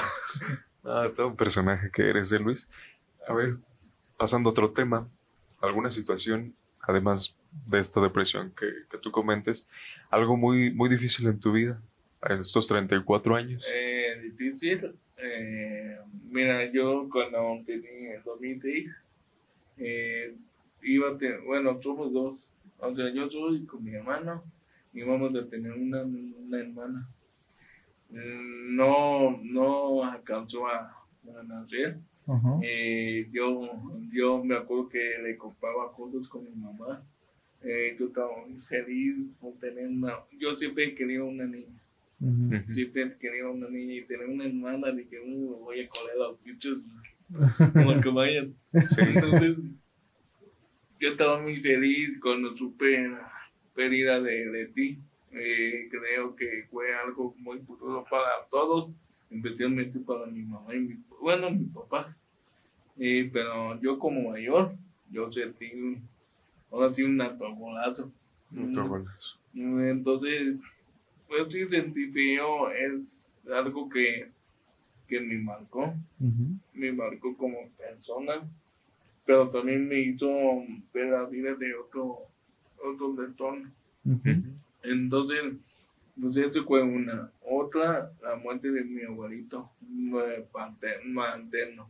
Ah, 0.84 1.10
todo 1.16 1.28
un 1.28 1.36
personaje 1.36 1.92
que 1.92 2.10
eres, 2.10 2.30
de 2.30 2.40
Luis. 2.40 2.70
A 3.28 3.34
ver, 3.34 3.58
pasando 4.18 4.50
a 4.50 4.52
otro 4.52 4.72
tema, 4.72 5.08
alguna 5.62 5.90
situación, 5.90 6.56
además 6.82 7.36
de 7.68 7.80
esta 7.80 8.02
depresión 8.02 8.52
que, 8.58 8.66
que 8.90 8.98
tú 8.98 9.12
comentes, 9.12 9.68
algo 10.10 10.36
muy, 10.38 10.72
muy 10.74 10.90
difícil 10.90 11.28
en 11.28 11.40
tu 11.40 11.52
vida, 11.52 11.80
en 12.24 12.40
estos 12.40 12.68
34 12.68 13.36
años. 13.36 13.66
Eh, 13.72 14.20
difícil. 14.24 14.96
Eh, 15.18 15.98
mira, 16.30 16.72
yo 16.72 17.08
cuando 17.12 17.62
tenía 17.66 18.16
en 18.16 18.24
2006, 18.24 18.90
eh, 19.80 20.36
iba 20.84 21.10
a 21.12 21.18
tener, 21.18 21.42
bueno, 21.42 21.82
somos 21.82 22.12
dos. 22.14 22.48
O 22.80 22.96
sea, 22.96 23.10
yo 23.14 23.30
soy 23.30 23.66
con 23.66 23.84
mi 23.84 23.94
hermano 23.94 24.44
y 24.94 25.02
vamos 25.04 25.36
a 25.36 25.48
tener 25.48 25.72
una, 25.74 26.04
una 26.04 26.60
hermana. 26.60 27.10
Mm, 28.10 28.76
No, 28.76 29.40
no 29.44 30.04
alcanzó 30.04 30.68
a, 30.68 30.96
a 31.38 31.44
nacer. 31.44 31.98
Eh, 32.64 33.28
yo, 33.32 33.70
yo 34.12 34.44
me 34.44 34.56
acuerdo 34.56 34.90
que 34.90 35.18
le 35.24 35.36
compraba 35.38 35.92
cosas 35.92 36.28
con 36.28 36.44
mi 36.44 36.52
mamá. 36.52 37.04
Eh, 37.62 37.96
yo 38.00 38.08
estaba 38.08 38.30
muy 38.48 38.60
feliz 38.62 39.32
por 39.42 39.54
tener 39.60 39.88
una. 39.88 40.14
Yo 40.40 40.56
siempre 40.58 40.96
quería 40.96 41.24
una 41.24 41.46
niña. 41.46 41.82
Siempre 42.74 43.18
quería 43.20 43.48
una 43.48 43.68
niña 43.70 43.96
y 43.96 44.04
tener 44.04 44.28
una 44.28 44.46
hermana. 44.46 44.92
Dije, 44.92 45.20
"Uh, 45.20 45.58
voy 45.64 45.82
a 45.82 45.90
coger 45.90 46.16
los 46.18 46.42
bichos 46.44 46.78
como 47.74 48.02
que 48.02 48.10
vayan. 48.10 48.56
Sí. 48.88 49.02
Entonces, 49.02 49.58
yo 51.00 51.10
estaba 51.10 51.42
muy 51.42 51.58
feliz 51.58 52.20
cuando 52.22 52.56
supe 52.56 53.08
la 53.08 53.32
pérdida 53.74 54.20
de, 54.20 54.50
de 54.50 54.66
ti. 54.68 55.00
Eh, 55.32 55.88
creo 55.92 56.36
que 56.36 56.68
fue 56.72 56.94
algo 56.96 57.36
muy 57.38 57.60
futuro 57.60 58.04
para 58.10 58.48
todos, 58.50 58.90
especialmente 59.30 60.00
para 60.00 60.26
mi 60.26 60.42
mamá 60.42 60.74
y 60.74 60.80
mi, 60.80 60.98
bueno, 61.22 61.52
mi 61.52 61.66
papá. 61.66 62.16
Eh, 62.98 63.30
pero 63.32 63.80
yo 63.80 63.98
como 64.00 64.32
mayor, 64.32 64.74
yo 65.12 65.32
sentí 65.32 65.72
un, 65.74 66.02
ahora 66.72 66.94
sí 66.94 67.04
un 67.04 67.22
atogolazo. 67.22 68.12
Golazo. 68.52 69.38
Entonces, 69.54 70.58
pues 71.28 71.54
sí 71.54 71.68
sentí 71.70 72.12
feo, 72.12 72.72
es 72.72 73.44
algo 73.54 73.90
que, 73.90 74.30
que 75.10 75.20
me 75.20 75.40
marcó 75.40 75.94
me 76.74 76.92
marcó 76.92 77.36
como 77.36 77.70
persona, 77.78 78.36
pero 79.26 79.50
también 79.50 79.88
me 79.88 80.00
hizo 80.00 80.30
ver 80.94 81.08
la 81.08 81.26
vida 81.26 81.56
de 81.56 81.76
otro, 81.76 82.28
otro 82.84 83.16
persona. 83.16 83.72
Ujú. 84.06 84.30
Entonces, 84.84 85.54
pues 86.20 86.38
eso 86.38 86.64
fue 86.64 86.82
una. 86.82 87.32
Otra, 87.42 88.12
la 88.22 88.36
muerte 88.36 88.72
de 88.72 88.84
mi 88.84 89.04
abuelito 89.04 89.70
materno. 89.90 91.90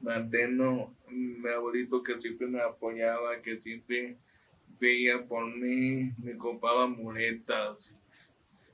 Materno, 0.00 0.94
mi 1.10 1.48
abuelito 1.48 2.02
que 2.02 2.20
siempre 2.20 2.46
me 2.46 2.60
apoyaba, 2.60 3.40
que 3.42 3.58
siempre 3.58 4.16
veía 4.78 5.26
por 5.26 5.44
mí, 5.54 6.12
me 6.18 6.36
compraba 6.36 6.86
muletas 6.86 7.90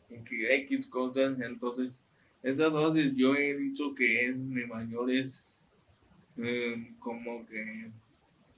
y 0.09 0.47
X 0.47 0.87
cosas. 0.87 1.41
Entonces, 1.41 2.01
esas 2.43 2.73
dos 2.73 2.97
yo 3.15 3.35
he 3.35 3.57
dicho 3.57 3.95
que 3.95 4.29
es 4.29 4.37
mi 4.37 4.67
mayores, 4.67 5.67
eh, 6.37 6.95
como 6.99 7.47
que, 7.47 7.91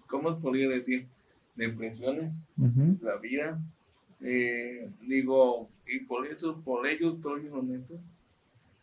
¿cómo 0.07 0.35
se 0.35 0.41
podría 0.41 0.69
decir? 0.69 1.07
Depresiones 1.55 2.43
Ujú. 2.57 2.99
la 3.03 3.17
vida. 3.17 3.61
Eh, 4.21 4.89
digo, 5.01 5.69
y 5.87 6.01
por 6.01 6.27
eso, 6.27 6.61
por 6.63 6.87
ello 6.87 7.13
estoy 7.13 7.49
honesto. 7.49 7.99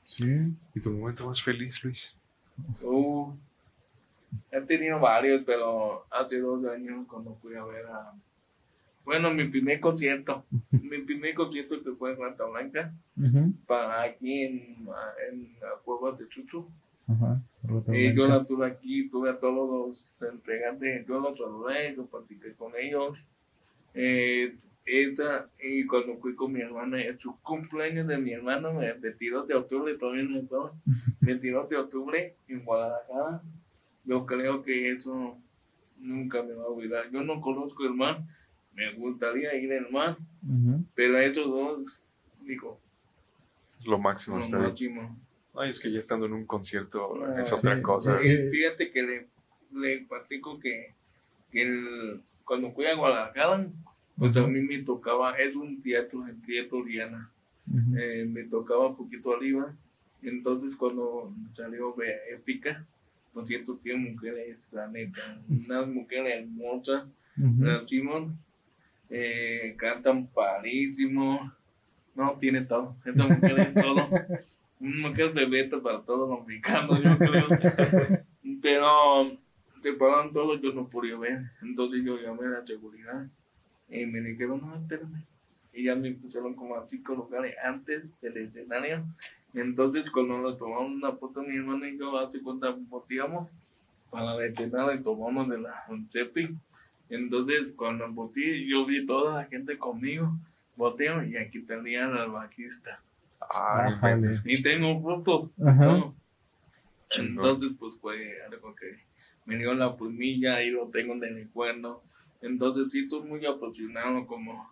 Sí. 0.06 0.56
¿Y 0.74 0.80
tu 0.80 0.92
momento 0.92 1.28
más 1.28 1.42
feliz, 1.42 1.84
Luis? 1.84 2.16
Uh, 2.82 3.34
he 4.52 4.62
tenido 4.62 5.00
varios, 5.00 5.44
pero 5.46 6.06
hace 6.10 6.40
dos 6.40 6.66
años 6.66 7.06
cuando 7.08 7.36
fui 7.36 7.56
a 7.56 7.64
ver 7.66 7.86
a... 7.88 8.14
Bueno, 9.06 9.32
mi 9.32 9.48
primer 9.48 9.80
concierto, 9.80 10.46
mi 10.72 10.98
primer 11.00 11.36
concierto 11.36 11.82
que 11.84 11.92
fue 11.92 12.14
en 12.14 12.20
Rata 12.20 12.46
Blanca, 12.46 12.94
Ujú. 13.18 13.54
para 13.68 14.02
aquí 14.02 14.42
en, 14.42 14.78
en 15.32 15.54
la 15.62 15.76
cueva 15.84 16.18
de 16.18 16.28
Chuchu. 16.28 16.68
Ajá. 17.08 17.40
Eh, 17.94 18.14
yo 18.16 18.28
la 18.28 18.44
tuve 18.46 18.66
aquí, 18.66 19.08
tuve 19.10 19.30
a 19.30 19.40
todos 19.40 19.70
los 20.20 20.22
entregantes, 20.32 21.06
yo 21.08 21.20
los 21.20 21.38
saludé, 21.38 21.96
yo 21.96 22.08
platiqué 22.08 22.54
con 22.54 22.74
ellos. 22.76 23.20
Eh, 23.94 24.56
esa, 24.86 25.50
y 25.60 25.86
cuando 25.86 26.18
fui 26.18 26.36
con 26.36 26.52
mi 26.52 26.62
hermana, 26.62 27.02
en 27.02 27.20
su 27.20 27.40
cumpleaños 27.42 28.08
de 28.08 28.18
mi 28.18 28.34
hermano, 28.34 28.82
el 28.82 29.00
22 29.00 29.48
de 29.48 29.56
octubre, 29.56 29.96
todavía 29.98 30.24
no 30.24 30.40
estaba, 30.40 30.72
22 31.22 31.70
de 31.70 31.78
octubre 31.78 32.36
en 32.48 32.66
Guadalajara, 32.66 33.42
yo 34.04 34.26
creo 34.26 34.64
que 34.64 34.92
eso 34.92 35.38
nunca 35.98 36.44
me 36.44 36.54
va 36.54 36.64
a 36.64 36.68
olvidar. 36.68 37.10
Yo 37.12 37.24
no 37.24 37.42
conozco 37.42 37.84
el 37.86 37.94
mar, 37.96 38.22
me 38.76 38.94
gustaría 38.94 39.56
ir 39.56 39.74
al 39.74 39.90
mar, 39.92 40.18
Ujú. 40.48 40.84
pero 40.96 41.18
esos 41.18 41.48
dos, 41.48 42.02
digo, 42.42 42.80
Lo 43.86 43.98
máximo 43.98 44.38
lo 44.38 44.44
está 44.44 44.60
máximo. 44.60 45.18
Ay, 45.58 45.70
es 45.70 45.80
que 45.80 45.92
ya 45.92 46.00
estando 46.00 46.26
en 46.26 46.34
un 46.34 46.46
concierto 46.46 47.24
Ah, 47.24 47.42
es 47.42 47.50
sí. 47.50 47.56
otra 47.56 47.82
cosa. 47.82 48.20
Eh, 48.22 48.50
Fíjate 48.52 48.92
que 48.92 49.02
le, 49.04 49.28
le 49.74 50.00
platico 50.06 50.60
que, 50.60 50.94
que 51.52 51.62
el- 51.62 52.22
cuando 52.44 52.72
fui 52.72 52.86
a 52.86 52.96
Guadalajara, 52.96 53.66
pues 54.18 54.36
mí 54.36 54.62
me 54.62 54.80
tocaba, 54.80 55.38
es 55.38 55.56
un 55.56 55.82
teatro, 55.82 56.26
el 56.28 56.42
teatro 56.46 56.84
Diana, 56.84 57.30
eh, 57.98 58.26
me 58.30 58.44
tocaba 58.44 58.88
un 58.90 58.96
poquito 58.98 59.34
arriba, 59.36 59.74
entonces 60.22 60.76
cuando 60.76 61.34
salió 61.56 61.96
Épica, 62.32 62.86
lo 63.34 63.46
siento 63.46 63.80
que 63.82 63.94
mujeres, 63.96 64.58
la 64.72 64.88
neta, 64.88 65.40
unas 65.50 65.88
mujeres 65.88 66.44
hermosas, 66.44 67.06
Ujú. 67.38 67.64
la 67.64 67.86
Simón, 67.88 68.38
eh, 69.10 69.76
cantan 69.78 70.28
parísimo, 70.28 71.52
no, 72.16 72.38
tiene 72.40 72.62
todo, 72.62 72.96
esa 73.06 73.28
mujer 73.28 73.60
es 73.60 73.74
todo, 73.74 74.10
una 74.80 75.10
mujer 75.10 75.34
de 75.34 75.46
beta 75.46 75.80
para 75.82 76.02
todos 76.02 76.30
los 76.30 76.48
mexicanos, 76.48 77.02
yo 77.04 77.18
creo, 77.18 77.48
pero 78.62 79.38
te 79.82 79.94
pagan 79.94 80.32
todo, 80.32 80.60
yo 80.60 80.74
no 80.74 80.88
podía 80.88 81.18
ver, 81.18 81.52
entonces 81.62 82.04
yo 82.04 82.18
llamé 82.18 82.48
a 82.48 82.60
la 82.60 82.66
seguridad 82.66 83.28
y 83.90 84.06
me 84.06 84.22
dijeron, 84.22 84.62
no, 84.62 84.76
espérame, 84.76 85.24
y 85.74 85.84
ya 85.84 85.96
me 85.96 86.12
pusieron 86.14 86.56
como 86.56 86.76
a 86.76 86.88
cinco 86.88 87.16
lugares 87.16 87.56
antes 87.64 88.04
del 88.22 88.38
escenario, 88.38 89.04
entonces 89.54 90.10
cuando 90.12 90.38
nos 90.40 90.58
tomamos 90.58 90.92
una 90.92 91.12
foto 91.14 91.42
mi 91.42 91.56
hermano 91.56 91.88
y 91.88 91.98
yo, 91.98 92.18
hace 92.18 92.42
cuenta, 92.42 92.76
boteamos 92.78 93.50
para 94.10 94.46
escenario 94.46 95.00
y 95.00 95.04
tomamos 95.04 95.50
de 95.50 95.60
la 95.60 95.86
Chepi, 96.10 96.58
entonces 97.10 97.74
cuando 97.76 98.12
boté 98.12 98.66
yo 98.66 98.86
vi 98.86 99.06
toda 99.06 99.42
la 99.42 99.46
gente 99.46 99.78
conmigo, 99.78 100.38
boteo 100.76 101.24
y 101.24 101.38
aquí 101.38 101.62
tenía 101.62 102.06
al 102.06 102.32
bajista. 102.32 103.02
Ay, 103.54 103.94
inventes. 103.94 104.44
Y 104.46 104.62
tengo 104.62 105.02
fotos. 105.02 105.52
¿no? 105.58 106.16
Entonces, 107.18 107.72
pues 107.80 107.94
fue 108.02 108.42
algo 108.44 108.76
que 108.76 108.98
me 109.46 109.58
dio 109.58 109.74
la 109.74 109.96
plumilla 109.96 110.62
y 110.64 110.72
lo 110.72 110.88
tengo 110.88 111.16
de 111.16 111.30
recuerdo. 111.30 112.04
Entonces, 112.42 112.92
sí, 112.92 113.00
estoy 113.00 113.28
muy 113.28 113.46
apasionado 113.46 114.26
como, 114.28 114.70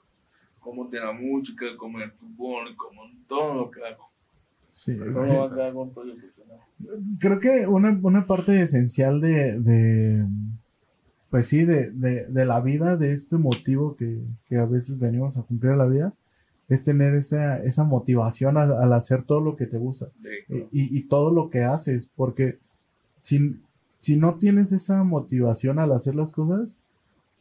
como 0.60 0.86
de 0.90 1.00
la 1.00 1.12
música, 1.12 1.66
como 1.78 2.00
el 2.00 2.12
fútbol, 2.12 2.76
como 2.76 3.06
en 3.06 3.24
todo 3.26 3.54
lo 3.54 3.72
que 3.72 3.86
hago. 3.86 4.10
Sí. 4.72 4.98
Todo 4.98 5.50
lo 5.50 5.56
que 5.56 5.62
hago, 5.62 5.86
estoy 5.88 6.12
apasionado. 6.12 6.62
Creo 7.20 7.40
que 7.40 7.68
una, 7.68 7.98
una 8.02 8.26
parte 8.26 8.62
esencial 8.62 9.22
de, 9.22 9.60
de 9.60 10.26
pues 11.34 11.48
sí, 11.48 11.66
de, 11.66 11.90
de, 11.90 12.28
de 12.28 12.46
la 12.46 12.62
vida, 12.62 12.96
de 12.96 13.12
este 13.12 13.38
motivo 13.38 13.96
que, 13.96 14.20
que 14.48 14.58
a 14.58 14.66
veces 14.66 15.00
venimos 15.00 15.36
a 15.40 15.42
cumplir 15.42 15.74
la 15.76 15.88
vida, 15.88 16.14
es 16.70 16.84
tener 16.84 17.16
esa, 17.16 17.58
esa 17.64 17.84
motivación 17.84 18.56
a- 18.56 18.62
al 18.84 18.94
hacer 18.94 19.24
todo 19.24 19.42
lo 19.42 19.56
que 19.56 19.66
te 19.66 19.78
gusta. 19.80 20.10
Y, 20.72 20.96
y 20.96 21.02
todo 21.08 21.34
lo 21.34 21.50
que 21.50 21.64
haces, 21.64 22.08
porque 22.16 22.60
si, 23.22 23.60
si 23.98 24.16
no 24.16 24.36
tienes 24.38 24.74
esa 24.74 25.02
motivación 25.04 25.80
al 25.80 25.94
hacer 25.94 26.14
las 26.14 26.32
cosas, 26.34 26.78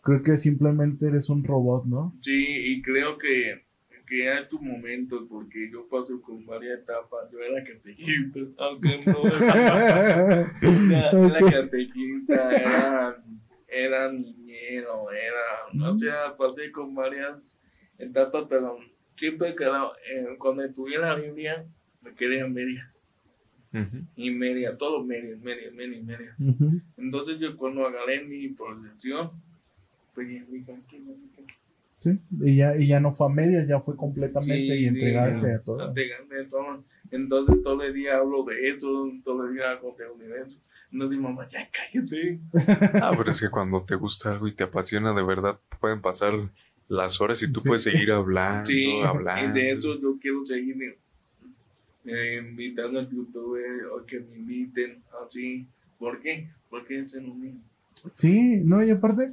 creo 0.01 0.22
que 0.22 0.38
simplemente 0.38 1.09
eres 1.09 1.28
un 1.28 1.45
robot, 1.45 1.84
¿no? 1.84 2.14
Sí, 2.22 2.47
y 2.47 2.80
creo 2.80 3.18
que, 3.18 3.61
que 4.09 4.30
hay 4.30 4.49
tus 4.49 4.62
momentos, 4.62 5.24
porque 5.28 5.70
yo 5.70 5.86
paso 5.86 6.18
con 6.22 6.47
varias 6.47 6.80
etapas. 6.80 7.30
Yo 7.30 7.40
era 7.40 7.62
catequista, 7.62 8.40
aunque 8.57 9.05
no 9.05 9.26
era, 9.36 10.47
era 11.28 11.51
catequista, 11.51 12.51
era, 12.57 13.24
era 13.73 14.12
niñero, 14.12 15.11
era, 15.11 15.89
o 15.91 15.99
sea, 15.99 16.37
pasé 16.37 16.70
con 16.70 16.95
varias 16.95 17.59
etapas, 17.99 18.45
pero 18.49 18.79
siempre 19.16 19.55
que 19.55 19.64
eh, 19.64 20.37
cuando 20.39 20.64
estudié 20.64 20.99
la 20.99 21.14
Biblia, 21.14 21.64
me 22.03 22.14
quedé 22.14 22.41
en 22.41 22.53
medias. 22.53 23.05
Y 24.16 24.31
media, 24.31 24.77
todo 24.77 25.03
media, 25.03 25.35
media, 25.41 25.70
media, 25.73 26.03
media. 26.03 26.37
Entonces 26.99 27.39
yo 27.41 27.57
cuando 27.57 27.87
agarré 27.87 28.23
mi 28.23 28.49
posición, 28.49 29.31
pues 30.14 30.29
ya 30.31 30.45
me 30.51 30.61
tranquilo, 30.61 31.14
Sí, 32.01 32.18
y 32.41 32.57
ya, 32.57 32.77
y 32.77 32.89
ya 32.89 32.99
no 32.99 33.12
fue 33.12 33.29
a 33.29 33.31
medias, 33.31 33.68
ya 33.68 33.79
fue 33.79 33.97
completamente 33.97 34.77
y 34.77 34.87
entregarte 34.87 35.55
a 35.55 35.62
todo. 35.62 35.89
Entregarte 35.89 36.41
a 36.41 36.49
todo. 36.49 36.85
Entonces 37.12 37.62
todo 37.62 37.81
el 37.83 37.95
día 37.95 38.16
hablo 38.16 38.43
de 38.43 38.70
eso, 38.70 39.11
todo 39.25 39.47
el 39.47 39.55
día 39.55 39.70
hago 39.70 39.97
de 39.97 40.07
universo. 40.93 41.14
Entonces 41.14 41.18
mamá, 41.18 41.49
ya 41.51 41.68
cállate. 41.70 42.40
ah, 43.03 43.12
pero 43.16 43.30
es 43.30 43.40
que 43.40 43.51
cuando 43.51 43.82
te 43.82 43.95
gusta 43.95 44.32
algo 44.32 44.49
y 44.49 44.53
te 44.53 44.64
apasiona 44.64 45.12
de 45.12 45.22
verdad, 45.22 45.59
pueden 45.80 46.01
pasar 46.01 46.34
las 46.88 47.20
horas 47.20 47.43
y 47.43 47.51
tú 47.51 47.61
puedes 47.64 47.84
seguir 47.84 48.12
hablando, 48.12 48.66
sí, 48.66 49.01
hablando. 49.03 49.59
Y 49.59 49.62
de 49.62 49.72
eso 49.72 49.99
yo 50.01 50.18
quiero 50.20 50.45
seguir 50.45 50.99
eh, 52.05 52.45
invitando 52.47 53.01
a 53.01 53.09
youtuber 53.09 53.86
o 53.86 54.05
que 54.05 54.20
me 54.20 54.36
inviten 54.36 55.03
así. 55.24 55.66
¿Por 55.99 56.20
qué? 56.20 56.51
Porque 56.68 57.01
es 57.01 57.14
en 57.14 57.30
un 57.30 57.40
mismo. 57.40 57.61
Sí, 58.14 58.61
no, 58.64 58.82
y 58.82 58.90
aparte, 58.90 59.32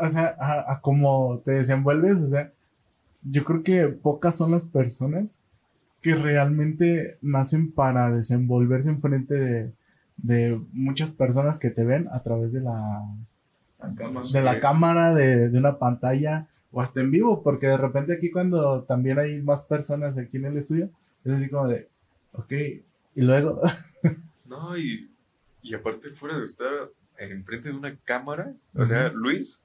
o 0.00 0.08
sea, 0.08 0.36
a, 0.38 0.80
cómo 0.80 1.42
te 1.44 1.52
desenvuelves, 1.52 2.14
o 2.22 2.28
sea, 2.28 2.52
yo 3.22 3.44
creo 3.44 3.62
que 3.62 3.88
pocas 3.88 4.36
son 4.36 4.52
las 4.52 4.64
personas 4.64 5.42
que 6.00 6.14
realmente 6.14 7.18
nacen 7.22 7.72
para 7.72 8.10
desenvolverse 8.10 8.90
en 8.90 9.00
frente 9.00 9.34
de, 9.34 9.72
de 10.16 10.60
muchas 10.72 11.10
personas 11.10 11.58
que 11.58 11.70
te 11.70 11.84
ven 11.84 12.08
a 12.12 12.22
través 12.22 12.52
de 12.52 12.60
la, 12.60 13.02
de 14.32 14.42
la 14.42 14.60
cámara, 14.60 15.14
de, 15.14 15.48
de, 15.48 15.58
una 15.58 15.78
pantalla 15.78 16.48
o 16.72 16.80
hasta 16.80 17.00
en 17.00 17.10
vivo, 17.10 17.42
porque 17.42 17.66
de 17.66 17.76
repente 17.76 18.14
aquí 18.14 18.30
cuando 18.30 18.82
también 18.82 19.18
hay 19.18 19.40
más 19.42 19.62
personas 19.62 20.18
aquí 20.18 20.36
en 20.38 20.46
el 20.46 20.56
estudio, 20.56 20.90
es 21.24 21.32
así 21.32 21.50
como 21.50 21.68
de, 21.68 21.88
ok, 22.32 22.52
y 23.14 23.22
luego... 23.22 23.60
no, 24.46 24.76
y, 24.76 25.10
y 25.62 25.74
aparte 25.74 26.10
fuera 26.10 26.38
de 26.38 26.44
estar 26.44 26.72
enfrente 27.18 27.68
de 27.70 27.76
una 27.76 27.96
cámara, 28.04 28.52
o 28.74 28.86
sea, 28.86 29.08
Luis 29.08 29.64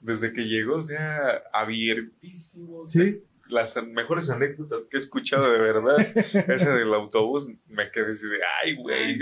desde 0.00 0.32
que 0.32 0.42
llegó, 0.42 0.76
o 0.76 0.82
sea, 0.82 1.42
abiertísimo. 1.52 2.86
Sí. 2.86 3.22
Las 3.48 3.82
mejores 3.82 4.30
anécdotas 4.30 4.86
que 4.90 4.96
he 4.96 5.00
escuchado 5.00 5.50
de 5.50 5.58
verdad, 5.58 5.98
esa 6.48 6.74
del 6.74 6.92
autobús, 6.94 7.50
me 7.66 7.90
quedé 7.90 8.10
así 8.10 8.28
de, 8.28 8.38
ay, 8.62 8.76
güey. 8.76 9.18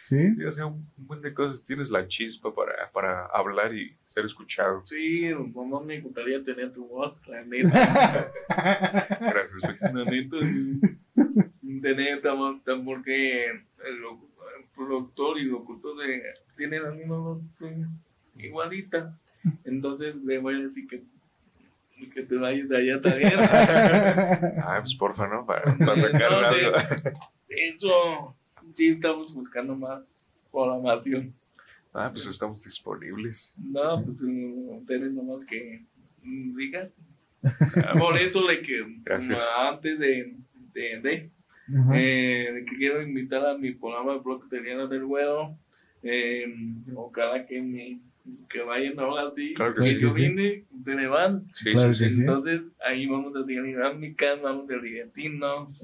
¿Sí? 0.00 0.30
sí, 0.36 0.44
o 0.44 0.52
sea, 0.52 0.66
un, 0.66 0.86
buen 0.96 1.20
de 1.20 1.34
cosas. 1.34 1.64
Tienes 1.64 1.90
la 1.90 2.06
chispa 2.08 2.54
para, 2.54 2.90
para 2.92 3.26
hablar 3.26 3.74
y 3.74 3.96
ser 4.04 4.24
escuchado. 4.24 4.82
Sí, 4.86 5.30
mamá 5.54 5.80
me 5.80 6.00
gustaría 6.00 6.42
tener 6.42 6.72
tu 6.72 6.86
voz, 6.86 7.20
la 7.26 7.44
neta. 7.44 8.32
Gracias, 8.48 9.62
Luis. 9.62 9.82
La 11.82 11.94
neta, 11.94 12.34
tener 12.34 12.84
porque 12.84 13.46
el, 13.46 13.62
productor 14.74 15.38
y 15.38 15.44
locutor 15.44 15.96
de, 15.98 16.22
tienen 16.56 16.82
la 16.82 16.90
misma 16.90 17.18
voz 17.18 17.42
igualita. 18.36 19.18
Entonces 19.64 20.22
le 20.22 20.38
voy 20.38 20.54
a 20.54 20.68
decir 20.68 20.86
que, 20.86 21.02
que 22.10 22.22
te 22.22 22.36
vayas 22.36 22.68
de 22.68 22.76
allá 22.76 23.00
también. 23.00 23.32
ah, 23.38 24.78
pues 24.80 24.94
porfa, 24.94 25.26
¿no? 25.26 25.44
Para, 25.46 25.76
para 25.76 25.96
sacar 25.96 26.32
algo. 26.32 26.76
De 27.48 27.68
hecho, 27.68 28.36
sí 28.76 28.88
estamos 28.88 29.34
buscando 29.34 29.74
más 29.74 30.22
programación. 30.50 31.34
Ah, 31.92 32.10
pues 32.12 32.26
estamos 32.26 32.62
disponibles. 32.64 33.54
No, 33.58 34.02
pues 34.02 34.18
ustedes 34.20 35.12
nomás 35.12 35.44
que 35.46 35.84
digan. 36.22 36.90
Por 37.98 38.16
eso 38.18 38.46
le 38.48 38.62
que 38.62 38.84
antes 39.58 39.98
de, 39.98 40.34
de, 40.72 41.00
de 41.00 41.30
eh, 41.94 42.64
que 42.68 42.76
quiero 42.76 43.02
invitar 43.02 43.44
a 43.46 43.58
mi 43.58 43.72
programa 43.72 44.14
de 44.14 44.18
Bloque 44.20 44.56
del 44.56 45.04
Huevo, 45.04 45.58
eh, 46.02 46.46
ojalá 46.94 47.46
que 47.46 47.60
me 47.60 48.00
que 48.48 48.62
vayan 48.62 48.98
ahora 48.98 49.32
sí. 49.36 49.54
Claro 49.54 49.74
que 49.74 49.82
sí. 49.82 49.98
Yo 49.98 50.12
vine, 50.12 50.64
ustedes 50.70 51.08
van. 51.08 51.46
Sí, 51.52 51.72
claro 51.72 51.94
sí, 51.94 52.04
Entonces 52.04 52.62
ahí 52.84 53.06
vamos 53.06 53.34
a 53.36 53.44
tener 53.44 53.64
dinámicas, 53.64 54.40
vamos 54.40 54.70
a 54.70 54.78
divertirnos. 54.78 55.80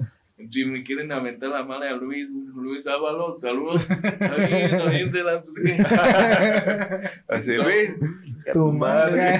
Si 0.49 0.63
me 0.63 0.83
quieren 0.83 1.11
aventar 1.11 1.49
la 1.49 1.63
mano 1.63 1.83
a 1.83 1.91
Luis, 1.91 2.29
Luis 2.55 2.87
Ábalos, 2.87 3.41
saludos. 3.41 3.89
Ahí, 3.91 4.71
no 4.71 4.85
pues, 5.43 5.79
Así, 7.27 7.53
Luis, 7.55 7.99
tu 8.53 8.71
madre. 8.71 9.37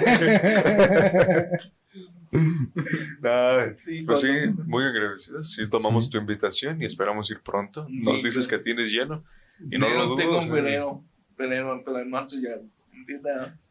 Nada, 3.21 3.75
pues 4.05 4.19
sí, 4.19 4.27
muy 4.65 4.83
agradecidos. 4.83 5.53
Sí, 5.53 5.69
tomamos 5.69 6.09
tu 6.09 6.17
invitación 6.17 6.81
y 6.81 6.85
esperamos 6.85 7.31
ir 7.31 7.39
pronto. 7.39 7.87
Nos 7.89 8.21
dices 8.21 8.45
que 8.45 8.57
tienes 8.57 8.91
lleno. 8.91 9.23
Y 9.71 9.77
no 9.77 9.87
lo 9.89 10.15
tengo 10.15 10.39
un 10.39 10.49
peleo, 10.49 11.03
pero 11.37 11.99
en 12.01 12.09
marzo 12.09 12.37
ya 12.41 12.57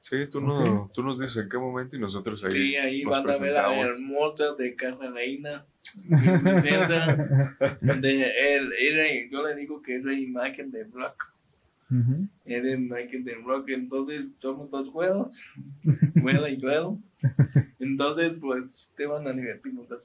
Sí, 0.00 0.16
tú, 0.30 0.40
no, 0.40 0.90
tú 0.92 1.02
nos 1.02 1.18
dices 1.18 1.36
en 1.36 1.48
qué 1.48 1.58
momento 1.58 1.96
y 1.96 2.00
nosotros 2.00 2.42
ahí. 2.44 2.50
Sí, 2.50 2.76
ahí 2.76 3.04
van 3.04 3.28
a 3.28 3.38
ver 3.38 3.56
a 3.56 3.80
hermosa 3.80 4.54
de 4.54 4.76
Reina. 5.12 5.66
de 7.80 8.32
él, 8.56 9.30
yo 9.30 9.46
le 9.46 9.54
digo 9.56 9.82
que 9.82 9.96
es 9.96 10.04
la 10.04 10.12
imagen 10.12 10.70
de 10.70 10.84
Rock. 10.84 11.34
Es 12.44 12.62
la 12.62 12.70
imagen 12.70 13.24
de 13.24 13.34
Rock. 13.34 13.70
Entonces 13.70 14.26
somos 14.38 14.70
dos 14.70 14.88
juegos, 14.90 15.52
juego 16.20 16.48
y 16.48 16.60
juego. 16.60 16.98
Entonces, 17.78 18.34
pues 18.40 18.90
te 18.96 19.06
van 19.06 19.26
a 19.26 19.32
divertir 19.32 19.72
mucho. 19.72 19.96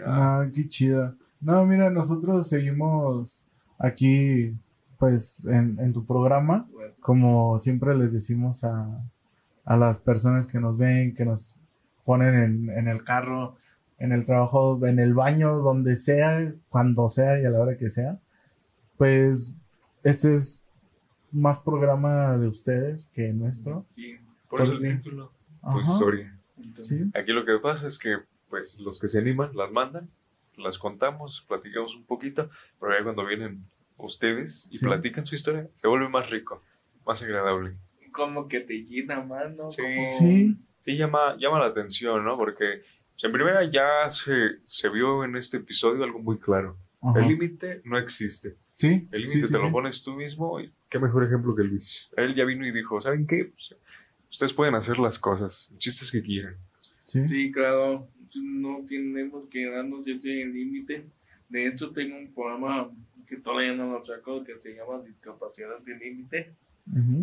Ah, 0.00 0.46
qué 0.52 0.68
chido. 0.68 1.16
No, 1.40 1.64
mira, 1.66 1.90
nosotros 1.90 2.48
seguimos 2.48 3.42
aquí, 3.78 4.54
pues, 4.98 5.44
en, 5.46 5.78
en 5.78 5.92
tu 5.92 6.04
programa 6.04 6.66
como 7.04 7.58
siempre 7.58 7.94
les 7.94 8.14
decimos 8.14 8.64
a, 8.64 9.04
a 9.66 9.76
las 9.76 9.98
personas 9.98 10.46
que 10.46 10.58
nos 10.58 10.78
ven, 10.78 11.14
que 11.14 11.26
nos 11.26 11.60
ponen 12.06 12.34
en, 12.34 12.70
en, 12.70 12.88
el 12.88 13.04
carro, 13.04 13.58
en 13.98 14.12
el 14.12 14.24
trabajo, 14.24 14.80
en 14.86 14.98
el 14.98 15.12
baño, 15.12 15.58
donde 15.58 15.96
sea, 15.96 16.54
cuando 16.70 17.10
sea 17.10 17.38
y 17.38 17.44
a 17.44 17.50
la 17.50 17.60
hora 17.60 17.76
que 17.76 17.90
sea, 17.90 18.18
pues 18.96 19.54
este 20.02 20.32
es 20.32 20.62
más 21.30 21.58
programa 21.58 22.38
de 22.38 22.48
ustedes 22.48 23.10
que 23.12 23.34
nuestro. 23.34 23.84
Sí, 23.96 24.16
por 24.48 24.62
eso 24.62 24.72
el 24.72 24.96
título, 24.96 25.30
tu 25.72 25.80
historia. 25.80 26.40
¿Sí? 26.80 27.10
Aquí 27.14 27.32
lo 27.32 27.44
que 27.44 27.58
pasa 27.58 27.86
es 27.86 27.98
que 27.98 28.16
pues 28.48 28.80
los 28.80 28.98
que 28.98 29.08
se 29.08 29.18
animan 29.18 29.54
las 29.54 29.72
mandan, 29.72 30.08
las 30.56 30.78
contamos, 30.78 31.44
platicamos 31.46 31.94
un 31.94 32.04
poquito, 32.04 32.48
pero 32.80 32.96
ya 32.96 33.04
cuando 33.04 33.26
vienen 33.26 33.66
ustedes 33.96 34.68
y 34.72 34.78
platican 34.78 35.24
su 35.24 35.34
historia, 35.34 35.68
se 35.74 35.88
vuelve 35.88 36.08
más 36.08 36.30
rico 36.30 36.62
más 37.06 37.22
agradable. 37.22 37.76
Como 38.12 38.48
que 38.48 38.60
te 38.60 38.84
llena 38.84 39.22
más, 39.22 39.54
¿no? 39.54 39.70
Sí, 39.70 39.82
sí. 40.10 40.56
sí 40.78 40.96
llama, 40.96 41.36
llama 41.38 41.58
la 41.58 41.66
atención, 41.66 42.24
¿no? 42.24 42.36
Porque 42.36 42.82
en 43.22 43.32
primera 43.32 43.68
ya 43.70 44.08
se, 44.08 44.58
se 44.64 44.88
vio 44.88 45.24
en 45.24 45.36
este 45.36 45.58
episodio 45.58 46.04
algo 46.04 46.20
muy 46.20 46.38
claro. 46.38 46.76
El 47.14 47.28
límite 47.28 47.82
no 47.84 47.98
existe. 47.98 48.56
Sí. 48.74 49.08
El 49.12 49.22
límite 49.22 49.48
te 49.48 49.58
lo 49.58 49.70
pones 49.70 50.02
tú 50.02 50.14
mismo. 50.14 50.58
Y 50.58 50.72
qué 50.88 50.98
mejor 50.98 51.24
ejemplo 51.24 51.54
que 51.54 51.62
Luis. 51.62 52.08
Él 52.16 52.34
ya 52.34 52.44
vino 52.44 52.66
y 52.66 52.72
dijo, 52.72 53.00
¿saben 53.00 53.26
qué? 53.26 53.44
Pues, 53.44 53.74
ustedes 54.30 54.54
pueden 54.54 54.74
hacer 54.74 54.98
las 54.98 55.18
cosas. 55.18 55.72
Chistes 55.76 56.10
que 56.10 56.22
quieran. 56.22 56.56
Sí. 57.02 57.26
Sí, 57.28 57.52
claro. 57.52 58.08
No 58.42 58.84
tenemos 58.88 59.48
que 59.50 59.68
darnos 59.70 60.06
ese 60.06 60.28
límite. 60.28 61.04
De 61.48 61.68
hecho, 61.68 61.90
tengo 61.90 62.16
un 62.16 62.32
programa 62.32 62.90
que 63.26 63.36
todavía 63.36 63.74
no 63.74 63.92
lo 63.92 64.04
saco 64.04 64.44
que 64.44 64.58
se 64.58 64.74
llama 64.74 65.02
Discapacidad 65.02 65.78
de 65.80 65.96
Límite 65.96 66.54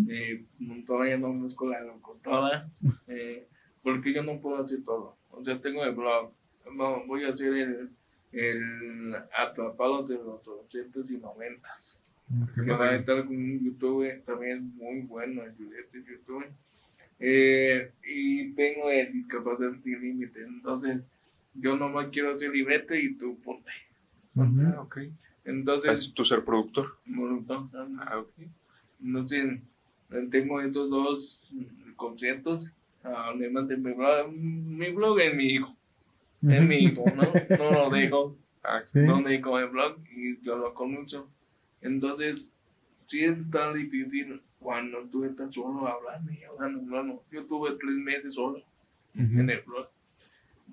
eh, 0.10 0.44
todavía 0.86 1.18
no 1.18 1.28
conozco 1.28 1.70
la 1.70 1.82
locutora, 1.82 2.70
eh, 3.08 3.48
porque 3.84 4.14
yo 4.14 4.24
no 4.24 4.40
puedo 4.40 4.64
hacer 4.64 4.84
todo. 4.84 5.16
O 5.30 5.44
sea, 5.44 5.60
tengo 5.62 5.84
el 5.84 5.96
blog, 5.96 6.32
no, 6.74 7.06
voy 7.06 7.24
a 7.24 7.30
hacer 7.30 7.54
el, 7.54 7.90
el 8.32 9.16
atrapado 9.38 10.04
de 10.04 10.16
los 10.16 10.48
800 10.48 11.10
y 11.12 11.18
90. 11.18 11.70
Que 12.56 12.72
va 12.72 12.92
a 12.92 12.96
estar 12.96 13.26
con 13.26 13.36
un 13.36 13.60
youtuber 13.60 14.22
también 14.22 14.74
muy 14.78 15.02
bueno, 15.02 15.44
el 15.44 15.54
YouTube. 15.58 16.46
Eh, 17.20 17.92
y 18.04 18.54
tengo 18.54 18.90
el 18.90 19.12
discapacidad 19.12 19.74
sin 19.84 20.02
límite. 20.02 20.42
Entonces, 20.44 21.02
yo 21.54 21.76
nomás 21.76 22.08
quiero 22.08 22.34
hacer 22.34 22.52
librete 22.52 23.00
y 23.02 23.16
tú 23.16 23.38
ponte. 23.42 23.72
Ah, 24.38 24.80
okay. 24.80 25.12
Entonces, 25.46 26.00
¿Es 26.08 26.14
tu 26.14 26.24
ser 26.24 26.44
productor? 26.46 26.98
Productor. 27.06 27.68
Ah, 28.00 28.20
ok. 28.20 28.32
No 29.00 29.28
sé, 29.28 29.62
Eh, 30.12 30.28
Tengo 30.30 30.60
estos 30.62 30.90
dos 30.90 31.54
conciertos. 31.96 32.72
Además 33.04 33.68
de 33.68 33.78
mi 33.78 33.94
blog, 33.94 34.32
mi 34.32 34.90
blog 34.92 35.20
es 35.20 35.34
mi 35.36 35.46
hijo. 35.54 35.76
Es 36.44 36.62
mi 36.62 36.76
hijo, 36.78 37.04
¿no? 37.16 37.24
No 37.58 37.72
lo 37.72 37.90
dejo. 37.90 38.36
Ah, 38.64 38.82
Sí. 38.86 39.00
No 39.00 39.22
dejo 39.24 39.58
el 39.60 39.70
blog 39.70 39.98
y 40.16 40.40
yo 40.42 40.58
lo 40.58 40.74
conozco. 40.74 41.28
Entonces, 41.82 42.52
sí 43.08 43.24
es 43.24 43.38
tan 43.50 43.74
difícil 43.74 44.42
cuando 44.60 45.00
tú 45.06 45.24
estás 45.26 45.54
solo 45.56 45.88
hablando 45.88 46.32
y 46.32 46.44
hablando, 46.44 46.82
hablando. 46.82 47.24
Yo 47.32 47.44
tuve 47.46 47.72
tres 47.72 47.96
meses 47.96 48.36
solo 48.36 48.62
en 49.16 49.50
el 49.50 49.62
blog. 49.62 49.88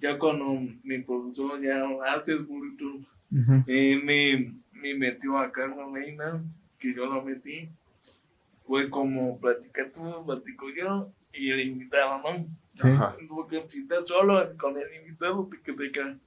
Ya 0.01 0.19
cuando 0.19 0.61
mi 0.85 0.99
profesor 0.99 1.61
ya 1.63 1.83
hace 2.13 2.33
el 2.33 2.47
currículum, 2.47 3.05
Ujú. 3.31 3.65
eh, 3.67 4.01
me, 4.03 4.55
me 4.81 4.95
metió 4.95 5.39
acá 5.39 5.65
en 5.67 5.77
la 5.77 5.87
reina, 5.93 6.43
que 6.79 6.95
yo 6.95 7.07
lo 7.07 7.23
metí. 7.23 7.69
Fue 8.67 8.91
como 8.91 9.39
platicar 9.41 9.91
tú, 9.93 10.03
platico 10.27 10.67
yo 10.77 11.11
y 11.33 11.51
el 11.51 11.61
invitado, 11.61 12.19
¿no? 12.23 12.47
Sí. 12.75 12.89
Porque 13.29 13.65
si 13.69 13.81
estás 13.83 14.07
solo 14.09 14.57
con 14.59 14.77
el 14.77 14.87
invitado, 15.03 15.49
te. 15.49 16.19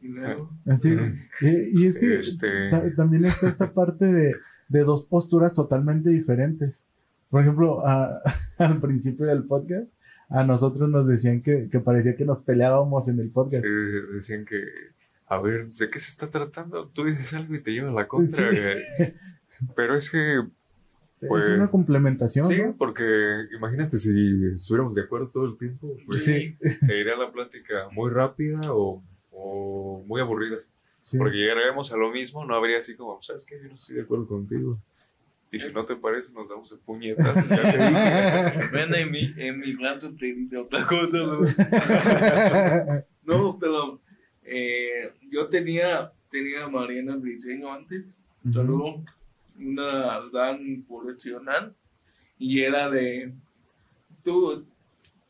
Y 0.00 0.08
luego, 0.08 0.50
Así. 0.66 0.94
Ujú. 0.94 1.04
Y, 1.42 1.82
y 1.82 1.86
es 1.86 1.98
que 1.98 2.14
Este- 2.18 2.70
ta- 2.70 2.94
también 2.96 3.24
está 3.24 3.48
esta 3.48 3.72
parte 3.72 4.04
de, 4.06 4.34
de 4.68 4.80
dos 4.84 5.04
posturas 5.06 5.52
totalmente 5.54 6.10
diferentes. 6.10 6.86
Por 7.30 7.40
ejemplo, 7.42 7.86
a- 7.86 8.20
al 8.58 8.78
principio 8.80 9.26
del 9.26 9.44
podcast, 9.44 9.88
a 10.28 10.44
nosotros 10.44 10.88
nos 10.88 11.06
decían 11.06 11.42
que, 11.42 11.68
que 11.70 11.80
parecía 11.80 12.16
que 12.16 12.24
nos 12.24 12.38
peleábamos 12.42 13.06
en 13.08 13.18
el 13.20 13.30
podcast. 13.30 13.64
Sí, 13.64 13.70
decían 14.14 14.44
que, 14.44 14.62
a 15.34 15.40
ver, 15.40 15.66
¿de 15.68 15.90
qué 15.90 15.98
se 15.98 16.10
está 16.10 16.30
tratando? 16.30 16.88
Tú 16.88 17.04
dices 17.04 17.32
algo 17.34 17.54
y 17.54 17.62
te 17.62 17.70
lleva 17.72 17.90
la 17.90 18.06
contra. 18.08 18.52
Sí. 18.52 18.60
güey. 18.60 19.14
Pero 19.76 19.96
es 19.96 20.10
que, 20.10 20.42
Pues, 21.26 21.44
es 21.44 21.50
una 21.50 21.68
complementación, 21.68 22.48
sí, 22.48 22.58
¿no? 22.62 22.74
porque 22.76 23.02
imagínate 23.56 23.96
si 23.96 24.10
estuviéramos 24.54 24.94
de 24.94 25.02
acuerdo 25.02 25.28
todo 25.28 25.46
el 25.46 25.56
tiempo, 25.56 25.96
pues 26.06 26.24
Sí. 26.24 26.56
se 26.60 26.98
iría 26.98 27.16
la 27.16 27.30
plática 27.32 27.88
muy 27.92 28.10
rápida 28.10 28.60
o, 28.72 29.02
o 29.30 30.04
muy 30.06 30.20
aburrida. 30.20 30.56
Sí. 31.00 31.18
Porque 31.18 31.36
llegaríamos 31.36 31.92
a 31.92 31.96
lo 31.96 32.10
mismo, 32.12 32.44
no 32.44 32.54
habría 32.54 32.78
así 32.78 32.94
como, 32.96 33.20
¿sabes 33.22 33.44
qué? 33.46 33.56
Yo 33.62 33.68
no 33.68 33.74
estoy 33.74 33.96
de 33.96 34.02
acuerdo 34.02 34.26
contigo. 34.26 34.78
Y 35.50 35.58
si 35.58 35.72
no 35.72 35.84
te 35.84 35.96
parece, 35.96 36.32
nos 36.32 36.48
damos 36.48 36.70
de 36.70 36.76
puñetazos. 36.78 37.44
Bueno, 38.70 38.96
en 38.96 39.10
mi, 39.10 39.34
en 39.36 39.58
mi 39.60 39.74
rato 39.74 40.14
te 40.16 40.26
dice 40.26 40.56
otra 40.56 40.86
cosa. 40.86 41.08
¿no? 41.12 41.40
No, 43.24 43.58
pero 43.60 44.00
eh, 44.44 45.12
yo 45.30 45.48
tenía, 45.48 46.12
tenía 46.30 46.64
a 46.64 46.68
Mariana 46.68 47.16
Briceño 47.16 47.72
antes, 47.72 48.16
saludo, 48.52 49.04
una 49.58 50.20
dan 50.32 50.84
profesional, 50.88 51.74
y 52.38 52.62
era 52.62 52.90
de, 52.90 53.32
tú, 54.22 54.66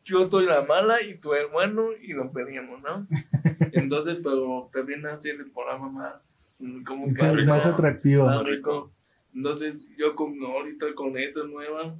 yo 0.04 0.30
soy 0.30 0.46
la 0.46 0.62
mala 0.62 1.02
y 1.02 1.18
tú 1.18 1.34
eres 1.34 1.50
bueno, 1.52 1.88
y 2.00 2.14
nos 2.14 2.32
peleamos, 2.32 2.82
¿no? 2.82 3.06
Entonces, 3.72 4.18
pero 4.22 4.70
también 4.72 5.06
hacer 5.06 5.36
el 5.36 5.50
programa 5.50 5.88
más, 5.88 6.56
mm, 6.60 6.82
como 6.82 7.14
que 7.14 7.44
más 7.44 7.66
atractivo. 7.66 8.26
más 8.26 8.44
rico. 8.44 8.90
Entonces, 9.34 9.86
yo 9.96 10.14
con 10.14 10.38
ahorita 10.42 10.94
con 10.94 11.16
esta 11.16 11.44
nueva, 11.44 11.94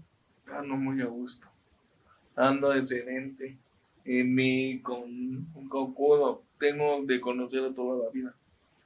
ando 0.47 0.77
muy 0.77 1.01
a 1.01 1.07
gusto. 1.07 1.47
Ando 2.37 2.75
excelente. 2.75 3.59
En 4.05 4.35
mí, 4.35 4.81
con, 4.81 5.47
con 5.69 5.95
Kudo, 5.95 6.43
tengo 6.59 7.05
de 7.07 7.21
conocerlo 7.21 7.73
toda 7.73 8.05
la 8.05 8.11
vida. 8.11 8.35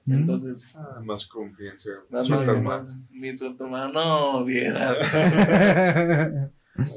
Mm. 0.04 0.12
Entonces, 0.12 0.74
Ah, 0.76 1.00
más 1.04 1.26
confianza. 1.26 1.90
más, 2.10 2.28
más, 2.28 2.62
más. 2.62 2.98
mi 3.10 3.36
tu 3.36 3.46
hermano, 3.46 3.92
no, 3.92 4.44
viera. 4.44 4.94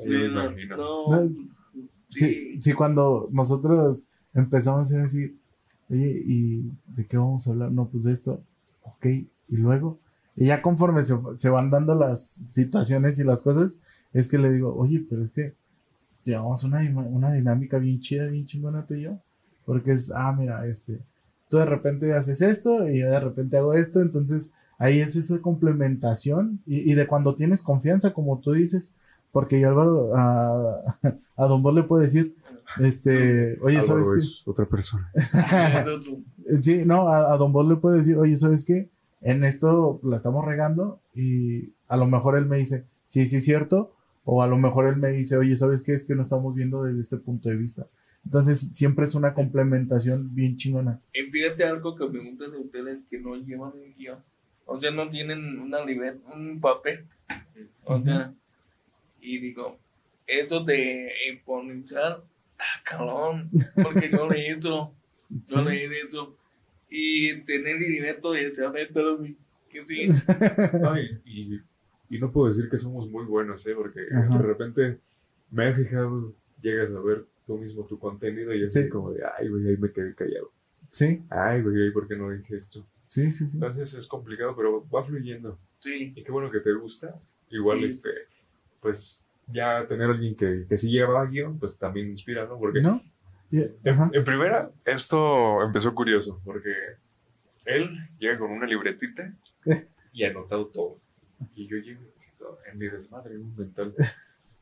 No, 0.06 0.26
imagino. 0.26 0.78
no, 0.78 1.08
No, 1.10 1.28
sí, 1.28 1.50
Sí, 2.10 2.62
sí, 2.62 2.74
cuando 2.74 3.30
nosotros 3.32 4.06
empezamos 4.34 4.92
a 4.94 5.04
así, 5.04 5.40
oye, 5.90 6.22
¿y 6.26 6.72
de 6.88 7.06
qué 7.08 7.18
vamos 7.18 7.48
a 7.48 7.52
hablar? 7.52 7.72
No, 7.72 7.88
pues 7.88 8.04
de 8.04 8.14
esto, 8.14 8.44
ok, 8.84 9.06
y 9.06 9.28
luego, 9.58 10.00
y 10.36 10.48
ya 10.48 10.62
conforme 10.62 11.04
se, 11.04 11.16
se 11.38 11.50
van 11.50 11.70
dando 11.70 11.96
las 11.96 12.24
situaciones 12.52 13.20
y 13.20 13.24
las 13.24 13.42
cosas, 13.42 13.80
es 14.12 14.28
que 14.28 14.38
le 14.38 14.52
digo, 14.52 14.76
oye, 14.76 15.06
pero 15.10 15.24
es 15.24 15.32
que 15.32 15.54
llevamos 16.30 16.64
una, 16.64 16.80
una 16.80 17.34
dinámica 17.34 17.78
bien 17.78 18.00
chida, 18.00 18.26
bien 18.26 18.46
chingona 18.48 18.86
tú 18.86 18.96
y 18.96 19.02
yo, 19.02 19.20
porque 19.66 19.92
es, 19.92 20.12
ah, 20.16 20.34
mira, 20.38 20.66
este, 20.66 21.00
tú 21.50 21.58
de 21.58 21.66
repente 21.66 22.14
haces 22.14 22.42
esto 22.42 22.88
y 22.88 23.00
yo 23.00 23.10
de 23.10 23.20
repente 23.20 23.58
hago 23.58 23.74
esto, 23.74 24.02
entonces 24.02 24.52
ahí 24.78 25.00
es 25.02 25.16
esa 25.16 25.40
complementación 25.40 26.60
y, 26.66 26.92
y 26.92 26.96
de 26.96 27.08
cuando 27.08 27.36
tienes 27.36 27.64
confianza, 27.64 28.14
como 28.14 28.40
tú 28.40 28.54
dices, 28.54 28.94
porque 29.32 29.60
yo 29.60 29.70
Álvaro, 29.70 30.16
a, 30.16 30.98
a 31.38 31.46
Don 31.46 31.62
Bol 31.62 31.76
le 31.76 31.84
puedo 31.84 32.02
decir, 32.02 32.36
este, 32.80 33.60
oye, 33.62 33.82
¿sabes 33.82 33.90
Álvaro 34.08 34.12
qué? 34.14 34.18
es 34.18 34.44
otra 34.46 34.66
persona. 34.66 35.12
Sí, 36.62 36.82
no, 36.84 37.10
a, 37.10 37.32
a 37.32 37.38
Don 37.38 37.54
Bol 37.54 37.70
le 37.70 37.76
puedo 37.76 37.96
decir, 37.96 38.18
oye, 38.18 38.36
¿sabes 38.36 38.66
qué? 38.66 38.90
En 39.22 39.44
esto 39.44 40.00
la 40.02 40.16
estamos 40.16 40.44
regando 40.46 41.00
y 41.14 41.74
a 41.88 41.96
lo 41.96 42.08
mejor 42.08 42.38
él 42.38 42.48
me 42.48 42.58
dice, 42.58 42.86
sí, 43.06 43.28
sí 43.28 43.36
es 43.38 43.46
cierto, 43.46 43.92
o 44.32 44.44
a 44.44 44.48
lo 44.48 44.58
mejor 44.58 44.88
él 44.88 44.98
me 44.98 45.10
dice, 45.10 45.38
oye, 45.38 45.56
¿sabes 45.56 45.82
qué? 45.82 45.94
Es 45.94 46.04
que 46.04 46.14
no 46.14 46.22
estamos 46.22 46.54
viendo 46.54 46.84
desde 46.84 47.02
este 47.02 47.18
punto 47.18 47.50
de 47.50 47.56
vista. 47.56 47.88
Entonces, 48.24 48.70
siempre 48.74 49.06
es 49.06 49.16
una 49.16 49.34
complementación 49.34 50.36
bien 50.36 50.56
chingona. 50.58 51.00
Y 51.14 51.24
fíjate 51.32 51.64
algo 51.64 51.96
que 51.96 52.08
me 52.08 52.30
gusta 52.30 52.48
de 52.48 52.58
ustedes 52.58 53.00
que 53.10 53.18
no 53.20 53.36
llevan 53.38 53.72
un 53.74 53.96
guion. 53.98 54.20
O 54.66 54.80
sea, 54.80 54.92
no 54.92 55.10
tienen 55.10 55.60
una 55.60 55.84
libreta, 55.84 56.20
un 56.32 56.60
papel. 56.62 57.06
O 57.86 58.00
sea, 58.04 58.32
y 59.20 59.40
digo, 59.40 59.80
eso 60.28 60.64
de 60.64 61.12
improvisar, 61.32 62.22
ah, 62.60 62.84
cabrón, 62.86 63.50
porque 63.82 64.12
yo 64.12 64.30
le 64.30 64.52
hizo, 64.52 64.94
yo 65.48 65.58
Sí. 65.58 65.66
leí 65.66 65.86
eso. 66.08 66.36
Y 66.88 67.34
tener 67.42 67.78
el 67.78 67.80
directo 67.80 68.34
de 68.34 68.56
saber, 68.56 68.92
pero 68.94 69.24
sí, 69.24 69.36
que 69.72 69.88
sí. 69.88 70.08
No, 70.82 71.00
y, 71.00 71.62
y- 72.10 72.20
no 72.20 72.32
puedo 72.32 72.48
decir 72.48 72.70
que 72.70 72.78
somos 72.78 73.10
muy 73.10 73.26
buenos, 73.26 73.66
¿eh? 73.68 73.74
Porque 73.76 74.02
Ajá. 74.14 74.38
de 74.38 74.44
repente 74.44 74.98
me 75.52 75.70
he 75.70 75.74
fijado, 75.74 76.34
llegas 76.62 76.90
a 76.92 77.00
ver 77.02 77.26
tú 77.46 77.58
mismo 77.58 77.84
tu 77.86 77.98
contenido 78.00 78.54
y 78.54 78.64
así 78.64 78.84
Sí. 78.84 78.90
como 78.90 79.12
de, 79.12 79.24
ay, 79.38 79.48
güey, 79.48 79.68
ahí 79.70 79.78
me 79.78 79.92
quedé 79.92 80.14
callado. 80.16 80.52
Sí, 80.92 81.24
Ay, 81.30 81.62
güey, 81.62 81.84
ahí, 81.84 81.92
¿por 81.92 82.08
qué 82.08 82.16
no 82.16 82.30
dije 82.32 82.56
esto? 82.56 82.86
sí, 83.08 83.32
sí, 83.32 83.48
sí. 83.48 83.58
Entonces 83.58 83.94
es 83.96 84.06
complicado, 84.08 84.56
pero 84.56 84.88
va 84.90 85.04
fluyendo. 85.04 85.58
Sí, 85.80 86.14
Y 86.16 86.24
qué 86.24 86.32
bueno 86.32 86.52
que 86.52 86.60
te 86.60 86.74
gusta. 86.74 87.16
Igual, 87.50 87.80
Sí. 87.80 87.86
este, 87.86 88.10
pues 88.82 89.28
ya 89.48 89.86
tener 89.88 90.08
a 90.10 90.14
alguien 90.14 90.36
que, 90.36 90.66
que 90.70 90.78
sí 90.78 90.92
lleva 90.92 91.26
guion, 91.26 91.58
pues 91.58 91.78
también 91.80 92.08
inspira, 92.10 92.46
¿no? 92.46 92.60
Porque 92.60 92.82
¿No? 92.82 93.02
En 93.52 94.24
primera, 94.24 94.70
esto 94.86 95.64
empezó 95.64 95.96
curioso, 95.96 96.40
porque 96.46 96.72
él 97.66 97.90
llega 98.20 98.38
con 98.38 98.52
una 98.52 98.68
libretita 98.68 99.34
y 100.14 100.24
ha 100.24 100.30
anotado 100.30 100.68
todo. 100.68 101.00
Y 101.56 101.68
yo 101.68 101.78
llego 101.78 102.02
en 102.72 102.78
mi 102.78 102.88
desmadre 102.88 103.38
un 103.38 103.56
mental. 103.56 103.94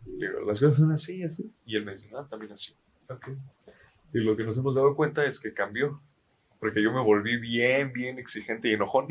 Le 0.06 0.28
digo, 0.28 0.40
las 0.42 0.60
cosas 0.60 0.78
son 0.78 0.92
así, 0.92 1.24
así. 1.24 1.52
Y 1.66 1.76
él 1.76 1.86
me 1.86 1.92
dice, 1.94 2.10
no, 2.12 2.26
también 2.26 2.52
así. 2.54 2.74
Ok. 3.10 3.30
Y 4.14 4.20
lo 4.20 4.36
que 4.38 4.44
nos 4.44 4.58
hemos 4.58 4.76
dado 4.76 4.96
cuenta 4.96 5.26
es 5.26 5.40
que 5.40 5.54
cambió. 5.54 6.02
Porque 6.60 6.82
yo 6.82 6.92
me 6.92 7.02
volví 7.04 7.38
bien, 7.40 7.94
bien 7.94 8.18
exigente 8.18 8.70
y 8.70 8.74
enojón. 8.74 9.08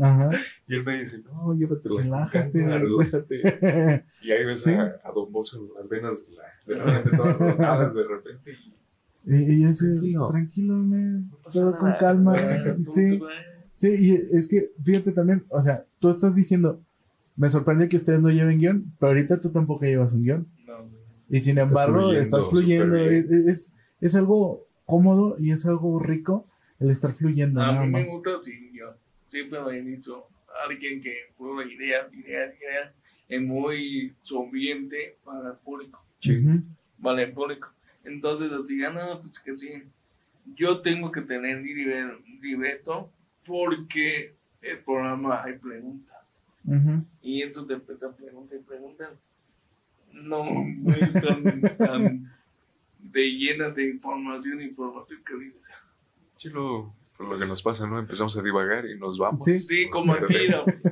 Ajá. 0.00 0.30
Y 0.66 0.76
él 0.76 0.84
me 0.84 0.98
dice, 0.98 1.20
no, 1.24 1.54
llévatela. 1.54 1.94
con 1.94 2.04
Relájate. 2.04 2.66
relájate. 2.66 4.04
Y 4.22 4.30
ahí 4.32 4.44
ves 4.44 4.62
Sí. 4.62 4.72
a, 4.74 5.00
a 5.04 5.12
Don 5.12 5.28
en 5.28 5.74
las 5.74 5.88
venas 5.88 6.26
de, 6.26 6.34
la, 6.36 6.42
de 6.66 6.74
repente 6.84 7.16
todas 7.16 7.38
rotadas 7.38 7.94
de 7.94 8.04
repente. 8.04 8.52
Y, 8.52 9.34
Y, 9.34 9.60
y 9.60 9.64
ese, 9.64 9.86
Tranquilo. 9.86 10.26
tranquilo, 10.26 10.74
me, 10.74 11.24
pasa 11.42 11.60
todo 11.60 11.78
con 11.78 11.88
nada. 11.88 11.98
calma. 11.98 12.34
Ah, 12.36 12.76
Sí. 12.92 13.20
Sí, 13.78 13.88
y 13.98 14.12
es 14.14 14.48
que, 14.48 14.70
fíjate 14.82 15.12
también, 15.12 15.44
o 15.50 15.60
sea, 15.60 15.84
tú 15.98 16.08
estás 16.08 16.34
diciendo, 16.34 16.80
me 17.36 17.50
sorprende 17.50 17.88
que 17.88 17.96
ustedes 17.96 18.20
no 18.20 18.30
lleven 18.30 18.58
guion, 18.58 18.92
pero 18.98 19.08
ahorita 19.10 19.40
tú 19.40 19.50
tampoco 19.50 19.84
llevas 19.84 20.12
un 20.12 20.22
guion. 20.22 20.46
No, 20.66 20.88
Y 21.28 21.40
sin 21.40 21.58
Estás 21.58 21.70
embargo, 21.70 22.00
fluyendo 22.00 22.20
estás 22.20 22.50
fluyendo. 22.50 22.96
Es, 22.96 23.30
es, 23.30 23.72
es 24.00 24.14
algo 24.16 24.66
cómodo 24.84 25.36
y 25.38 25.50
es 25.52 25.66
algo 25.66 25.98
rico 25.98 26.46
el 26.78 26.90
estar 26.90 27.12
fluyendo, 27.14 27.60
A 27.62 27.72
nada 27.72 27.82
mí 27.84 27.90
me 27.90 28.00
más. 28.02 28.10
gusta, 28.10 28.30
sí, 28.42 28.70
yo 28.72 28.94
siempre 29.30 29.58
lo 29.58 29.70
he 29.70 29.80
dicho, 29.82 30.26
alguien 30.68 31.02
que 31.02 31.14
prueba 31.36 31.64
ideas, 31.64 32.12
ideas, 32.12 32.54
ideas, 32.60 32.92
es 33.28 33.40
muy 33.42 34.14
sonriente 34.22 35.16
para 35.24 35.50
el 35.52 35.56
público, 35.58 36.04
Ujú, 36.24 36.62
para 37.02 37.22
el 37.22 37.32
público. 37.32 37.68
Entonces, 38.04 38.52
así, 38.52 38.82
ah, 38.84 38.90
no, 38.90 39.20
pues 39.22 39.38
que 39.40 39.58
sí, 39.58 39.82
yo 40.54 40.80
tengo 40.80 41.10
que 41.10 41.22
tener 41.22 41.58
libre- 41.62 42.18
libreto 42.40 43.10
porque 43.44 44.34
el 44.62 44.78
programa 44.80 45.42
hay 45.42 45.58
preguntas. 45.58 46.15
Y 47.22 47.42
entonces 47.42 47.68
te 47.68 47.74
empiezan 47.74 48.16
preguntas 48.16 48.58
y 48.60 48.62
preguntas. 48.62 49.10
No, 50.12 50.44
no 50.44 50.90
es 50.90 51.12
tan, 51.12 51.76
tan 51.76 52.32
de 52.98 53.22
llena 53.30 53.70
de 53.70 53.90
información, 53.90 54.62
información 54.62 55.20
que 55.24 55.34
dices. 55.36 55.60
chilo, 56.36 56.94
por 57.16 57.28
lo 57.28 57.38
que 57.38 57.46
nos 57.46 57.62
pasa, 57.62 57.86
¿no? 57.86 57.98
Empezamos 57.98 58.36
a 58.36 58.42
divagar 58.42 58.86
y 58.86 58.98
nos 58.98 59.18
vamos. 59.18 59.44
Sí. 59.44 59.60
Sí, 59.60 59.84
Nos 59.84 59.92
como 59.92 60.12
aquí, 60.12 60.48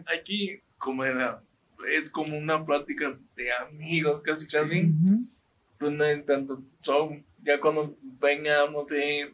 aquí, 0.07 0.61
como 0.79 1.05
era 1.05 1.43
es 1.89 2.11
como 2.11 2.37
una 2.37 2.65
plática 2.65 3.15
de 3.37 3.53
amigos, 3.53 4.23
casi 4.23 4.47
casi. 4.47 4.91
Pues 5.79 5.93
no 5.93 6.05
es 6.05 6.25
tanto 6.25 6.63
son, 6.81 7.25
ya 7.43 7.61
cuando 7.61 7.97
venga, 8.21 8.71
no 8.71 8.87
sé, 8.87 9.33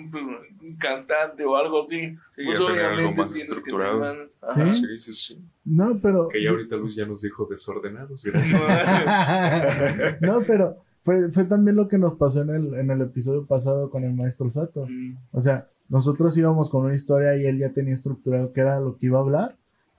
un, 0.00 0.76
cantante 0.78 1.44
o 1.44 1.56
algo 1.56 1.84
así, 1.84 2.16
Sí, 2.34 2.44
pues 2.44 2.58
algo 2.58 2.68
obviamente 2.72 3.22
más 3.22 3.34
estructurado. 3.34 4.14
Sí. 4.14 4.20
Ajá. 4.42 4.68
Sí, 4.68 4.98
sí, 4.98 5.12
sí. 5.14 5.40
No, 5.64 5.98
pero. 6.00 6.28
Que 6.28 6.42
ya 6.42 6.50
ahorita 6.50 6.76
Luz 6.76 6.94
ya 6.96 7.06
nos 7.06 7.22
dijo 7.22 7.46
desordenados, 7.50 8.22
gracias. 8.24 8.60
no, 10.20 10.40
pero 10.46 10.76
fue, 11.02 11.30
fue 11.32 11.44
también 11.44 11.76
lo 11.76 11.88
que 11.88 11.98
nos 11.98 12.14
pasó 12.14 12.42
en 12.42 12.50
el, 12.50 12.74
en 12.74 12.90
el 12.90 13.00
episodio 13.02 13.44
pasado 13.46 13.90
con 13.90 14.04
el 14.04 14.12
maestro 14.14 14.50
Sato. 14.50 14.86
Mm, 14.88 15.16
O 15.32 15.40
sea, 15.40 15.66
nosotros 15.88 16.36
íbamos 16.36 16.68
con 16.70 16.84
una 16.84 16.94
historia 16.94 17.36
y 17.36 17.46
él 17.46 17.58
ya 17.58 17.72
tenía 17.72 17.94
estructurado 17.94 18.52
que 18.52 18.60
era 18.60 18.80
lo 18.80 18.96
que 18.98 19.06
iba 19.06 19.18
a 19.18 19.22
hablar, 19.22 19.56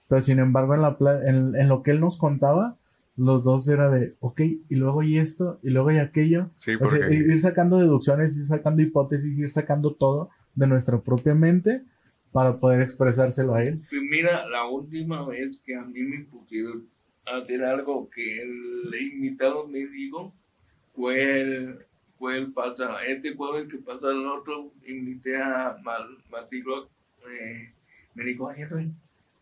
pero 0.07 0.21
sin 0.21 0.39
embargo 0.39 0.73
en, 0.75 0.81
la 0.81 0.97
pla- 0.97 1.27
en, 1.27 1.55
en 1.55 1.67
lo 1.69 1.81
que 1.83 1.91
él 1.91 1.99
nos 2.01 2.17
contaba, 2.17 2.75
los 3.17 3.43
dos 3.43 3.67
era 3.67 3.89
de, 3.89 4.15
ok, 4.19 4.41
y 4.69 4.75
luego 4.75 5.01
y 5.03 5.17
esto, 5.17 5.59
y 5.63 5.71
luego 5.71 5.91
y 5.91 5.97
aquello. 5.97 6.51
Sí, 6.55 6.75
O 6.79 6.87
sea, 6.87 7.11
ir 7.11 7.37
sacando 7.39 7.79
deducciones, 7.79 8.37
ir 8.37 8.45
sacando 8.45 8.81
hipótesis, 8.83 9.37
ir 9.37 9.49
sacando 9.49 9.95
todo 9.95 10.29
de 10.53 10.67
nuestra 10.67 10.99
propia 11.01 11.33
mente 11.33 11.83
para 12.31 12.59
poder 12.59 12.81
expresárselo 12.81 13.55
a 13.55 13.63
él. 13.63 13.81
Pues 13.89 14.01
mira, 14.03 14.47
la 14.47 14.67
última 14.67 15.25
vez 15.25 15.59
que 15.65 15.75
a 15.75 15.81
mí 15.81 16.01
me 16.01 16.25
pusieron 16.25 16.87
a 17.25 17.37
hacer 17.37 17.63
algo 17.63 18.09
que 18.09 18.43
el 18.43 18.93
invitado 19.13 19.67
me 19.67 19.85
dijo 19.87 20.33
fue 20.95 21.41
el, 21.41 21.79
fue 22.19 22.37
el 22.37 22.53
pasa, 22.53 23.03
este 23.05 23.35
jueves 23.35 23.67
que 23.69 23.77
pasa 23.77 24.09
el 24.09 24.25
otro, 24.27 24.71
invité 24.87 25.41
a 25.41 25.77
Mal, 25.83 26.17
eh, 27.31 27.73
me 28.13 28.23
dijo, 28.23 28.49
ay, 28.49 28.63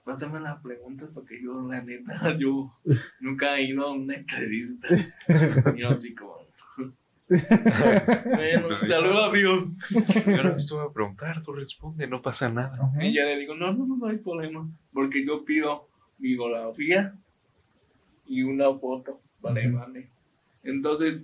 pásame 0.05 0.39
las 0.39 0.61
preguntas 0.61 1.09
porque 1.13 1.41
yo, 1.41 1.67
la 1.67 1.81
neta, 1.81 2.37
yo 2.39 2.73
nunca 3.19 3.57
he 3.57 3.63
ido 3.63 3.85
a 3.87 3.91
una 3.91 4.15
entrevista. 4.15 4.87
Y 5.75 5.81
yo 5.81 5.89
así 5.89 6.15
como, 6.15 6.37
bueno, 7.27 8.67
Pues 8.67 8.79
saludos 8.87 9.29
amigo. 9.29 9.67
yo 10.27 10.43
no 10.43 10.55
estuve 10.55 10.83
a 10.83 10.93
preguntar, 10.93 11.41
tú 11.41 11.53
responde, 11.53 12.07
no 12.07 12.21
pasa 12.21 12.49
nada. 12.49 12.75
Ajá. 12.81 13.03
Y 13.03 13.13
ya 13.13 13.25
le 13.25 13.37
digo, 13.37 13.55
no, 13.55 13.73
no, 13.73 13.85
no, 13.85 13.97
no 13.97 14.07
hay 14.07 14.17
problema, 14.17 14.69
porque 14.93 15.25
yo 15.25 15.43
pido 15.43 15.87
mi 16.19 16.29
biografía 16.33 17.13
y 18.27 18.43
una 18.43 18.73
foto 18.77 19.19
para 19.41 19.67
Ujú. 19.67 19.77
vale. 19.77 20.09
Entonces, 20.63 21.21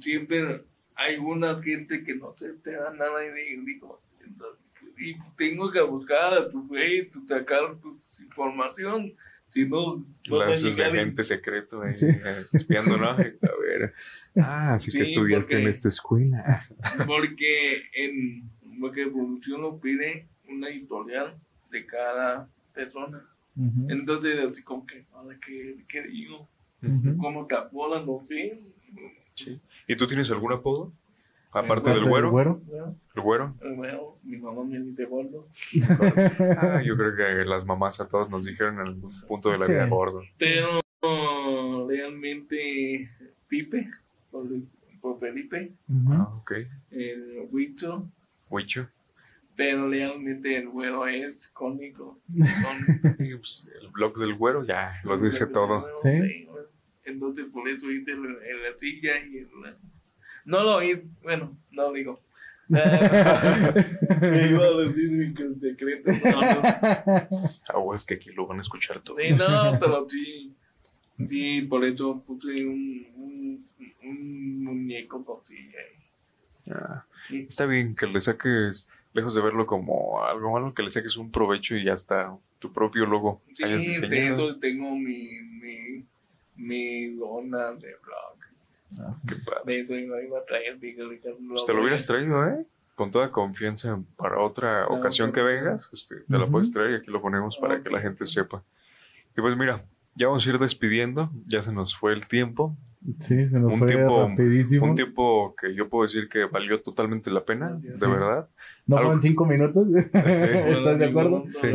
siempre 0.00 0.62
hay 0.94 1.16
una 1.18 1.62
gente 1.62 2.02
que 2.02 2.14
no 2.14 2.32
se 2.36 2.52
te 2.54 2.72
da 2.72 2.90
nada 2.92 3.24
y 3.24 3.30
di- 3.30 3.64
digo, 3.64 4.00
entonces, 4.24 4.64
y 4.98 5.14
tengo 5.36 5.70
que 5.70 5.80
buscar 5.82 6.34
a 6.34 6.48
tu 6.48 6.66
Facebook, 6.68 7.28
sacar 7.28 7.76
tu 7.80 7.94
información, 8.22 9.12
si 9.48 9.66
no, 9.66 10.04
Lances 10.28 10.76
de 10.76 10.84
agente 10.84 11.22
secreto, 11.22 11.84
eh, 11.84 11.94
Sí. 11.94 12.06
espiando, 12.52 12.96
¿no? 12.96 13.10
A 13.10 13.16
ver. 13.16 13.94
Ah, 14.36 14.74
así 14.74 14.90
que 14.90 15.04
Sí, 15.04 15.12
estudiaste 15.12 15.60
en 15.60 15.68
esta 15.68 15.88
escuela. 15.88 16.66
porque 17.06 17.82
en 17.94 18.50
porque 18.80 19.06
producción 19.06 19.62
lo 19.62 19.78
pide 19.80 20.26
una 20.48 20.68
editorial 20.68 21.34
de 21.70 21.86
cada 21.86 22.48
persona. 22.74 23.22
Entonces, 23.88 24.38
así 24.38 24.62
como 24.62 24.84
que, 24.86 25.06
ahora 25.14 25.38
¿qué, 25.46 25.76
qué 25.88 26.02
digo? 26.02 26.46
Ujú. 26.82 27.16
¿Cómo 27.16 27.46
te 27.46 27.54
apodan? 27.54 28.04
No 28.04 28.20
sé. 28.22 28.60
Sí. 29.34 29.58
¿Y 29.88 29.96
tú 29.96 30.06
tienes 30.06 30.30
algún 30.30 30.52
apodo? 30.52 30.92
Aparte 31.58 31.84
Parte 31.84 31.90
del 32.00 32.04
güero. 32.08 32.30
güero. 32.30 32.60
Bueno, 32.66 33.56
¿El 33.62 33.74
güero? 33.74 34.18
mi 34.24 34.36
mamá 34.36 34.64
me 34.64 34.78
dice 34.80 35.04
gordo. 35.06 35.48
Ah, 36.58 36.82
yo 36.84 36.96
creo 36.96 37.16
que 37.16 37.44
las 37.44 37.64
mamás 37.64 38.00
a 38.00 38.08
todos 38.08 38.28
nos 38.28 38.44
dijeron 38.44 38.74
en 38.74 38.80
algún 38.80 39.10
punto 39.26 39.50
de 39.50 39.58
la 39.58 39.64
Sí. 39.64 39.72
vida 39.72 39.86
gordo. 39.86 40.22
Pero 40.38 40.80
realmente, 41.88 43.10
Pipe, 43.48 43.88
por, 44.30 44.46
por 45.00 45.18
Felipe. 45.18 45.72
Ah, 46.10 46.28
ok. 46.40 46.52
el 46.90 47.48
Huicho, 47.50 48.06
Huicho. 48.50 48.88
pero 49.56 49.88
realmente 49.88 50.56
el 50.56 50.68
güero 50.68 51.06
es 51.06 51.48
cómico. 51.48 52.18
Pues, 53.38 53.70
el 53.80 53.88
blog 53.88 54.16
del 54.18 54.34
güero 54.34 54.64
ya 54.64 55.00
lo 55.04 55.16
dice 55.18 55.46
todo. 55.46 55.86
Sí. 56.02 56.48
Entonces, 57.04 57.46
por 57.52 57.68
eso 57.68 57.90
hice 57.90 58.10
el, 58.12 58.24
el 58.42 58.62
la 58.62 58.78
silla 58.78 59.12
y 59.24 59.38
el. 59.38 59.48
No 60.46 60.62
lo 60.64 60.82
hice, 60.82 61.04
bueno, 61.22 61.54
no 61.72 61.92
digo. 61.92 62.18
Ah, 62.74 63.72
Me 64.20 64.48
iba 64.50 64.64
a 64.64 64.70
decir 64.88 65.10
mi 65.10 65.60
secreto. 65.60 66.10
No, 66.24 66.40
no. 66.40 67.50
Aguas 67.68 68.04
que 68.04 68.14
aquí 68.14 68.30
lo 68.32 68.46
van 68.46 68.58
a 68.58 68.62
escuchar 68.62 69.00
todo. 69.00 69.16
Sí, 69.16 69.32
no, 69.34 69.78
pero 69.78 70.08
sí. 70.08 70.52
Sí, 71.26 71.62
por 71.62 71.84
eso 71.84 72.22
puse 72.26 72.64
un, 72.66 73.06
un, 73.16 73.66
un 74.02 74.64
muñeco 74.64 75.24
con 75.24 75.44
silla. 75.44 75.78
Ah, 76.70 77.04
Sí. 77.28 77.44
está 77.48 77.66
bien 77.66 77.96
que 77.96 78.06
le 78.06 78.20
saques, 78.20 78.88
lejos 79.12 79.34
de 79.34 79.40
verlo 79.42 79.66
como 79.66 80.22
algo 80.24 80.52
malo, 80.52 80.72
que 80.74 80.82
le 80.84 80.90
saques 80.90 81.16
un 81.16 81.32
provecho 81.32 81.74
y 81.76 81.84
ya 81.84 81.92
está 81.92 82.36
tu 82.60 82.72
propio 82.72 83.04
logo 83.04 83.42
Sí, 83.52 83.64
hayas 83.64 83.82
de 83.82 83.88
diseñado. 83.88 84.32
eso 84.50 84.56
tengo 84.60 84.94
mi, 84.94 85.28
mi, 85.40 86.04
mi 86.56 87.06
lona 87.16 87.72
de 87.72 87.94
blog. 88.02 88.36
Qué 89.28 89.36
padre. 89.36 89.80
Eso 89.80 89.94
iba, 89.94 90.22
iba 90.22 90.38
a 90.38 90.44
traer 90.44 90.78
figuritas. 90.78 91.34
Pues 91.48 91.66
te 91.66 91.74
lo 91.74 91.80
hubieras 91.80 92.06
traído, 92.06 92.46
¿eh? 92.48 92.66
Con 92.94 93.10
toda 93.10 93.30
confianza 93.30 94.00
para 94.16 94.40
otra 94.40 94.86
No, 94.88 94.96
ocasión 94.96 95.32
que 95.32 95.42
vengas, 95.42 95.88
este, 95.92 96.16
te 96.20 96.38
la 96.38 96.44
Ujú. 96.44 96.52
puedes 96.52 96.72
traer 96.72 96.92
y 96.92 96.94
aquí 96.96 97.10
lo 97.10 97.20
ponemos 97.20 97.58
para 97.58 97.82
que 97.82 97.90
la 97.90 98.00
gente 98.00 98.24
sepa. 98.24 98.62
Y 99.36 99.40
pues 99.42 99.54
mira, 99.56 99.80
ya 100.14 100.28
vamos 100.28 100.46
a 100.46 100.50
ir 100.50 100.58
despidiendo, 100.58 101.30
ya 101.46 101.62
se 101.62 101.74
nos 101.74 101.94
fue 101.94 102.14
el 102.14 102.26
tiempo, 102.26 102.74
Sí, 103.20 103.48
se 103.48 103.60
nos 103.60 103.74
Un 103.74 103.78
fue 103.78 103.88
tiempo- 103.88 104.26
rapidísimo. 104.28 104.86
un 104.86 104.94
tiempo 104.96 105.54
que 105.60 105.74
yo 105.74 105.88
puedo 105.90 106.04
decir 106.04 106.28
que 106.28 106.44
valió 106.46 106.80
totalmente 106.80 107.30
la 107.30 107.44
pena, 107.44 107.78
Sí. 107.82 107.88
de 107.88 108.06
verdad. 108.10 108.48
¿No 108.86 108.96
algo- 108.96 109.08
fueron 109.10 109.22
cinco 109.22 109.44
minutos? 109.44 109.86
¿Estás 110.14 110.98
de 110.98 111.04
acuerdo? 111.04 111.44
Sí. 111.60 111.68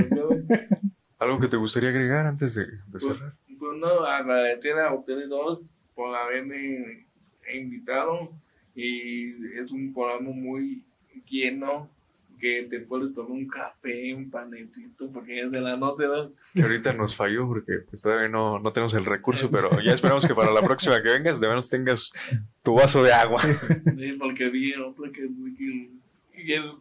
¿Algo 1.19 1.39
que 1.39 1.47
te 1.47 1.57
gustaría 1.57 1.89
agregar 1.89 2.25
antes 2.25 2.55
de, 2.55 2.65
de 2.65 2.99
cerrar? 2.99 3.33
Pues 3.59 3.77
no, 3.79 4.03
agradecer 4.05 4.79
a 4.79 4.91
ustedes 4.93 5.29
dos 5.29 5.61
por 5.93 6.15
haberme 6.15 7.05
invitado 7.55 8.31
y 8.75 9.31
es 9.57 9.71
un 9.71 9.93
programa 9.93 10.29
muy 10.31 10.83
lleno 11.29 11.89
que 12.39 12.63
te 12.69 12.79
puedes 12.79 13.13
tomar 13.13 13.31
un 13.33 13.47
café, 13.47 14.15
un 14.15 14.31
panecito, 14.31 15.11
porque 15.11 15.41
es 15.41 15.51
de 15.51 15.61
la 15.61 15.77
noche, 15.77 16.05
¿no? 16.07 16.31
Que 16.55 16.63
ahorita 16.63 16.93
nos 16.93 17.15
falló 17.15 17.47
porque 17.47 17.73
pues, 17.87 18.01
todavía 18.01 18.29
no, 18.29 18.57
no 18.57 18.71
tenemos 18.73 18.95
el 18.95 19.05
recurso, 19.05 19.51
pero 19.51 19.69
ya 19.81 19.93
esperamos 19.93 20.25
que 20.25 20.33
para 20.33 20.51
la 20.51 20.61
próxima 20.63 21.01
que 21.03 21.09
vengas 21.09 21.39
de 21.39 21.47
menos 21.47 21.69
tengas 21.69 22.11
tu 22.63 22.73
vaso 22.73 23.03
de 23.03 23.13
agua. 23.13 23.39
Sí, 23.41 24.13
porque 24.19 24.49
vi 24.49 24.73
otro 24.73 25.03
que, 25.11 25.27
que- 25.57 25.89
y 26.43 26.53
el 26.53 26.71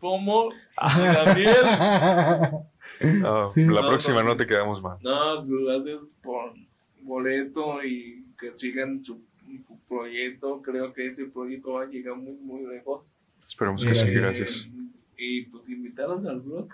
pomo 0.00 0.50
y 0.52 0.56
la 0.98 1.34
miel. 1.34 3.20
No, 3.20 3.50
Sí. 3.50 3.64
la 3.66 3.82
No, 3.82 3.88
próxima 3.88 4.22
no. 4.22 4.30
no 4.30 4.36
te 4.36 4.46
quedamos 4.46 4.80
mal. 4.82 4.96
No, 5.02 5.44
pues, 5.46 5.60
gracias 5.66 6.00
por 6.22 6.54
boleto 7.02 7.84
y 7.84 8.24
que 8.40 8.52
sigan 8.56 9.04
su 9.04 9.20
proyecto. 9.96 10.62
Creo 10.62 10.92
que 10.92 11.06
ese 11.08 11.26
proyecto 11.26 11.72
va 11.74 11.82
a 11.82 11.86
llegar 11.86 12.16
muy, 12.16 12.32
muy 12.34 12.66
lejos. 12.66 13.04
Esperamos 13.46 13.84
que 13.84 13.94
sí, 13.94 14.10
Gracias. 14.18 14.68
Y 15.16 15.42
pues 15.42 15.68
invitarlos 15.68 16.24
al 16.26 16.40
blog. 16.40 16.68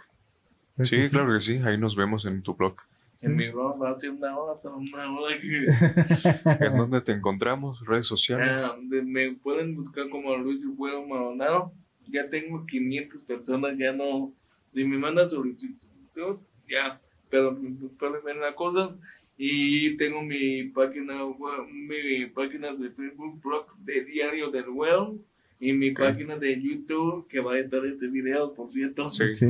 Sí, 0.82 0.96
claro 1.10 1.34
que 1.34 1.40
sí, 1.40 1.56
ahí 1.64 1.76
nos 1.76 1.96
vemos 1.96 2.24
en 2.24 2.42
tu 2.42 2.54
blog. 2.54 2.76
En 3.20 3.30
Sí. 3.30 3.36
mi 3.36 3.50
blog 3.50 3.82
va 3.82 3.90
a 3.90 3.98
ser 4.00 4.10
una 4.10 4.36
hora, 4.38 4.60
pero 4.62 4.76
una 4.76 5.18
hora 5.18 5.36
que 5.40 5.66
¿En 6.66 6.76
dónde 6.76 7.00
te 7.00 7.10
encontramos? 7.12 7.84
¿Redes 7.84 8.06
sociales? 8.06 8.62
Ah, 8.64 8.76
de- 8.80 9.02
me 9.02 9.32
pueden 9.32 9.74
buscar 9.74 10.08
como 10.08 10.36
Luis 10.36 10.60
Fuego 10.76 11.04
Maldonado. 11.06 11.72
Ya 12.10 12.22
tengo 12.24 12.64
500 12.64 13.20
personas, 13.22 13.76
ya 13.76 13.92
no. 13.92 14.32
Si 14.72 14.84
me 14.84 14.96
mandan 14.96 15.28
solicitud, 15.28 16.38
ya. 16.68 17.00
Pero 17.28 17.58
pueden 17.98 18.24
ver 18.24 18.36
la 18.36 18.54
cosa. 18.54 18.94
Y 19.40 19.96
tengo 19.96 20.20
mi 20.22 20.64
página, 20.64 21.24
web- 21.24 21.68
mi 21.72 22.26
página 22.26 22.72
de 22.74 22.90
Facebook, 22.90 23.40
blog 23.42 23.66
de 23.78 24.04
Diario 24.04 24.50
del 24.50 24.68
Well. 24.68 25.20
Y 25.60 25.72
mi 25.72 25.90
página 25.92 26.36
de 26.36 26.60
YouTube, 26.60 27.26
que 27.28 27.40
va 27.40 27.54
a 27.54 27.58
estar 27.58 27.84
este 27.86 28.06
video, 28.08 28.52
por 28.54 28.72
cierto. 28.72 29.08
Sí. 29.10 29.34
Sí. 29.34 29.46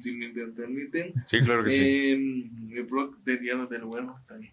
Si 0.00 0.12
me 0.12 0.28
permiten. 0.50 1.12
Sí, 1.26 1.40
claro 1.40 1.64
que 1.64 1.70
sí. 1.70 1.84
Em, 1.84 2.70
el 2.76 2.84
blog 2.84 3.16
de 3.24 3.38
Diario 3.38 3.66
del 3.66 3.84
Well. 3.84 4.06
Está 4.20 4.36
bien. 4.36 4.52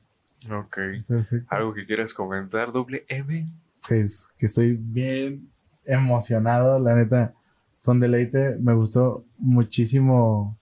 Ok. 0.51 0.77
Perfecto. 1.07 1.47
¿Algo 1.49 1.73
que 1.73 1.85
quieras 1.85 2.13
comentar, 2.13 2.71
doble 2.71 3.05
M? 3.07 3.45
Pues 3.87 4.29
que 4.37 4.45
estoy 4.47 4.77
bien 4.79 5.47
emocionado, 5.83 6.79
la 6.79 6.95
neta. 6.95 7.33
Fue 7.81 7.93
un 7.93 7.99
deleite. 7.99 8.55
Me 8.59 8.73
gustó 8.73 9.23
muchísimo 9.37 10.57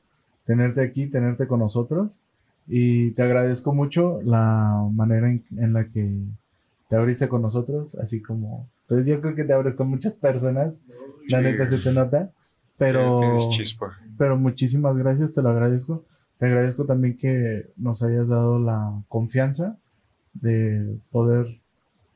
tenerte 0.46 0.82
aquí, 0.82 1.08
tenerte 1.08 1.48
con 1.48 1.60
nosotros. 1.60 2.20
Y 2.68 3.12
te 3.12 3.24
agradezco 3.24 3.74
mucho 3.74 4.22
la 4.24 4.88
manera 4.94 5.30
en, 5.30 5.44
en 5.58 5.74
la 5.74 5.86
que 5.90 6.10
te 6.90 6.96
abriste 6.96 7.28
con 7.28 7.42
nosotros, 7.42 7.96
así 7.96 8.22
como, 8.22 8.70
pues 8.88 9.06
yo 9.06 9.20
creo 9.20 9.36
que 9.36 9.44
te 9.44 9.54
abres 9.54 9.76
con 9.76 9.90
muchas 9.90 10.14
personas, 10.14 10.76
la 11.28 11.42
neta 11.42 11.68
se 11.68 11.80
te 11.80 11.92
nota, 11.92 12.32
pero, 12.78 13.40
pero 14.18 14.38
muchísimas 14.38 14.98
gracias, 14.98 15.34
te 15.34 15.42
lo 15.42 15.50
agradezco. 15.50 16.04
Te 16.08 16.14
te 16.44 16.48
agradezco 16.48 16.86
también 16.86 17.18
que 17.18 17.70
nos 17.78 18.04
hayas 18.04 18.28
dado 18.28 18.60
la 18.60 19.02
confianza 19.08 19.78
de 20.34 21.00
poder 21.10 21.62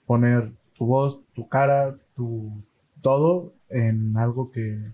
poner 0.05 0.51
tu 0.77 0.85
voz, 0.85 1.21
tu 1.33 1.47
cara, 1.47 1.95
tu 2.13 2.51
todo 3.01 3.53
en 3.69 4.17
algo 4.17 4.51
que, 4.51 4.91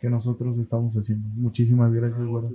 que 0.00 0.08
nosotros 0.08 0.56
estamos 0.58 0.94
haciendo. 0.94 1.26
Muchísimas 1.34 1.92
gracias, 1.92 2.24
güero. 2.24 2.52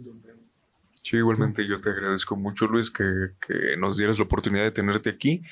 Sí, 1.07 1.17
igualmente 1.17 1.67
yo 1.67 1.79
te 1.79 1.91
agradezco 1.91 2.35
mucho, 2.35 2.65
Luis, 2.65 2.89
que, 2.89 3.03
que 3.45 3.77
nos 3.77 3.95
dieras 3.97 4.17
la 4.17 4.25
oportunidad 4.25 4.63
de 4.63 4.71
tenerte 4.71 5.11
aquí. 5.11 5.43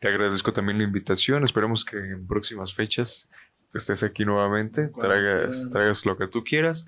Te 0.00 0.06
agradezco 0.08 0.52
también 0.52 0.78
la 0.78 0.84
invitación. 0.84 1.42
Esperemos 1.44 1.84
que 1.84 1.96
en 1.96 2.26
próximas 2.28 2.72
fechas 2.72 3.28
estés 3.74 4.04
aquí 4.04 4.24
nuevamente, 4.24 4.88
traigas, 4.88 5.70
traigas 5.72 6.06
lo 6.06 6.16
que 6.16 6.28
tú 6.28 6.44
quieras. 6.44 6.86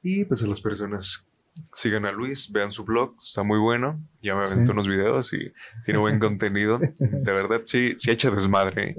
Y 0.00 0.24
pues 0.26 0.44
a 0.44 0.46
las 0.46 0.60
personas 0.60 1.26
sigan 1.74 2.06
a 2.06 2.12
Luis, 2.12 2.52
vean 2.52 2.70
su 2.70 2.84
blog, 2.84 3.16
está 3.20 3.42
muy 3.42 3.58
bueno. 3.58 4.00
Ya 4.22 4.34
me 4.36 4.42
aventó 4.42 4.66
Sí. 4.66 4.70
unos 4.70 4.86
videos 4.86 5.32
y 5.32 5.52
tiene 5.84 5.98
buen 5.98 6.18
contenido. 6.20 6.78
De 6.78 7.32
verdad, 7.32 7.62
sí, 7.64 7.94
sí 7.96 8.12
echa 8.12 8.30
desmadre. 8.30 8.94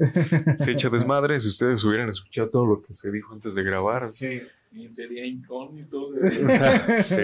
Sí 0.57 0.71
echa 0.71 0.89
desmadre. 0.89 1.39
Si 1.39 1.47
ustedes 1.47 1.81
hubieran 1.85 2.09
escuchado 2.09 2.49
todo 2.49 2.65
lo 2.67 2.81
que 2.81 2.93
se 2.93 3.09
dijo 3.11 3.33
antes 3.33 3.55
de 3.55 3.63
grabar. 3.63 4.11
Sí, 4.11 4.41
y 4.71 4.93
sería 4.93 5.25
incógnito. 5.25 6.11
sí. 7.05 7.21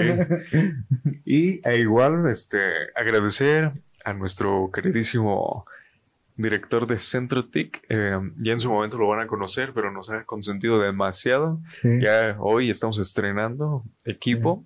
Y 1.25 1.67
e 1.67 1.79
igual, 1.79 2.29
este, 2.29 2.59
agradecer 2.95 3.71
a 4.03 4.13
nuestro 4.13 4.69
queridísimo 4.73 5.65
director 6.35 6.87
de 6.87 6.99
Centro 6.99 7.47
TIC. 7.49 7.85
Eh, 7.89 8.19
ya 8.37 8.53
en 8.53 8.59
su 8.59 8.69
momento 8.69 8.97
lo 8.97 9.07
van 9.07 9.21
a 9.21 9.27
conocer, 9.27 9.73
pero 9.73 9.91
nos 9.91 10.09
ha 10.09 10.23
consentido 10.25 10.79
demasiado. 10.79 11.59
Sí. 11.69 11.89
Ya 12.01 12.35
hoy 12.39 12.69
estamos 12.69 12.99
estrenando 12.99 13.83
equipo 14.05 14.65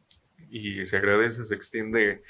y 0.50 0.86
se 0.86 0.98
agradece, 0.98 1.46
se 1.46 1.56
extiende 1.56 2.24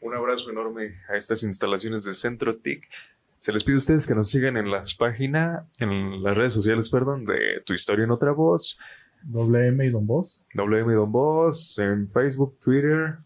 un 0.00 0.14
abrazo 0.14 0.50
enorme 0.50 1.00
a 1.08 1.16
estas 1.16 1.42
instalaciones 1.42 2.04
de 2.04 2.14
Centro 2.14 2.56
TIC. 2.56 2.88
Se 3.36 3.52
les 3.52 3.62
pide 3.62 3.76
a 3.76 3.78
ustedes 3.78 4.06
que 4.06 4.14
nos 4.14 4.30
sigan 4.30 4.56
en 4.56 4.70
las 4.70 4.94
páginas, 4.94 5.64
en 5.78 6.22
las 6.22 6.36
redes 6.36 6.52
sociales, 6.52 6.88
perdón, 6.88 7.24
de 7.24 7.62
Tu 7.64 7.74
Historia 7.74 8.04
en 8.04 8.10
Otra 8.10 8.32
Voz, 8.32 8.78
WM 9.24 9.84
y 9.84 9.90
Don 9.90 10.06
Boss. 10.06 10.42
WM 10.54 10.92
Don 10.94 11.10
Voz, 11.12 11.78
en 11.78 12.08
Facebook, 12.08 12.58
Twitter, 12.60 13.16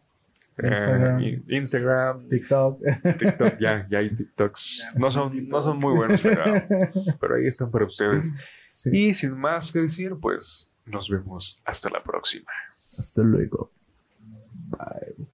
Instagram. 0.62 1.20
eh, 1.20 1.42
y- 1.48 1.56
Instagram, 1.56 2.28
TikTok. 2.28 2.80
TikTok, 3.18 3.58
ya, 3.58 3.86
ya 3.90 3.98
hay 3.98 4.10
TikToks. 4.14 4.94
No 4.96 5.10
son, 5.10 5.48
no 5.48 5.62
son 5.62 5.78
muy 5.78 5.94
buenos, 5.96 6.20
pero, 6.20 6.44
pero 7.20 7.36
ahí 7.36 7.46
están 7.46 7.70
para 7.70 7.84
ustedes. 7.84 8.32
Sí. 8.72 8.90
Y 9.08 9.14
sin 9.14 9.32
más 9.38 9.70
que 9.72 9.80
decir, 9.80 10.14
pues 10.20 10.72
nos 10.86 11.08
vemos 11.08 11.60
hasta 11.64 11.88
la 11.90 12.02
próxima. 12.02 12.50
Hasta 12.98 13.22
luego. 13.22 13.70
Bye. 14.70 15.26